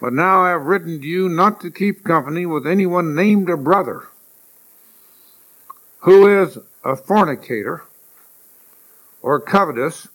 But 0.00 0.12
now 0.12 0.42
I 0.42 0.50
have 0.50 0.66
written 0.66 1.00
to 1.00 1.06
you 1.06 1.28
not 1.28 1.60
to 1.62 1.70
keep 1.70 2.04
company 2.04 2.44
with 2.44 2.66
anyone 2.66 3.14
named 3.14 3.48
a 3.48 3.56
brother 3.56 4.08
who 6.00 6.42
is 6.42 6.58
a 6.84 6.94
fornicator 6.94 7.82
or 9.22 9.40
covetous 9.40 10.08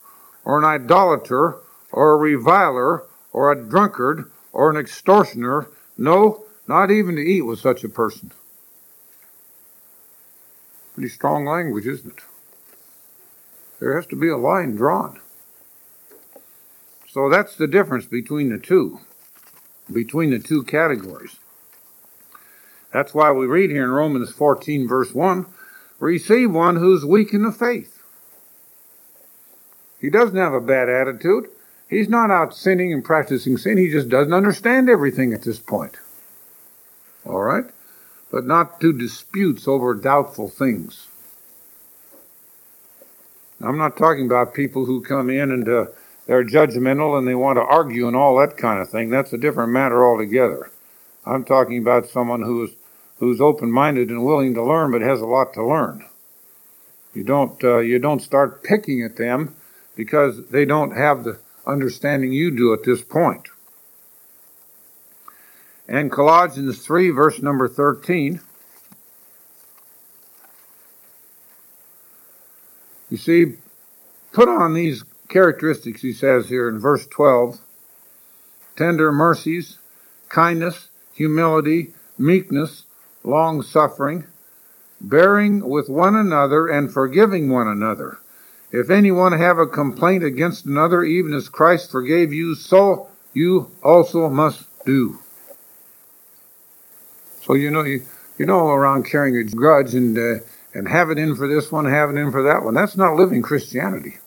or 0.45 0.59
an 0.59 0.65
idolater 0.65 1.57
or 1.91 2.13
a 2.13 2.17
reviler 2.17 3.03
or 3.33 3.51
a 3.51 3.61
drunkard 3.61 4.31
or 4.53 4.69
an 4.69 4.77
extortioner. 4.77 5.67
No, 5.97 6.45
not 6.67 6.91
even 6.91 7.15
to 7.15 7.21
eat 7.21 7.41
with 7.41 7.59
such 7.59 7.83
a 7.83 7.89
person. 7.89 8.31
Pretty 10.93 11.09
strong 11.09 11.45
language, 11.45 11.87
isn't 11.87 12.17
it? 12.17 12.23
There 13.79 13.95
has 13.95 14.05
to 14.07 14.15
be 14.15 14.29
a 14.29 14.37
line 14.37 14.75
drawn. 14.75 15.19
So 17.09 17.29
that's 17.29 17.55
the 17.55 17.67
difference 17.67 18.05
between 18.05 18.49
the 18.49 18.57
two, 18.57 18.99
between 19.91 20.31
the 20.31 20.39
two 20.39 20.63
categories. 20.63 21.37
That's 22.91 23.13
why 23.13 23.31
we 23.31 23.45
read 23.45 23.69
here 23.69 23.83
in 23.83 23.91
Romans 23.91 24.31
14, 24.31 24.87
verse 24.87 25.13
1 25.13 25.45
receive 25.99 26.51
one 26.51 26.77
who's 26.77 27.05
weak 27.05 27.33
in 27.33 27.43
the 27.43 27.51
faith. 27.51 28.01
He 29.99 30.09
doesn't 30.09 30.35
have 30.35 30.53
a 30.53 30.59
bad 30.59 30.89
attitude. 30.89 31.47
He's 31.87 32.09
not 32.09 32.31
out 32.31 32.55
sinning 32.55 32.91
and 32.91 33.05
practicing 33.05 33.57
sin. 33.57 33.77
He 33.77 33.89
just 33.89 34.09
doesn't 34.09 34.33
understand 34.33 34.89
everything 34.89 35.31
at 35.31 35.43
this 35.43 35.59
point. 35.59 35.97
All 37.25 37.41
right? 37.41 37.65
But 38.31 38.45
not 38.45 38.81
to 38.81 38.97
disputes 38.97 39.67
over 39.67 39.93
doubtful 39.93 40.49
things. 40.49 41.07
I'm 43.61 43.77
not 43.77 43.95
talking 43.95 44.25
about 44.25 44.55
people 44.55 44.85
who 44.85 45.01
come 45.01 45.29
in 45.29 45.51
and 45.51 45.69
uh, 45.69 45.85
they're 46.31 46.45
judgmental 46.45 47.17
and 47.17 47.27
they 47.27 47.35
want 47.35 47.57
to 47.57 47.61
argue 47.61 48.07
and 48.07 48.15
all 48.15 48.37
that 48.37 48.55
kind 48.55 48.79
of 48.79 48.89
thing. 48.89 49.09
That's 49.09 49.33
a 49.33 49.37
different 49.37 49.73
matter 49.73 50.07
altogether. 50.07 50.71
I'm 51.25 51.43
talking 51.43 51.77
about 51.77 52.07
someone 52.07 52.41
who's 52.41 52.71
who's 53.17 53.41
open-minded 53.41 54.09
and 54.09 54.23
willing 54.23 54.53
to 54.53 54.63
learn, 54.63 54.91
but 54.91 55.01
has 55.01 55.19
a 55.19 55.25
lot 55.25 55.53
to 55.55 55.67
learn. 55.67 56.05
You 57.13 57.25
don't 57.25 57.61
uh, 57.61 57.79
you 57.79 57.99
don't 57.99 58.21
start 58.21 58.63
picking 58.63 59.03
at 59.03 59.17
them 59.17 59.57
because 59.97 60.47
they 60.47 60.63
don't 60.63 60.95
have 60.95 61.25
the 61.25 61.37
understanding 61.67 62.31
you 62.31 62.49
do 62.49 62.73
at 62.73 62.85
this 62.85 63.01
point. 63.01 63.49
And 65.85 66.09
Colossians 66.09 66.79
3, 66.85 67.09
verse 67.09 67.41
number 67.41 67.67
13. 67.67 68.39
You 73.09 73.17
see, 73.17 73.57
put 74.31 74.47
on 74.47 74.73
these 74.73 75.03
characteristics, 75.31 76.01
he 76.01 76.13
says 76.13 76.49
here 76.49 76.69
in 76.69 76.79
verse 76.79 77.07
12 77.07 77.59
tender 78.75 79.11
mercies, 79.11 79.79
kindness, 80.29 80.89
humility, 81.13 81.93
meekness, 82.17 82.83
long 83.23 83.61
suffering, 83.61 84.25
bearing 84.99 85.67
with 85.67 85.89
one 85.89 86.15
another 86.15 86.67
and 86.67 86.91
forgiving 86.91 87.49
one 87.49 87.67
another. 87.67 88.17
If 88.71 88.89
anyone 88.89 89.33
have 89.33 89.57
a 89.57 89.67
complaint 89.67 90.23
against 90.23 90.65
another, 90.65 91.03
even 91.03 91.33
as 91.33 91.49
Christ 91.49 91.91
forgave 91.91 92.31
you, 92.31 92.55
so 92.55 93.09
you 93.33 93.71
also 93.83 94.29
must 94.29 94.65
do. 94.85 95.19
So 97.41 97.53
you 97.53 97.71
know 97.71 97.83
you 97.83 98.05
you 98.37 98.45
know 98.45 98.69
around 98.69 99.03
carrying 99.03 99.35
a 99.35 99.43
grudge 99.43 99.93
and 99.93 100.17
uh, 100.17 100.43
and 100.73 100.87
have 100.87 101.09
it 101.09 101.17
in 101.17 101.35
for 101.35 101.47
this 101.47 101.71
one, 101.71 101.85
have 101.85 102.09
it 102.09 102.17
in 102.17 102.31
for 102.31 102.43
that 102.43 102.63
one. 102.63 102.73
That's 102.73 102.95
not 102.95 103.15
living 103.15 103.41
Christianity. 103.41 104.19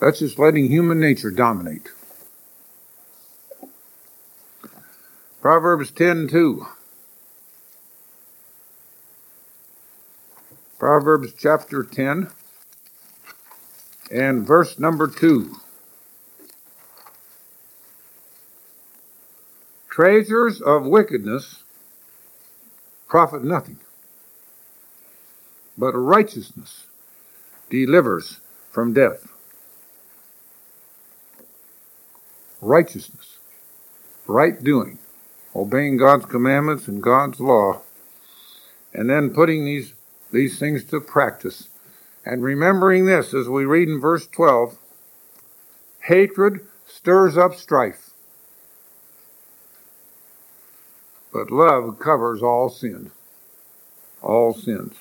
That's 0.00 0.20
just 0.20 0.38
letting 0.38 0.68
human 0.68 1.00
nature 1.00 1.30
dominate. 1.30 1.90
Proverbs 5.40 5.90
10 5.90 6.28
2. 6.28 6.66
Proverbs 10.78 11.32
chapter 11.36 11.82
10 11.82 12.28
and 14.12 14.46
verse 14.46 14.78
number 14.78 15.08
2. 15.08 15.56
Treasures 19.90 20.60
of 20.60 20.86
wickedness 20.86 21.64
profit 23.08 23.42
nothing, 23.42 23.78
but 25.76 25.92
righteousness 25.92 26.84
delivers 27.70 28.38
from 28.70 28.92
death. 28.92 29.37
Righteousness, 32.60 33.38
right 34.26 34.62
doing, 34.62 34.98
obeying 35.54 35.96
God's 35.96 36.26
commandments 36.26 36.88
and 36.88 37.02
God's 37.02 37.40
law, 37.40 37.82
and 38.92 39.08
then 39.08 39.30
putting 39.30 39.64
these 39.64 39.94
these 40.30 40.58
things 40.58 40.84
to 40.84 41.00
practice. 41.00 41.68
And 42.24 42.42
remembering 42.42 43.06
this, 43.06 43.32
as 43.32 43.48
we 43.48 43.64
read 43.64 43.88
in 43.88 44.00
verse 44.00 44.26
12, 44.26 44.76
hatred 46.00 46.66
stirs 46.86 47.38
up 47.38 47.54
strife, 47.54 48.10
but 51.32 51.50
love 51.50 51.98
covers 51.98 52.42
all 52.42 52.68
sin. 52.68 53.10
All 54.20 54.52
sins. 54.52 54.94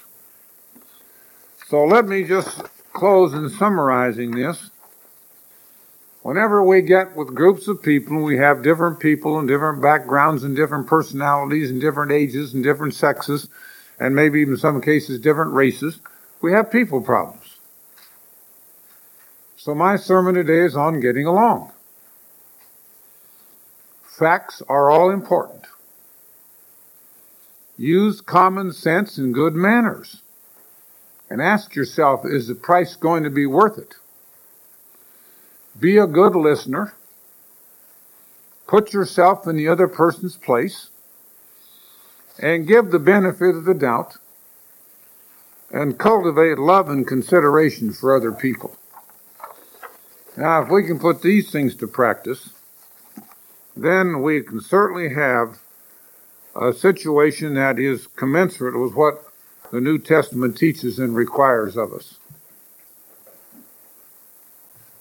So 1.67 1.83
let 1.83 2.05
me 2.05 2.23
just 2.23 2.61
close 2.93 3.33
in 3.33 3.49
summarizing 3.49 4.31
this. 4.31 4.69
Whenever 6.27 6.61
we 6.61 6.81
get 6.81 7.15
with 7.15 7.33
groups 7.33 7.69
of 7.69 7.81
people, 7.81 8.21
we 8.21 8.35
have 8.35 8.61
different 8.61 8.99
people 8.99 9.39
and 9.39 9.47
different 9.47 9.81
backgrounds 9.81 10.43
and 10.43 10.57
different 10.57 10.85
personalities 10.85 11.71
and 11.71 11.79
different 11.79 12.11
ages 12.11 12.53
and 12.53 12.61
different 12.65 12.93
sexes 12.93 13.47
and 13.97 14.13
maybe 14.13 14.41
even 14.41 14.55
in 14.55 14.59
some 14.59 14.81
cases 14.81 15.21
different 15.21 15.53
races, 15.53 16.01
we 16.41 16.51
have 16.51 16.69
people 16.69 16.99
problems. 16.99 17.55
So 19.55 19.73
my 19.73 19.95
sermon 19.95 20.35
today 20.35 20.65
is 20.65 20.75
on 20.75 20.99
getting 20.99 21.25
along. 21.25 21.71
Facts 24.03 24.61
are 24.67 24.91
all 24.91 25.09
important. 25.09 25.63
Use 27.77 28.19
common 28.19 28.73
sense 28.73 29.17
and 29.17 29.33
good 29.33 29.55
manners. 29.55 30.23
And 31.29 31.41
ask 31.41 31.73
yourself, 31.73 32.25
is 32.25 32.49
the 32.49 32.55
price 32.55 32.97
going 32.97 33.23
to 33.23 33.29
be 33.29 33.45
worth 33.45 33.77
it? 33.77 33.95
Be 35.79 35.97
a 35.97 36.07
good 36.07 36.35
listener. 36.35 36.93
Put 38.67 38.93
yourself 38.93 39.47
in 39.47 39.55
the 39.55 39.67
other 39.67 39.87
person's 39.87 40.35
place 40.35 40.89
and 42.39 42.67
give 42.67 42.91
the 42.91 42.99
benefit 42.99 43.55
of 43.55 43.65
the 43.65 43.73
doubt 43.73 44.17
and 45.71 45.99
cultivate 45.99 46.57
love 46.57 46.89
and 46.89 47.05
consideration 47.05 47.91
for 47.93 48.15
other 48.15 48.31
people. 48.31 48.75
Now, 50.35 50.61
if 50.61 50.69
we 50.69 50.83
can 50.85 50.99
put 50.99 51.21
these 51.21 51.51
things 51.51 51.75
to 51.75 51.87
practice, 51.87 52.49
then 53.75 54.21
we 54.21 54.41
can 54.41 54.61
certainly 54.61 55.13
have 55.13 55.59
a 56.55 56.73
situation 56.73 57.53
that 57.55 57.79
is 57.79 58.07
commensurate 58.15 58.79
with 58.79 58.93
what 58.93 59.23
the 59.71 59.81
New 59.81 59.99
Testament 59.99 60.57
teaches 60.57 60.97
and 60.97 61.15
requires 61.15 61.75
of 61.75 61.93
us. 61.93 62.15